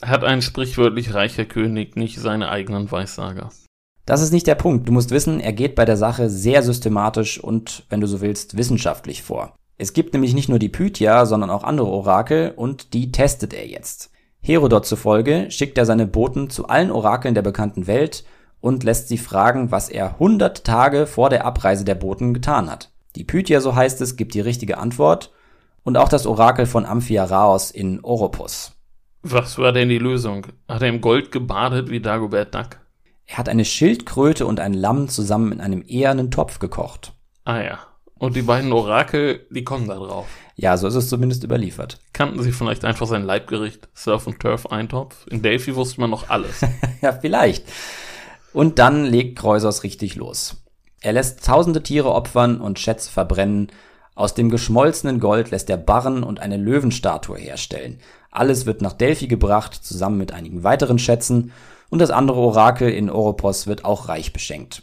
Hat 0.00 0.24
ein 0.24 0.40
sprichwörtlich 0.40 1.12
reicher 1.12 1.44
König 1.44 1.94
nicht 1.94 2.18
seine 2.18 2.48
eigenen 2.48 2.90
Weissager? 2.90 3.50
Das 4.06 4.22
ist 4.22 4.32
nicht 4.32 4.46
der 4.46 4.54
Punkt. 4.54 4.88
Du 4.88 4.92
musst 4.92 5.10
wissen, 5.10 5.40
er 5.40 5.52
geht 5.52 5.74
bei 5.74 5.84
der 5.84 5.98
Sache 5.98 6.30
sehr 6.30 6.62
systematisch 6.62 7.38
und, 7.38 7.84
wenn 7.90 8.00
du 8.00 8.06
so 8.06 8.20
willst, 8.22 8.56
wissenschaftlich 8.56 9.22
vor. 9.22 9.54
Es 9.76 9.92
gibt 9.92 10.14
nämlich 10.14 10.34
nicht 10.34 10.48
nur 10.48 10.58
die 10.58 10.68
Pythia, 10.68 11.26
sondern 11.26 11.50
auch 11.50 11.64
andere 11.64 11.88
Orakel 11.88 12.52
und 12.56 12.92
die 12.94 13.12
testet 13.12 13.54
er 13.54 13.68
jetzt. 13.68 14.09
Herodot 14.40 14.86
zufolge 14.86 15.50
schickt 15.50 15.76
er 15.78 15.86
seine 15.86 16.06
Boten 16.06 16.50
zu 16.50 16.68
allen 16.68 16.90
Orakeln 16.90 17.34
der 17.34 17.42
bekannten 17.42 17.86
Welt 17.86 18.24
und 18.60 18.84
lässt 18.84 19.08
sie 19.08 19.18
fragen, 19.18 19.70
was 19.70 19.88
er 19.88 20.14
100 20.14 20.64
Tage 20.64 21.06
vor 21.06 21.30
der 21.30 21.44
Abreise 21.44 21.84
der 21.84 21.94
Boten 21.94 22.34
getan 22.34 22.70
hat. 22.70 22.90
Die 23.16 23.24
Pythia, 23.24 23.60
so 23.60 23.74
heißt 23.74 24.00
es, 24.00 24.16
gibt 24.16 24.34
die 24.34 24.40
richtige 24.40 24.78
Antwort 24.78 25.32
und 25.82 25.96
auch 25.96 26.08
das 26.08 26.26
Orakel 26.26 26.66
von 26.66 26.86
Amphiaraos 26.86 27.70
in 27.70 28.02
Oropus. 28.02 28.72
Was 29.22 29.58
war 29.58 29.72
denn 29.72 29.88
die 29.88 29.98
Lösung? 29.98 30.46
Hat 30.68 30.82
er 30.82 30.88
im 30.88 31.00
Gold 31.00 31.30
gebadet 31.30 31.90
wie 31.90 32.00
Dagobert 32.00 32.54
Duck? 32.54 32.80
Er 33.26 33.38
hat 33.38 33.48
eine 33.48 33.64
Schildkröte 33.64 34.46
und 34.46 34.60
ein 34.60 34.72
Lamm 34.72 35.08
zusammen 35.08 35.52
in 35.52 35.60
einem 35.60 35.84
ehernen 35.86 36.30
Topf 36.30 36.58
gekocht. 36.58 37.12
Ah 37.44 37.60
ja. 37.60 37.78
Und 38.20 38.36
die 38.36 38.42
beiden 38.42 38.70
Orakel, 38.70 39.46
die 39.48 39.64
kommen 39.64 39.88
da 39.88 39.94
drauf. 39.96 40.26
Ja, 40.54 40.76
so 40.76 40.86
ist 40.86 40.94
es 40.94 41.08
zumindest 41.08 41.42
überliefert. 41.42 42.00
Kannten 42.12 42.42
sie 42.42 42.52
vielleicht 42.52 42.84
einfach 42.84 43.06
sein 43.06 43.24
Leibgericht, 43.24 43.88
Surf 43.94 44.26
und 44.26 44.40
Turf 44.40 44.66
Eintopf? 44.66 45.26
In 45.28 45.40
Delphi 45.40 45.74
wusste 45.74 46.02
man 46.02 46.10
noch 46.10 46.28
alles. 46.28 46.60
ja, 47.00 47.12
vielleicht. 47.12 47.64
Und 48.52 48.78
dann 48.78 49.06
legt 49.06 49.38
Kreusos 49.38 49.84
richtig 49.84 50.16
los. 50.16 50.62
Er 51.00 51.14
lässt 51.14 51.46
tausende 51.46 51.82
Tiere 51.82 52.12
opfern 52.12 52.60
und 52.60 52.78
Schätze 52.78 53.10
verbrennen. 53.10 53.72
Aus 54.14 54.34
dem 54.34 54.50
geschmolzenen 54.50 55.18
Gold 55.18 55.50
lässt 55.50 55.70
er 55.70 55.78
Barren 55.78 56.22
und 56.22 56.40
eine 56.40 56.58
Löwenstatue 56.58 57.38
herstellen. 57.38 58.00
Alles 58.30 58.66
wird 58.66 58.82
nach 58.82 58.92
Delphi 58.92 59.28
gebracht, 59.28 59.74
zusammen 59.74 60.18
mit 60.18 60.32
einigen 60.32 60.62
weiteren 60.62 60.98
Schätzen 60.98 61.52
und 61.88 62.00
das 62.00 62.10
andere 62.10 62.38
Orakel 62.38 62.90
in 62.90 63.08
Oropos 63.08 63.66
wird 63.66 63.86
auch 63.86 64.08
reich 64.08 64.34
beschenkt. 64.34 64.82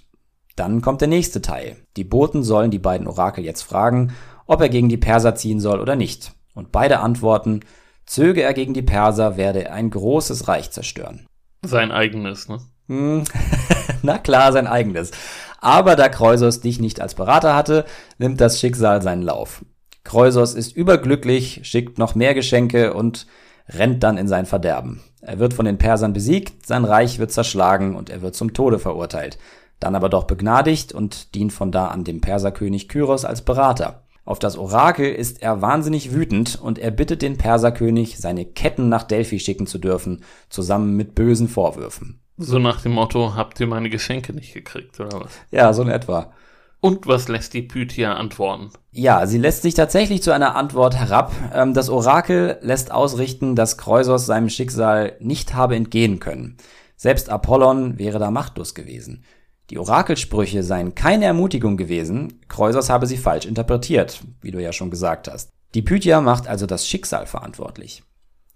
Dann 0.58 0.82
kommt 0.82 1.02
der 1.02 1.08
nächste 1.08 1.42
Teil. 1.42 1.78
Die 1.96 2.04
Boten 2.04 2.44
sollen 2.44 2.72
die 2.72 2.80
beiden 2.80 3.08
Orakel 3.08 3.46
jetzt 3.46 3.62
fragen, 3.62 4.14
ob 4.48 4.60
er 4.60 4.70
gegen 4.70 4.90
die 4.90 4.98
Perser 4.98 5.36
ziehen 5.36 5.60
soll 5.60 5.80
oder 5.80 5.96
nicht. 5.96 6.34
Und 6.56 6.72
beide 6.72 7.00
antworten, 7.00 7.60
zöge 8.08 8.42
er 8.42 8.56
gegen 8.56 8.74
die 8.74 8.82
Perser, 8.82 9.38
werde 9.38 9.66
er 9.66 9.74
ein 9.76 9.92
großes 9.92 10.48
Reich 10.48 10.72
zerstören. 10.72 11.28
Sein 11.64 11.92
eigenes, 11.92 12.50
ne? 12.50 12.60
Hm, 12.88 13.24
na 14.02 14.18
klar, 14.18 14.52
sein 14.52 14.66
eigenes. 14.66 15.12
Aber 15.60 15.96
da 15.96 16.10
Kreusos 16.10 16.60
dich 16.60 16.80
nicht 16.80 17.02
als 17.02 17.14
Berater 17.14 17.56
hatte, 17.56 17.86
nimmt 18.18 18.42
das 18.42 18.60
Schicksal 18.60 19.04
seinen 19.04 19.22
Lauf. 19.22 19.64
Kreusos 20.04 20.56
ist 20.56 20.76
überglücklich, 20.76 21.62
schickt 21.64 22.00
noch 22.00 22.16
mehr 22.16 22.34
Geschenke 22.34 22.96
und 22.96 23.28
rennt 23.70 24.02
dann 24.02 24.18
in 24.18 24.28
sein 24.28 24.48
Verderben. 24.48 25.04
Er 25.22 25.38
wird 25.38 25.54
von 25.54 25.66
den 25.66 25.78
Persern 25.78 26.14
besiegt, 26.14 26.66
sein 26.66 26.86
Reich 26.86 27.20
wird 27.20 27.32
zerschlagen 27.32 27.96
und 27.96 28.10
er 28.10 28.22
wird 28.22 28.34
zum 28.34 28.54
Tode 28.54 28.80
verurteilt, 28.80 29.38
dann 29.80 29.96
aber 29.96 30.10
doch 30.10 30.26
begnadigt 30.26 30.94
und 30.94 31.36
dient 31.36 31.54
von 31.54 31.72
da 31.72 31.88
an 31.88 32.04
dem 32.04 32.22
Perserkönig 32.22 32.90
Kyros 32.90 33.26
als 33.26 33.44
Berater. 33.44 34.04
Auf 34.26 34.40
das 34.40 34.58
Orakel 34.58 35.14
ist 35.14 35.42
er 35.42 35.62
wahnsinnig 35.62 36.14
wütend 36.14 36.60
und 36.62 36.80
er 36.80 36.92
bittet 36.92 37.22
den 37.22 37.38
Perserkönig, 37.38 38.18
seine 38.18 38.46
Ketten 38.46 38.90
nach 38.90 39.04
Delphi 39.04 39.40
schicken 39.40 39.68
zu 39.68 39.78
dürfen, 39.78 40.24
zusammen 40.50 40.98
mit 40.98 41.16
bösen 41.16 41.48
Vorwürfen. 41.48 42.20
So 42.38 42.60
nach 42.60 42.82
dem 42.82 42.92
Motto, 42.92 43.36
habt 43.36 43.60
ihr 43.60 43.68
meine 43.68 43.90
Geschenke 43.90 44.34
nicht 44.34 44.54
gekriegt, 44.54 45.00
oder 45.00 45.22
was? 45.22 45.32
Ja, 45.50 45.72
so 45.72 45.82
in 45.82 45.88
etwa. 45.88 46.34
Und 46.80 47.08
was 47.08 47.28
lässt 47.28 47.54
die 47.54 47.64
Pythia 47.64 48.14
antworten? 48.14 48.70
Ja, 48.92 49.26
sie 49.26 49.40
lässt 49.40 49.64
sich 49.64 49.74
tatsächlich 49.74 50.22
zu 50.22 50.32
einer 50.32 50.56
Antwort 50.56 50.96
herab. 50.96 51.32
Ähm, 51.54 51.74
das 51.74 51.90
Orakel 51.90 52.60
lässt 52.62 52.92
ausrichten, 52.92 53.56
dass 53.56 53.78
Kreusos 53.78 54.26
seinem 54.26 54.50
Schicksal 54.50 55.16
nicht 55.20 55.56
habe 55.56 55.76
entgehen 55.76 56.20
können. 56.20 56.58
Selbst 56.96 57.30
Apollon 57.30 57.98
wäre 57.98 58.20
da 58.20 58.30
machtlos 58.30 58.76
gewesen. 58.76 59.24
Die 59.70 59.80
Orakelsprüche 59.80 60.64
seien 60.64 60.96
keine 60.96 61.26
Ermutigung 61.26 61.76
gewesen, 61.76 62.40
Kreusos 62.48 62.90
habe 62.90 63.06
sie 63.06 63.18
falsch 63.18 63.46
interpretiert, 63.46 64.22
wie 64.42 64.52
du 64.52 64.62
ja 64.62 64.72
schon 64.72 64.90
gesagt 64.90 65.28
hast. 65.28 65.50
Die 65.74 65.82
Pythia 65.82 66.22
macht 66.22 66.48
also 66.48 66.66
das 66.66 66.88
Schicksal 66.88 67.26
verantwortlich. 67.26 68.04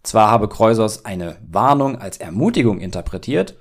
Zwar 0.04 0.32
habe 0.32 0.48
Kreusos 0.48 1.04
eine 1.04 1.38
Warnung 1.46 1.98
als 1.98 2.18
Ermutigung 2.18 2.80
interpretiert, 2.80 3.58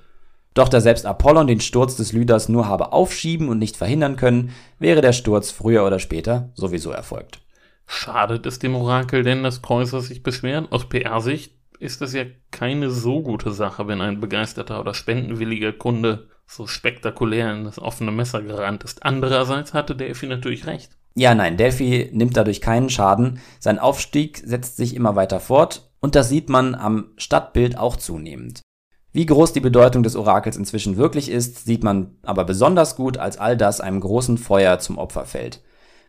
doch 0.53 0.69
da 0.69 0.81
selbst 0.81 1.05
Apollon 1.05 1.47
den 1.47 1.59
Sturz 1.59 1.97
des 1.97 2.13
Lydas 2.13 2.49
nur 2.49 2.67
habe 2.67 2.93
aufschieben 2.93 3.49
und 3.49 3.59
nicht 3.59 3.77
verhindern 3.77 4.15
können, 4.15 4.51
wäre 4.79 5.01
der 5.01 5.13
Sturz 5.13 5.51
früher 5.51 5.85
oder 5.85 5.99
später 5.99 6.49
sowieso 6.55 6.91
erfolgt. 6.91 7.41
Schadet 7.85 8.45
es 8.45 8.59
dem 8.59 8.75
Orakel 8.75 9.23
denn, 9.23 9.43
dass 9.43 9.61
Kreuzer 9.61 10.01
sich 10.01 10.23
beschwert? 10.23 10.71
Aus 10.71 10.87
PR-Sicht 10.87 11.53
ist 11.79 12.01
es 12.01 12.13
ja 12.13 12.23
keine 12.51 12.89
so 12.89 13.21
gute 13.21 13.51
Sache, 13.51 13.87
wenn 13.87 14.01
ein 14.01 14.21
begeisterter 14.21 14.79
oder 14.79 14.93
spendenwilliger 14.93 15.73
Kunde 15.73 16.29
so 16.51 16.67
spektakulär 16.67 17.53
in 17.53 17.63
das 17.63 17.79
offene 17.79 18.11
Messer 18.11 18.41
gerannt 18.41 18.83
ist. 18.83 19.03
Andererseits 19.03 19.73
hatte 19.73 19.95
Delphi 19.95 20.27
natürlich 20.27 20.65
recht. 20.65 20.91
Ja, 21.15 21.35
nein, 21.35 21.57
Delphi 21.57 22.09
nimmt 22.13 22.37
dadurch 22.37 22.61
keinen 22.61 22.89
Schaden. 22.89 23.39
Sein 23.59 23.79
Aufstieg 23.79 24.41
setzt 24.45 24.77
sich 24.77 24.95
immer 24.95 25.15
weiter 25.15 25.39
fort 25.39 25.91
und 25.99 26.15
das 26.15 26.29
sieht 26.29 26.49
man 26.49 26.75
am 26.75 27.11
Stadtbild 27.17 27.77
auch 27.77 27.95
zunehmend. 27.95 28.61
Wie 29.13 29.25
groß 29.25 29.51
die 29.51 29.59
Bedeutung 29.59 30.03
des 30.03 30.15
Orakels 30.15 30.55
inzwischen 30.55 30.95
wirklich 30.95 31.29
ist, 31.29 31.65
sieht 31.65 31.83
man 31.83 32.15
aber 32.23 32.45
besonders 32.45 32.95
gut, 32.95 33.17
als 33.17 33.37
all 33.37 33.57
das 33.57 33.81
einem 33.81 33.99
großen 33.99 34.37
Feuer 34.37 34.79
zum 34.79 34.97
Opfer 34.97 35.25
fällt. 35.25 35.61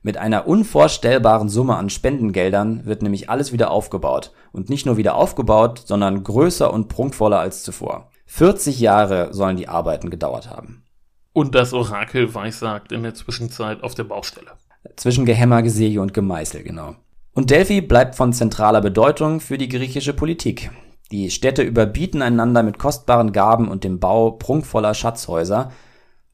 Mit 0.02 0.16
einer 0.18 0.46
unvorstellbaren 0.46 1.48
Summe 1.48 1.76
an 1.76 1.90
Spendengeldern 1.90 2.86
wird 2.86 3.02
nämlich 3.02 3.28
alles 3.28 3.52
wieder 3.52 3.72
aufgebaut. 3.72 4.32
Und 4.52 4.68
nicht 4.68 4.86
nur 4.86 4.96
wieder 4.96 5.16
aufgebaut, 5.16 5.82
sondern 5.84 6.22
größer 6.22 6.72
und 6.72 6.88
prunkvoller 6.88 7.40
als 7.40 7.64
zuvor. 7.64 8.11
40 8.26 8.80
Jahre 8.80 9.32
sollen 9.32 9.56
die 9.56 9.68
Arbeiten 9.68 10.10
gedauert 10.10 10.48
haben. 10.48 10.84
Und 11.32 11.54
das 11.54 11.72
Orakel 11.72 12.34
weissagt 12.34 12.92
in 12.92 13.02
der 13.02 13.14
Zwischenzeit 13.14 13.82
auf 13.82 13.94
der 13.94 14.04
Baustelle. 14.04 14.52
Zwischen 14.96 15.24
Gehämmer, 15.24 15.62
Gesäge 15.62 16.00
und 16.00 16.12
Gemeißel, 16.12 16.62
genau. 16.62 16.96
Und 17.32 17.50
Delphi 17.50 17.80
bleibt 17.80 18.14
von 18.14 18.32
zentraler 18.32 18.82
Bedeutung 18.82 19.40
für 19.40 19.56
die 19.56 19.68
griechische 19.68 20.12
Politik. 20.12 20.70
Die 21.10 21.30
Städte 21.30 21.62
überbieten 21.62 22.22
einander 22.22 22.62
mit 22.62 22.78
kostbaren 22.78 23.32
Gaben 23.32 23.68
und 23.68 23.84
dem 23.84 24.00
Bau 24.00 24.32
prunkvoller 24.32 24.94
Schatzhäuser. 24.94 25.72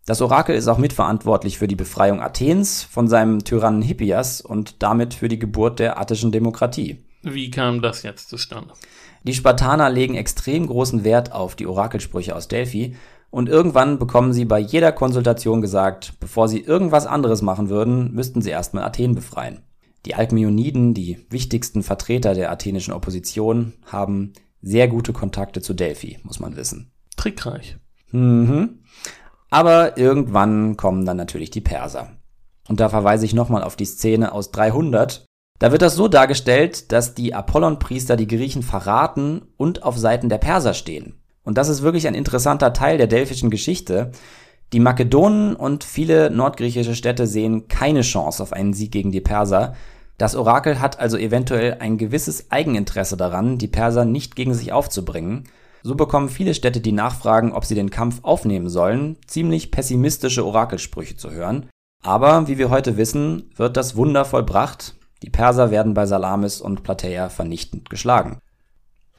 Das 0.06 0.22
Orakel 0.22 0.56
ist 0.56 0.68
auch 0.68 0.78
mitverantwortlich 0.78 1.58
für 1.58 1.68
die 1.68 1.76
Befreiung 1.76 2.20
Athens 2.20 2.82
von 2.82 3.08
seinem 3.08 3.44
Tyrannen 3.44 3.82
Hippias 3.82 4.40
und 4.40 4.82
damit 4.82 5.14
für 5.14 5.28
die 5.28 5.38
Geburt 5.38 5.78
der 5.78 6.00
attischen 6.00 6.32
Demokratie. 6.32 7.04
Wie 7.22 7.50
kam 7.50 7.82
das 7.82 8.02
jetzt 8.02 8.28
zustande? 8.28 8.72
Die 9.22 9.34
Spartaner 9.34 9.90
legen 9.90 10.14
extrem 10.14 10.66
großen 10.66 11.04
Wert 11.04 11.32
auf 11.32 11.56
die 11.56 11.66
Orakelsprüche 11.66 12.34
aus 12.34 12.48
Delphi 12.48 12.96
und 13.30 13.48
irgendwann 13.48 13.98
bekommen 13.98 14.32
sie 14.32 14.44
bei 14.44 14.58
jeder 14.58 14.92
Konsultation 14.92 15.60
gesagt, 15.60 16.14
bevor 16.20 16.48
sie 16.48 16.60
irgendwas 16.60 17.06
anderes 17.06 17.42
machen 17.42 17.68
würden, 17.68 18.12
müssten 18.14 18.40
sie 18.40 18.50
erstmal 18.50 18.84
Athen 18.84 19.14
befreien. 19.14 19.62
Die 20.06 20.14
Alkmeoniden, 20.14 20.94
die 20.94 21.26
wichtigsten 21.28 21.82
Vertreter 21.82 22.34
der 22.34 22.50
athenischen 22.50 22.94
Opposition, 22.94 23.74
haben 23.84 24.32
sehr 24.62 24.88
gute 24.88 25.12
Kontakte 25.12 25.60
zu 25.60 25.74
Delphi, 25.74 26.18
muss 26.22 26.40
man 26.40 26.56
wissen. 26.56 26.92
Trickreich. 27.16 27.76
Mhm. 28.12 28.80
Aber 29.50 29.98
irgendwann 29.98 30.76
kommen 30.76 31.04
dann 31.04 31.16
natürlich 31.16 31.50
die 31.50 31.60
Perser. 31.60 32.12
Und 32.68 32.80
da 32.80 32.88
verweise 32.88 33.24
ich 33.24 33.34
nochmal 33.34 33.62
auf 33.62 33.76
die 33.76 33.86
Szene 33.86 34.32
aus 34.32 34.50
300. 34.50 35.24
Da 35.58 35.72
wird 35.72 35.82
das 35.82 35.96
so 35.96 36.08
dargestellt, 36.08 36.92
dass 36.92 37.14
die 37.14 37.34
Apollon-Priester 37.34 38.16
die 38.16 38.28
Griechen 38.28 38.62
verraten 38.62 39.42
und 39.56 39.82
auf 39.82 39.98
Seiten 39.98 40.28
der 40.28 40.38
Perser 40.38 40.74
stehen. 40.74 41.14
Und 41.42 41.58
das 41.58 41.68
ist 41.68 41.82
wirklich 41.82 42.06
ein 42.06 42.14
interessanter 42.14 42.72
Teil 42.72 42.98
der 42.98 43.06
delphischen 43.06 43.50
Geschichte. 43.50 44.12
Die 44.72 44.80
Makedonen 44.80 45.56
und 45.56 45.82
viele 45.82 46.30
nordgriechische 46.30 46.94
Städte 46.94 47.26
sehen 47.26 47.68
keine 47.68 48.02
Chance 48.02 48.42
auf 48.42 48.52
einen 48.52 48.74
Sieg 48.74 48.92
gegen 48.92 49.12
die 49.12 49.20
Perser, 49.20 49.74
das 50.18 50.34
Orakel 50.34 50.80
hat 50.80 50.98
also 50.98 51.16
eventuell 51.16 51.76
ein 51.78 51.96
gewisses 51.96 52.50
Eigeninteresse 52.50 53.16
daran, 53.16 53.56
die 53.56 53.68
Perser 53.68 54.04
nicht 54.04 54.34
gegen 54.34 54.52
sich 54.52 54.72
aufzubringen. 54.72 55.44
So 55.84 55.94
bekommen 55.94 56.28
viele 56.28 56.54
Städte 56.54 56.80
die 56.80 56.90
Nachfragen, 56.90 57.52
ob 57.52 57.64
sie 57.64 57.76
den 57.76 57.90
Kampf 57.90 58.18
aufnehmen 58.22 58.68
sollen, 58.68 59.16
ziemlich 59.28 59.70
pessimistische 59.70 60.44
Orakelsprüche 60.44 61.16
zu 61.16 61.30
hören. 61.30 61.70
Aber 62.02 62.48
wie 62.48 62.58
wir 62.58 62.68
heute 62.68 62.96
wissen, 62.96 63.52
wird 63.54 63.76
das 63.76 63.94
Wunder 63.94 64.24
vollbracht. 64.24 64.96
Die 65.22 65.30
Perser 65.30 65.70
werden 65.70 65.94
bei 65.94 66.06
Salamis 66.06 66.60
und 66.60 66.82
Platäa 66.82 67.28
vernichtend 67.28 67.90
geschlagen. 67.90 68.38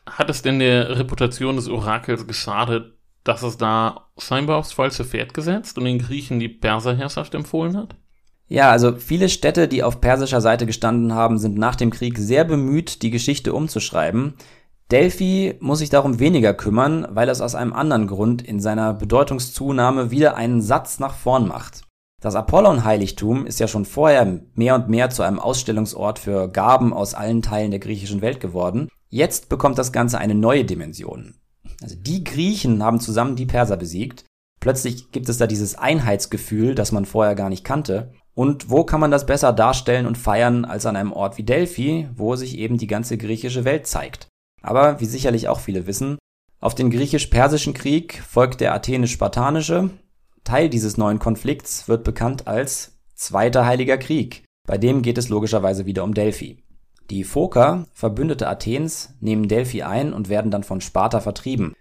Hat 0.06 0.30
es 0.30 0.42
denn 0.42 0.60
der 0.60 0.98
Reputation 0.98 1.56
des 1.56 1.68
Orakels 1.68 2.26
geschadet, 2.26 2.94
dass 3.24 3.44
es 3.44 3.58
da 3.58 4.08
scheinbar 4.18 4.58
aufs 4.58 4.72
falsche 4.72 5.06
Pferd 5.06 5.34
gesetzt 5.34 5.78
und 5.78 5.86
den 5.86 6.00
Griechen 6.00 6.40
die 6.40 6.50
Perserherrschaft 6.50 7.36
empfohlen 7.36 7.78
hat? 7.78 7.96
Ja, 8.48 8.72
also 8.72 8.96
viele 8.96 9.30
Städte, 9.30 9.68
die 9.68 9.84
auf 9.84 10.02
persischer 10.02 10.42
Seite 10.42 10.66
gestanden 10.66 11.14
haben, 11.14 11.38
sind 11.38 11.58
nach 11.58 11.76
dem 11.76 11.92
Krieg 11.92 12.18
sehr 12.18 12.46
bemüht, 12.46 13.04
die 13.04 13.12
Geschichte 13.12 13.54
umzuschreiben. 13.54 14.34
Delphi 14.90 15.56
muss 15.60 15.80
sich 15.80 15.92
darum 15.92 16.20
weniger 16.20 16.56
kümmern, 16.56 17.08
weil 17.12 17.30
es 17.30 17.42
aus 17.42 17.54
einem 17.54 17.74
anderen 17.74 18.08
Grund 18.08 18.42
in 18.42 18.60
seiner 18.60 18.96
Bedeutungszunahme 18.96 20.10
wieder 20.10 20.36
einen 20.36 20.64
Satz 20.64 20.98
nach 20.98 21.14
vorn 21.14 21.48
macht. 21.48 21.84
Das 22.22 22.36
Apollon-Heiligtum 22.36 23.46
ist 23.46 23.60
ja 23.60 23.68
schon 23.68 23.86
vorher 23.86 24.42
mehr 24.54 24.76
und 24.76 24.90
mehr 24.90 25.10
zu 25.10 25.24
einem 25.24 25.40
Ausstellungsort 25.40 26.20
für 26.20 26.50
Gaben 26.50 26.94
aus 26.94 27.14
allen 27.14 27.42
Teilen 27.42 27.72
der 27.72 27.80
griechischen 27.80 28.22
Welt 28.22 28.42
geworden. 28.42 28.90
Jetzt 29.10 29.48
bekommt 29.48 29.78
das 29.78 29.94
Ganze 29.94 30.18
eine 30.18 30.36
neue 30.36 30.66
Dimension. 30.66 31.36
Also 31.82 31.96
die 31.96 32.26
Griechen 32.26 32.84
haben 32.84 33.00
zusammen 33.00 33.38
die 33.38 33.46
Perser 33.46 33.78
besiegt. 33.78 34.26
Plötzlich 34.60 35.12
gibt 35.12 35.30
es 35.30 35.38
da 35.38 35.48
dieses 35.48 35.76
Einheitsgefühl, 35.76 36.76
das 36.76 36.92
man 36.92 37.06
vorher 37.06 37.36
gar 37.36 37.50
nicht 37.50 37.64
kannte. 37.64 38.12
Und 38.34 38.70
wo 38.70 38.84
kann 38.84 39.00
man 39.00 39.12
das 39.12 39.26
besser 39.26 39.54
darstellen 39.54 40.06
und 40.06 40.18
feiern 40.18 40.66
als 40.66 40.86
an 40.86 40.98
einem 40.98 41.14
Ort 41.14 41.38
wie 41.38 41.44
Delphi, 41.44 42.10
wo 42.16 42.36
sich 42.36 42.58
eben 42.58 42.78
die 42.78 42.88
ganze 42.88 43.18
griechische 43.18 43.64
Welt 43.64 43.88
zeigt? 43.88 44.28
Aber 44.62 45.00
wie 45.00 45.06
sicherlich 45.06 45.48
auch 45.48 45.62
viele 45.62 45.88
wissen, 45.88 46.18
auf 46.60 46.76
den 46.76 46.90
griechisch-persischen 46.90 47.74
Krieg 47.74 48.22
folgt 48.28 48.60
der 48.60 48.74
athenisch-spartanische. 48.74 49.92
Teil 50.44 50.70
dieses 50.70 50.98
neuen 50.98 51.20
Konflikts 51.20 51.88
wird 51.88 52.04
bekannt 52.04 52.48
als 52.48 53.00
Zweiter 53.16 53.66
Heiliger 53.66 53.98
Krieg. 53.98 54.44
Bei 54.66 54.78
dem 54.78 55.02
geht 55.02 55.18
es 55.18 55.30
logischerweise 55.30 55.86
wieder 55.86 56.04
um 56.04 56.14
Delphi. 56.14 56.64
Die 57.10 57.24
Phoker, 57.24 57.88
Verbündete 57.94 58.48
Athens, 58.48 59.16
nehmen 59.20 59.48
Delphi 59.48 59.84
ein 59.84 60.14
und 60.14 60.30
werden 60.30 60.52
dann 60.52 60.64
von 60.64 60.80
Sparta 60.80 61.20
vertrieben. 61.20 61.74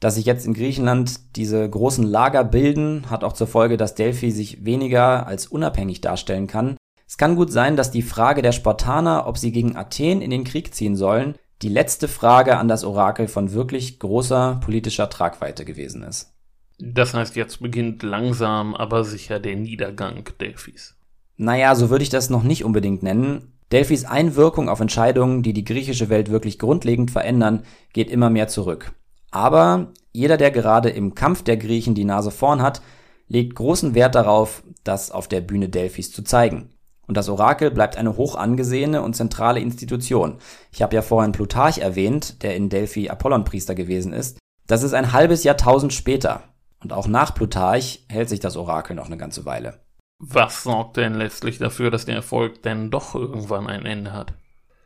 Dass 0.00 0.14
sich 0.14 0.26
jetzt 0.26 0.46
in 0.46 0.54
Griechenland 0.54 1.36
diese 1.36 1.68
großen 1.68 2.04
Lager 2.04 2.44
bilden, 2.44 3.10
hat 3.10 3.24
auch 3.24 3.32
zur 3.32 3.46
Folge, 3.46 3.76
dass 3.76 3.94
Delphi 3.94 4.30
sich 4.30 4.64
weniger 4.64 5.26
als 5.26 5.46
unabhängig 5.46 6.02
darstellen 6.02 6.46
kann. 6.46 6.76
Es 7.08 7.18
kann 7.18 7.36
gut 7.36 7.52
sein, 7.52 7.76
dass 7.76 7.90
die 7.90 8.02
Frage 8.02 8.42
der 8.42 8.52
Spartaner, 8.52 9.26
ob 9.26 9.38
sie 9.38 9.52
gegen 9.52 9.76
Athen 9.76 10.20
in 10.20 10.30
den 10.30 10.44
Krieg 10.44 10.74
ziehen 10.74 10.96
sollen, 10.96 11.34
die 11.62 11.68
letzte 11.68 12.08
Frage 12.08 12.58
an 12.58 12.68
das 12.68 12.84
Orakel 12.84 13.28
von 13.28 13.52
wirklich 13.52 13.98
großer 13.98 14.60
politischer 14.62 15.08
Tragweite 15.08 15.64
gewesen 15.64 16.02
ist. 16.02 16.35
Das 16.78 17.14
heißt, 17.14 17.36
jetzt 17.36 17.62
beginnt 17.62 18.02
langsam, 18.02 18.74
aber 18.74 19.04
sicher 19.04 19.40
der 19.40 19.56
Niedergang 19.56 20.24
Delphis. 20.40 20.94
Naja, 21.36 21.74
so 21.74 21.90
würde 21.90 22.02
ich 22.02 22.10
das 22.10 22.30
noch 22.30 22.42
nicht 22.42 22.64
unbedingt 22.64 23.02
nennen. 23.02 23.52
Delphis 23.72 24.04
Einwirkung 24.04 24.68
auf 24.68 24.80
Entscheidungen, 24.80 25.42
die 25.42 25.52
die 25.52 25.64
griechische 25.64 26.08
Welt 26.08 26.30
wirklich 26.30 26.58
grundlegend 26.58 27.10
verändern, 27.10 27.64
geht 27.92 28.10
immer 28.10 28.30
mehr 28.30 28.48
zurück. 28.48 28.92
Aber 29.30 29.92
jeder, 30.12 30.36
der 30.36 30.50
gerade 30.50 30.88
im 30.90 31.14
Kampf 31.14 31.42
der 31.42 31.56
Griechen 31.56 31.94
die 31.94 32.04
Nase 32.04 32.30
vorn 32.30 32.62
hat, 32.62 32.80
legt 33.28 33.54
großen 33.56 33.94
Wert 33.94 34.14
darauf, 34.14 34.62
das 34.84 35.10
auf 35.10 35.28
der 35.28 35.40
Bühne 35.40 35.68
Delphis 35.68 36.12
zu 36.12 36.22
zeigen. 36.22 36.70
Und 37.06 37.16
das 37.16 37.28
Orakel 37.28 37.70
bleibt 37.70 37.96
eine 37.96 38.16
hoch 38.16 38.36
angesehene 38.36 39.02
und 39.02 39.14
zentrale 39.14 39.60
Institution. 39.60 40.38
Ich 40.72 40.82
habe 40.82 40.94
ja 40.94 41.02
vorhin 41.02 41.32
Plutarch 41.32 41.78
erwähnt, 41.78 42.42
der 42.42 42.56
in 42.56 42.68
Delphi 42.68 43.08
Apollonpriester 43.08 43.74
gewesen 43.74 44.12
ist. 44.12 44.38
Das 44.66 44.82
ist 44.82 44.94
ein 44.94 45.12
halbes 45.12 45.44
Jahrtausend 45.44 45.92
später. 45.92 46.42
Und 46.82 46.92
auch 46.92 47.06
nach 47.06 47.34
Plutarch 47.34 48.04
hält 48.08 48.28
sich 48.28 48.40
das 48.40 48.56
Orakel 48.56 48.94
noch 48.94 49.06
eine 49.06 49.16
ganze 49.16 49.44
Weile. 49.44 49.80
Was 50.18 50.62
sorgt 50.62 50.96
denn 50.96 51.14
letztlich 51.14 51.58
dafür, 51.58 51.90
dass 51.90 52.06
der 52.06 52.14
Erfolg 52.14 52.62
denn 52.62 52.90
doch 52.90 53.14
irgendwann 53.14 53.66
ein 53.66 53.84
Ende 53.84 54.12
hat? 54.12 54.34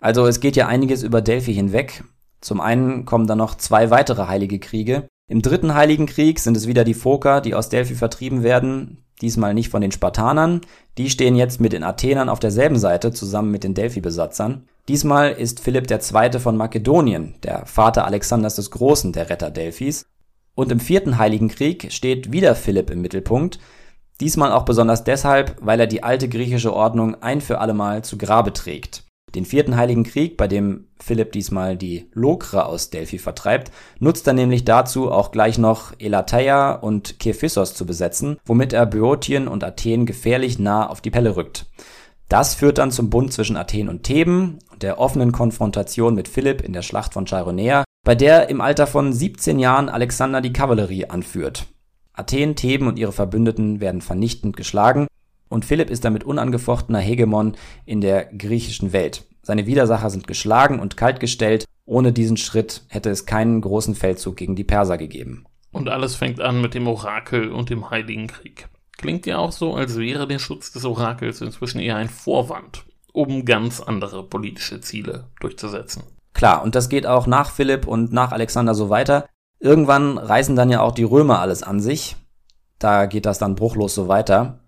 Also 0.00 0.26
es 0.26 0.40
geht 0.40 0.56
ja 0.56 0.66
einiges 0.66 1.02
über 1.02 1.20
Delphi 1.20 1.54
hinweg. 1.54 2.04
Zum 2.40 2.60
einen 2.60 3.04
kommen 3.04 3.26
dann 3.26 3.38
noch 3.38 3.54
zwei 3.54 3.90
weitere 3.90 4.26
heilige 4.26 4.58
Kriege. 4.58 5.06
Im 5.28 5.42
dritten 5.42 5.74
heiligen 5.74 6.06
Krieg 6.06 6.40
sind 6.40 6.56
es 6.56 6.66
wieder 6.66 6.82
die 6.82 6.94
Phoker, 6.94 7.40
die 7.40 7.54
aus 7.54 7.68
Delphi 7.68 7.94
vertrieben 7.94 8.42
werden, 8.42 9.04
diesmal 9.22 9.54
nicht 9.54 9.68
von 9.68 9.82
den 9.82 9.92
Spartanern. 9.92 10.62
Die 10.98 11.10
stehen 11.10 11.36
jetzt 11.36 11.60
mit 11.60 11.72
den 11.72 11.84
Athenern 11.84 12.28
auf 12.28 12.40
derselben 12.40 12.78
Seite 12.78 13.12
zusammen 13.12 13.52
mit 13.52 13.62
den 13.62 13.74
Delphi-Besatzern. 13.74 14.66
Diesmal 14.88 15.30
ist 15.30 15.60
Philipp 15.60 15.88
II. 15.88 16.40
von 16.40 16.56
Makedonien, 16.56 17.36
der 17.44 17.64
Vater 17.66 18.06
Alexanders 18.06 18.56
des 18.56 18.72
Großen, 18.72 19.12
der 19.12 19.30
Retter 19.30 19.50
Delphis. 19.50 20.04
Und 20.54 20.72
im 20.72 20.80
vierten 20.80 21.18
heiligen 21.18 21.48
Krieg 21.48 21.92
steht 21.92 22.32
wieder 22.32 22.54
Philipp 22.54 22.90
im 22.90 23.00
Mittelpunkt, 23.00 23.58
Diesmal 24.20 24.52
auch 24.52 24.66
besonders 24.66 25.02
deshalb, 25.02 25.56
weil 25.62 25.80
er 25.80 25.86
die 25.86 26.02
alte 26.02 26.28
griechische 26.28 26.74
Ordnung 26.74 27.22
ein 27.22 27.40
für 27.40 27.58
allemal 27.58 28.04
zu 28.04 28.18
Grabe 28.18 28.52
trägt. 28.52 29.04
Den 29.34 29.46
vierten 29.46 29.76
Heiligen 29.76 30.02
Krieg, 30.02 30.36
bei 30.36 30.46
dem 30.46 30.88
Philipp 30.98 31.32
diesmal 31.32 31.76
die 31.76 32.10
Lokre 32.12 32.66
aus 32.66 32.90
Delphi 32.90 33.18
vertreibt, 33.18 33.70
nutzt 33.98 34.26
er 34.26 34.34
nämlich 34.34 34.64
dazu 34.64 35.10
auch 35.10 35.30
gleich 35.30 35.56
noch 35.56 35.94
Elateia 35.98 36.72
und 36.72 37.18
Kephissos 37.18 37.74
zu 37.74 37.86
besetzen, 37.86 38.38
womit 38.44 38.72
er 38.72 38.86
Böotien 38.86 39.48
und 39.48 39.64
Athen 39.64 40.04
gefährlich 40.04 40.58
nah 40.58 40.88
auf 40.88 41.00
die 41.00 41.10
Pelle 41.10 41.36
rückt. 41.36 41.66
Das 42.28 42.54
führt 42.54 42.78
dann 42.78 42.90
zum 42.90 43.08
Bund 43.08 43.32
zwischen 43.32 43.56
Athen 43.56 43.88
und 43.88 44.02
Theben 44.02 44.58
und 44.70 44.82
der 44.82 44.98
offenen 44.98 45.32
Konfrontation 45.32 46.14
mit 46.14 46.28
Philipp 46.28 46.60
in 46.60 46.72
der 46.72 46.82
Schlacht 46.82 47.14
von 47.14 47.24
Chaironea, 47.24 47.84
bei 48.02 48.14
der 48.14 48.48
im 48.48 48.60
Alter 48.60 48.86
von 48.86 49.12
17 49.12 49.58
Jahren 49.58 49.88
Alexander 49.88 50.40
die 50.40 50.52
Kavallerie 50.52 51.06
anführt. 51.06 51.66
Athen, 52.12 52.56
Theben 52.56 52.86
und 52.86 52.98
ihre 52.98 53.12
Verbündeten 53.12 53.80
werden 53.80 54.00
vernichtend 54.00 54.56
geschlagen 54.56 55.06
und 55.48 55.64
Philipp 55.64 55.90
ist 55.90 56.04
damit 56.04 56.24
unangefochtener 56.24 57.00
Hegemon 57.00 57.56
in 57.84 58.00
der 58.00 58.24
griechischen 58.24 58.92
Welt. 58.92 59.26
Seine 59.42 59.66
Widersacher 59.66 60.10
sind 60.10 60.26
geschlagen 60.26 60.80
und 60.80 60.96
kaltgestellt. 60.96 61.64
Ohne 61.84 62.12
diesen 62.12 62.36
Schritt 62.36 62.82
hätte 62.88 63.10
es 63.10 63.26
keinen 63.26 63.60
großen 63.60 63.94
Feldzug 63.94 64.36
gegen 64.36 64.54
die 64.54 64.64
Perser 64.64 64.96
gegeben. 64.96 65.44
Und 65.72 65.88
alles 65.88 66.14
fängt 66.14 66.40
an 66.40 66.60
mit 66.60 66.74
dem 66.74 66.86
Orakel 66.86 67.50
und 67.50 67.70
dem 67.70 67.90
Heiligen 67.90 68.28
Krieg. 68.28 68.68
Klingt 68.96 69.26
ja 69.26 69.38
auch 69.38 69.52
so, 69.52 69.74
als 69.74 69.98
wäre 69.98 70.28
der 70.28 70.38
Schutz 70.38 70.72
des 70.72 70.84
Orakels 70.84 71.40
inzwischen 71.40 71.80
eher 71.80 71.96
ein 71.96 72.08
Vorwand, 72.08 72.84
um 73.12 73.44
ganz 73.44 73.80
andere 73.80 74.22
politische 74.22 74.80
Ziele 74.80 75.28
durchzusetzen. 75.40 76.02
Klar, 76.40 76.62
und 76.62 76.74
das 76.74 76.88
geht 76.88 77.06
auch 77.06 77.26
nach 77.26 77.50
Philipp 77.50 77.86
und 77.86 78.14
nach 78.14 78.32
Alexander 78.32 78.74
so 78.74 78.88
weiter. 78.88 79.26
Irgendwann 79.58 80.16
reißen 80.16 80.56
dann 80.56 80.70
ja 80.70 80.80
auch 80.80 80.92
die 80.92 81.04
Römer 81.04 81.40
alles 81.40 81.62
an 81.62 81.80
sich. 81.80 82.16
Da 82.78 83.04
geht 83.04 83.26
das 83.26 83.38
dann 83.38 83.56
bruchlos 83.56 83.94
so 83.94 84.08
weiter. 84.08 84.60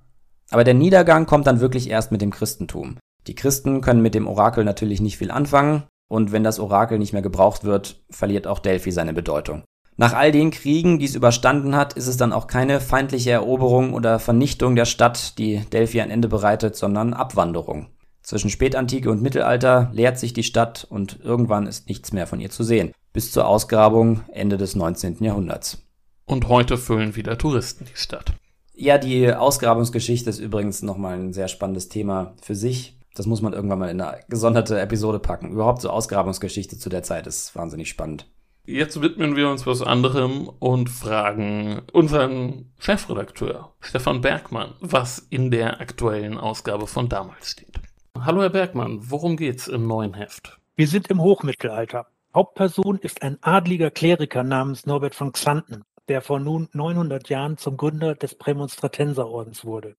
Aber 0.50 0.64
der 0.64 0.74
Niedergang 0.74 1.24
kommt 1.24 1.46
dann 1.46 1.60
wirklich 1.60 1.88
erst 1.88 2.12
mit 2.12 2.20
dem 2.20 2.30
Christentum. 2.30 2.98
Die 3.26 3.34
Christen 3.34 3.80
können 3.80 4.02
mit 4.02 4.14
dem 4.14 4.26
Orakel 4.26 4.64
natürlich 4.64 5.00
nicht 5.00 5.16
viel 5.16 5.30
anfangen, 5.30 5.84
und 6.10 6.30
wenn 6.30 6.44
das 6.44 6.60
Orakel 6.60 6.98
nicht 6.98 7.14
mehr 7.14 7.22
gebraucht 7.22 7.64
wird, 7.64 8.02
verliert 8.10 8.46
auch 8.46 8.58
Delphi 8.58 8.92
seine 8.92 9.14
Bedeutung. 9.14 9.64
Nach 9.96 10.12
all 10.12 10.30
den 10.30 10.50
Kriegen, 10.50 10.98
die 10.98 11.06
es 11.06 11.14
überstanden 11.14 11.74
hat, 11.74 11.94
ist 11.94 12.06
es 12.06 12.18
dann 12.18 12.34
auch 12.34 12.48
keine 12.48 12.82
feindliche 12.82 13.30
Eroberung 13.30 13.94
oder 13.94 14.18
Vernichtung 14.18 14.76
der 14.76 14.84
Stadt, 14.84 15.38
die 15.38 15.64
Delphi 15.72 16.02
ein 16.02 16.10
Ende 16.10 16.28
bereitet, 16.28 16.76
sondern 16.76 17.14
Abwanderung. 17.14 17.86
Zwischen 18.22 18.50
Spätantike 18.50 19.10
und 19.10 19.22
Mittelalter 19.22 19.90
leert 19.92 20.18
sich 20.18 20.32
die 20.32 20.44
Stadt 20.44 20.86
und 20.88 21.20
irgendwann 21.22 21.66
ist 21.66 21.88
nichts 21.88 22.12
mehr 22.12 22.26
von 22.26 22.40
ihr 22.40 22.50
zu 22.50 22.62
sehen 22.62 22.92
bis 23.12 23.30
zur 23.30 23.46
Ausgrabung 23.46 24.22
Ende 24.32 24.56
des 24.56 24.74
19. 24.74 25.22
Jahrhunderts. 25.22 25.82
Und 26.24 26.48
heute 26.48 26.78
füllen 26.78 27.16
wieder 27.16 27.36
Touristen 27.36 27.84
die 27.84 27.98
Stadt. 27.98 28.32
Ja, 28.74 28.98
die 28.98 29.32
Ausgrabungsgeschichte 29.32 30.30
ist 30.30 30.38
übrigens 30.38 30.82
nochmal 30.82 31.18
ein 31.18 31.32
sehr 31.32 31.48
spannendes 31.48 31.88
Thema 31.88 32.34
für 32.40 32.54
sich. 32.54 32.98
Das 33.14 33.26
muss 33.26 33.42
man 33.42 33.52
irgendwann 33.52 33.78
mal 33.78 33.90
in 33.90 34.00
eine 34.00 34.20
gesonderte 34.28 34.80
Episode 34.80 35.18
packen. 35.18 35.52
Überhaupt 35.52 35.82
so 35.82 35.90
Ausgrabungsgeschichte 35.90 36.78
zu 36.78 36.88
der 36.88 37.02
Zeit 37.02 37.26
ist 37.26 37.54
wahnsinnig 37.54 37.90
spannend. 37.90 38.30
Jetzt 38.64 39.02
widmen 39.02 39.36
wir 39.36 39.50
uns 39.50 39.66
was 39.66 39.82
anderem 39.82 40.48
und 40.48 40.88
fragen 40.88 41.82
unseren 41.92 42.72
Chefredakteur 42.78 43.74
Stefan 43.80 44.20
Bergmann, 44.20 44.74
was 44.80 45.18
in 45.18 45.50
der 45.50 45.80
aktuellen 45.80 46.38
Ausgabe 46.38 46.86
von 46.86 47.08
damals 47.08 47.50
steht. 47.50 47.80
Hallo 48.20 48.42
Herr 48.42 48.50
Bergmann, 48.50 49.10
worum 49.10 49.36
geht's 49.36 49.66
im 49.66 49.86
neuen 49.88 50.14
Heft? 50.14 50.58
Wir 50.76 50.86
sind 50.86 51.08
im 51.08 51.20
Hochmittelalter. 51.20 52.06
Hauptperson 52.34 52.98
ist 52.98 53.22
ein 53.22 53.38
adliger 53.40 53.90
Kleriker 53.90 54.44
namens 54.44 54.86
Norbert 54.86 55.14
von 55.16 55.32
Xanten, 55.32 55.82
der 56.08 56.20
vor 56.20 56.38
nun 56.38 56.68
900 56.72 57.28
Jahren 57.30 57.56
zum 57.56 57.76
Gründer 57.76 58.14
des 58.14 58.36
Prämonstratenserordens 58.36 59.64
wurde. 59.64 59.96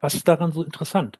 Was 0.00 0.14
ist 0.14 0.28
daran 0.28 0.52
so 0.52 0.62
interessant? 0.62 1.18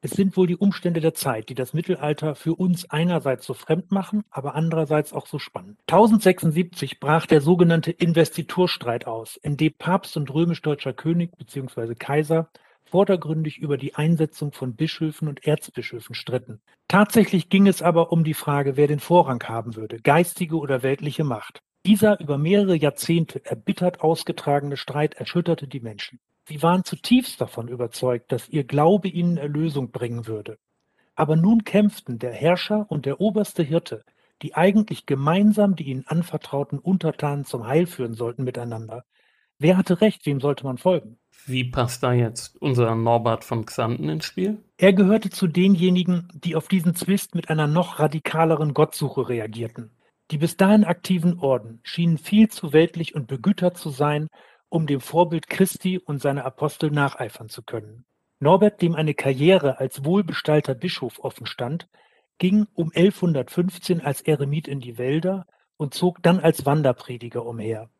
Es 0.00 0.12
sind 0.12 0.36
wohl 0.36 0.46
die 0.46 0.56
Umstände 0.56 1.00
der 1.00 1.14
Zeit, 1.14 1.48
die 1.48 1.54
das 1.54 1.74
Mittelalter 1.74 2.36
für 2.36 2.54
uns 2.54 2.88
einerseits 2.88 3.44
so 3.44 3.52
fremd 3.52 3.92
machen, 3.92 4.24
aber 4.30 4.54
andererseits 4.54 5.12
auch 5.12 5.26
so 5.26 5.38
spannend. 5.38 5.78
1076 5.88 7.00
brach 7.00 7.26
der 7.26 7.40
sogenannte 7.40 7.90
Investiturstreit 7.90 9.06
aus, 9.06 9.36
in 9.36 9.56
dem 9.56 9.74
Papst 9.74 10.16
und 10.16 10.32
römisch-deutscher 10.32 10.92
König 10.92 11.36
bzw. 11.36 11.94
Kaiser 11.96 12.48
vordergründig 12.92 13.56
über 13.56 13.78
die 13.78 13.94
Einsetzung 13.94 14.52
von 14.52 14.76
Bischöfen 14.76 15.26
und 15.26 15.46
Erzbischöfen 15.46 16.14
stritten. 16.14 16.60
Tatsächlich 16.88 17.48
ging 17.48 17.66
es 17.66 17.80
aber 17.80 18.12
um 18.12 18.22
die 18.22 18.34
Frage, 18.34 18.76
wer 18.76 18.86
den 18.86 19.00
Vorrang 19.00 19.42
haben 19.44 19.76
würde, 19.76 19.98
geistige 19.98 20.58
oder 20.58 20.82
weltliche 20.82 21.24
Macht. 21.24 21.60
Dieser 21.86 22.20
über 22.20 22.36
mehrere 22.36 22.76
Jahrzehnte 22.76 23.44
erbittert 23.46 24.02
ausgetragene 24.02 24.76
Streit 24.76 25.14
erschütterte 25.14 25.66
die 25.66 25.80
Menschen. 25.80 26.20
Sie 26.46 26.62
waren 26.62 26.84
zutiefst 26.84 27.40
davon 27.40 27.68
überzeugt, 27.68 28.30
dass 28.30 28.50
ihr 28.50 28.64
Glaube 28.64 29.08
ihnen 29.08 29.38
Erlösung 29.38 29.90
bringen 29.90 30.26
würde. 30.26 30.58
Aber 31.14 31.34
nun 31.36 31.64
kämpften 31.64 32.18
der 32.18 32.32
Herrscher 32.32 32.84
und 32.90 33.06
der 33.06 33.22
oberste 33.22 33.62
Hirte, 33.62 34.04
die 34.42 34.54
eigentlich 34.54 35.06
gemeinsam 35.06 35.76
die 35.76 35.84
ihnen 35.84 36.06
anvertrauten 36.06 36.78
Untertanen 36.78 37.46
zum 37.46 37.66
Heil 37.66 37.86
führen 37.86 38.12
sollten, 38.12 38.44
miteinander. 38.44 39.04
Wer 39.58 39.78
hatte 39.78 40.02
recht, 40.02 40.26
wem 40.26 40.40
sollte 40.40 40.64
man 40.64 40.76
folgen? 40.76 41.18
Wie 41.46 41.64
passt 41.64 42.02
da 42.02 42.12
jetzt 42.12 42.60
unser 42.60 42.94
Norbert 42.94 43.44
von 43.44 43.66
Xanten 43.66 44.08
ins 44.08 44.24
Spiel? 44.24 44.62
Er 44.76 44.92
gehörte 44.92 45.30
zu 45.30 45.46
denjenigen, 45.46 46.28
die 46.34 46.54
auf 46.54 46.68
diesen 46.68 46.94
Zwist 46.94 47.34
mit 47.34 47.50
einer 47.50 47.66
noch 47.66 47.98
radikaleren 47.98 48.74
Gottsuche 48.74 49.28
reagierten. 49.28 49.90
Die 50.30 50.38
bis 50.38 50.56
dahin 50.56 50.84
aktiven 50.84 51.38
Orden 51.40 51.80
schienen 51.82 52.16
viel 52.16 52.48
zu 52.48 52.72
weltlich 52.72 53.14
und 53.14 53.26
begütert 53.26 53.76
zu 53.76 53.90
sein, 53.90 54.28
um 54.68 54.86
dem 54.86 55.00
Vorbild 55.00 55.48
Christi 55.48 55.98
und 55.98 56.22
seiner 56.22 56.46
Apostel 56.46 56.90
nacheifern 56.90 57.48
zu 57.48 57.62
können. 57.62 58.04
Norbert, 58.38 58.80
dem 58.80 58.94
eine 58.94 59.14
Karriere 59.14 59.78
als 59.78 60.04
wohlbestallter 60.04 60.74
Bischof 60.74 61.18
offenstand, 61.18 61.88
ging 62.38 62.66
um 62.74 62.90
1115 62.94 64.00
als 64.00 64.20
Eremit 64.22 64.66
in 64.66 64.80
die 64.80 64.96
Wälder 64.96 65.46
und 65.76 65.94
zog 65.94 66.22
dann 66.22 66.40
als 66.40 66.64
Wanderprediger 66.64 67.44
umher. 67.44 67.90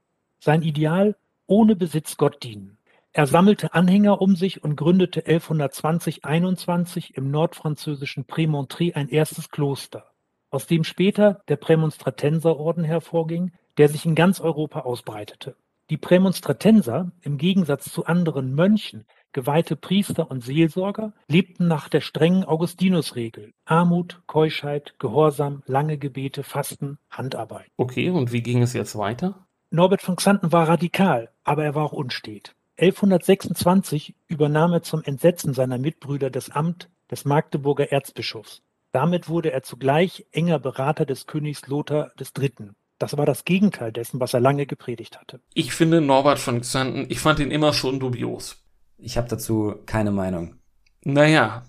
Sein 0.40 0.62
Ideal 0.62 1.16
ohne 1.46 1.76
Besitz 1.76 2.16
Gott 2.16 2.42
dienen. 2.42 2.78
Er 3.14 3.26
sammelte 3.26 3.74
Anhänger 3.74 4.22
um 4.22 4.36
sich 4.36 4.64
und 4.64 4.74
gründete 4.74 5.26
1120/21 5.26 7.14
im 7.14 7.30
nordfranzösischen 7.30 8.24
Prémontré 8.24 8.94
ein 8.94 9.10
erstes 9.10 9.50
Kloster, 9.50 10.06
aus 10.48 10.66
dem 10.66 10.82
später 10.82 11.42
der 11.48 11.56
Prämonstratenserorden 11.56 12.84
hervorging, 12.84 13.52
der 13.76 13.90
sich 13.90 14.06
in 14.06 14.14
ganz 14.14 14.40
Europa 14.40 14.80
ausbreitete. 14.80 15.56
Die 15.90 15.98
Prämonstratenser, 15.98 17.12
im 17.20 17.36
Gegensatz 17.36 17.92
zu 17.92 18.06
anderen 18.06 18.54
Mönchen, 18.54 19.04
geweihte 19.32 19.76
Priester 19.76 20.30
und 20.30 20.42
Seelsorger, 20.42 21.12
lebten 21.28 21.68
nach 21.68 21.90
der 21.90 22.00
strengen 22.00 22.44
Augustinusregel: 22.44 23.52
Armut, 23.66 24.22
Keuschheit, 24.26 24.94
Gehorsam, 24.98 25.62
lange 25.66 25.98
Gebete, 25.98 26.42
Fasten, 26.44 26.96
Handarbeit. 27.10 27.66
Okay, 27.76 28.08
und 28.08 28.32
wie 28.32 28.42
ging 28.42 28.62
es 28.62 28.72
jetzt 28.72 28.96
weiter? 28.96 29.46
Norbert 29.70 30.00
von 30.00 30.16
Xanten 30.16 30.50
war 30.50 30.66
radikal, 30.66 31.28
aber 31.44 31.62
er 31.62 31.74
war 31.74 31.84
auch 31.84 31.92
unstet. 31.92 32.54
1126 32.76 34.14
übernahm 34.28 34.72
er 34.72 34.82
zum 34.82 35.02
Entsetzen 35.02 35.54
seiner 35.54 35.78
Mitbrüder 35.78 36.30
das 36.30 36.50
Amt 36.50 36.90
des 37.10 37.24
Magdeburger 37.24 37.92
Erzbischofs. 37.92 38.62
Damit 38.92 39.28
wurde 39.28 39.52
er 39.52 39.62
zugleich 39.62 40.26
enger 40.32 40.58
Berater 40.58 41.06
des 41.06 41.26
Königs 41.26 41.66
Lothar 41.66 42.12
III. 42.18 42.70
Das 42.98 43.16
war 43.16 43.26
das 43.26 43.44
Gegenteil 43.44 43.92
dessen, 43.92 44.20
was 44.20 44.34
er 44.34 44.40
lange 44.40 44.66
gepredigt 44.66 45.18
hatte. 45.18 45.40
Ich 45.54 45.72
finde 45.72 46.00
Norbert 46.00 46.38
von 46.38 46.60
Xanten, 46.60 47.06
ich 47.08 47.20
fand 47.20 47.40
ihn 47.40 47.50
immer 47.50 47.72
schon 47.72 48.00
dubios. 48.00 48.64
Ich 48.98 49.16
habe 49.16 49.28
dazu 49.28 49.74
keine 49.86 50.12
Meinung. 50.12 50.56
Naja, 51.04 51.64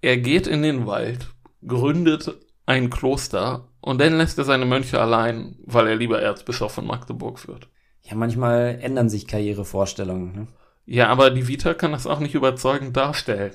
er 0.00 0.16
geht 0.18 0.46
in 0.46 0.62
den 0.62 0.86
Wald, 0.86 1.26
gründet 1.66 2.36
ein 2.66 2.90
Kloster 2.90 3.68
und 3.80 4.00
dann 4.00 4.18
lässt 4.18 4.38
er 4.38 4.44
seine 4.44 4.66
Mönche 4.66 5.00
allein, 5.00 5.56
weil 5.64 5.88
er 5.88 5.96
lieber 5.96 6.20
Erzbischof 6.20 6.72
von 6.72 6.86
Magdeburg 6.86 7.46
wird. 7.48 7.68
Ja, 8.08 8.14
manchmal 8.14 8.78
ändern 8.80 9.08
sich 9.08 9.26
Karrierevorstellungen. 9.26 10.32
Ne? 10.34 10.46
Ja, 10.86 11.08
aber 11.08 11.30
die 11.30 11.48
Vita 11.48 11.74
kann 11.74 11.92
das 11.92 12.06
auch 12.06 12.20
nicht 12.20 12.34
überzeugend 12.34 12.96
darstellen. 12.96 13.52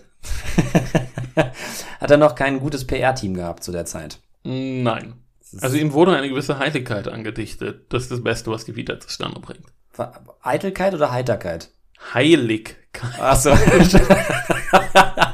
Hat 1.99 2.11
er 2.11 2.17
noch 2.17 2.35
kein 2.35 2.59
gutes 2.59 2.85
PR-Team 2.85 3.33
gehabt 3.33 3.63
zu 3.63 3.71
der 3.71 3.85
Zeit? 3.85 4.19
Nein. 4.43 5.13
Also 5.61 5.77
ihm 5.77 5.93
wurde 5.93 6.15
eine 6.15 6.29
gewisse 6.29 6.59
Heiligkeit 6.59 7.07
angedichtet. 7.07 7.85
Das 7.89 8.03
ist 8.03 8.11
das 8.11 8.23
Beste, 8.23 8.51
was 8.51 8.65
die 8.65 8.75
Vita 8.75 8.99
zustande 8.99 9.39
bringt. 9.39 9.65
Eitelkeit 10.41 10.93
oder 10.93 11.11
Heiterkeit? 11.11 11.69
Heiligkeit. 12.13 13.19
Achso. 13.19 13.51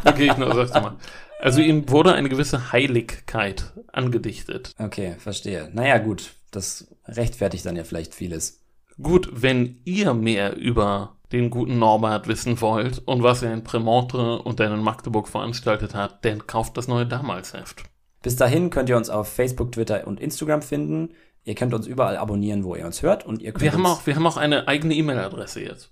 Okay, 0.06 0.32
ich 0.32 0.38
nur, 0.38 0.54
sag's 0.56 0.74
mal. 0.74 0.96
Also 1.40 1.62
ihm 1.62 1.90
wurde 1.90 2.14
eine 2.14 2.30
gewisse 2.30 2.72
Heiligkeit 2.72 3.72
angedichtet. 3.92 4.74
okay, 4.80 5.16
verstehe. 5.20 5.70
Naja, 5.74 5.98
gut. 6.00 6.32
Das 6.50 6.88
rechtfertigt 7.08 7.66
dann 7.66 7.76
ja 7.76 7.84
vielleicht 7.84 8.16
vieles. 8.16 8.62
Gut, 9.02 9.30
wenn 9.32 9.80
ihr 9.86 10.14
mehr 10.14 10.58
über 10.58 11.18
den 11.32 11.50
guten 11.50 11.80
Norbert 11.80 12.28
wissen 12.28 12.60
wollt 12.62 13.02
und 13.06 13.24
was 13.24 13.42
er 13.44 13.54
in 13.54 13.64
Premontre 13.64 14.42
und 14.42 14.60
dann 14.60 14.74
in 14.74 14.82
Magdeburg 14.82 15.28
veranstaltet 15.28 15.94
hat, 15.94 16.24
dann 16.26 16.48
kauft 16.48 16.78
das 16.78 16.88
neue 16.88 17.06
Damalsheft. 17.06 17.84
Bis 18.24 18.38
dahin 18.38 18.70
könnt 18.70 18.88
ihr 18.90 18.98
uns 18.98 19.10
auf 19.10 19.32
Facebook, 19.32 19.72
Twitter 19.74 20.08
und 20.08 20.20
Instagram 20.20 20.62
finden. 20.62 21.14
Ihr 21.44 21.56
könnt 21.56 21.74
uns 21.74 21.88
überall 21.88 22.18
abonnieren, 22.18 22.64
wo 22.64 22.76
ihr 22.76 22.86
uns 22.86 23.02
hört. 23.02 23.26
Und 23.26 23.42
ihr 23.42 23.52
könnt 23.52 23.64
Wir 23.64 23.74
haben 23.74 23.86
auch, 23.86 24.06
wir 24.06 24.16
haben 24.16 24.28
auch 24.28 24.38
eine 24.38 24.68
eigene 24.68 24.94
E-Mail-Adresse 24.96 25.62
jetzt. 25.62 25.92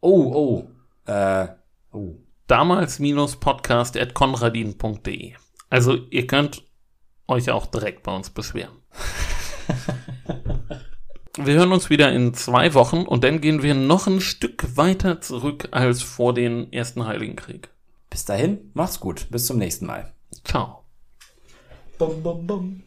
Oh, 0.00 0.32
oh. 0.32 0.68
Äh, 1.10 1.48
oh. 1.92 2.16
damals-podcast.konradin.de. 2.46 5.34
Also 5.68 5.96
ihr 6.10 6.26
könnt 6.26 6.62
euch 7.26 7.50
auch 7.50 7.66
direkt 7.66 8.04
bei 8.04 8.14
uns 8.14 8.30
beschweren. 8.30 8.76
wir 11.36 11.54
hören 11.54 11.72
uns 11.72 11.90
wieder 11.90 12.12
in 12.12 12.34
zwei 12.34 12.74
Wochen 12.74 13.02
und 13.02 13.24
dann 13.24 13.40
gehen 13.40 13.62
wir 13.62 13.74
noch 13.74 14.06
ein 14.06 14.20
Stück 14.20 14.76
weiter 14.76 15.20
zurück 15.20 15.68
als 15.72 16.02
vor 16.02 16.32
den 16.32 16.72
Ersten 16.72 17.06
Heiligen 17.06 17.36
Krieg. 17.36 17.68
Bis 18.10 18.24
dahin, 18.24 18.70
macht's 18.74 19.00
gut. 19.00 19.26
Bis 19.30 19.46
zum 19.46 19.58
nächsten 19.58 19.86
Mal. 19.86 20.12
Ciao. 20.44 20.84
Bum, 21.98 22.22
bum, 22.22 22.46
bum, 22.46 22.82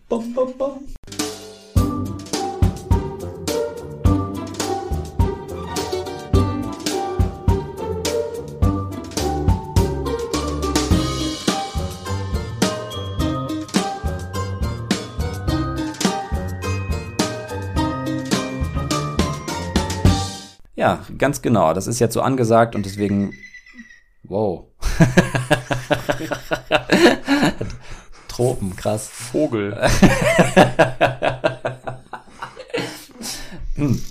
Ja, 20.80 21.04
ganz 21.18 21.42
genau. 21.42 21.74
Das 21.74 21.88
ist 21.88 22.00
jetzt 22.00 22.14
so 22.14 22.22
angesagt 22.22 22.74
und 22.74 22.86
deswegen. 22.86 23.34
Wow. 24.24 24.68
Tropen, 28.30 28.78
krass. 28.78 29.10
Vogel. 29.10 29.76
hm. 33.76 34.02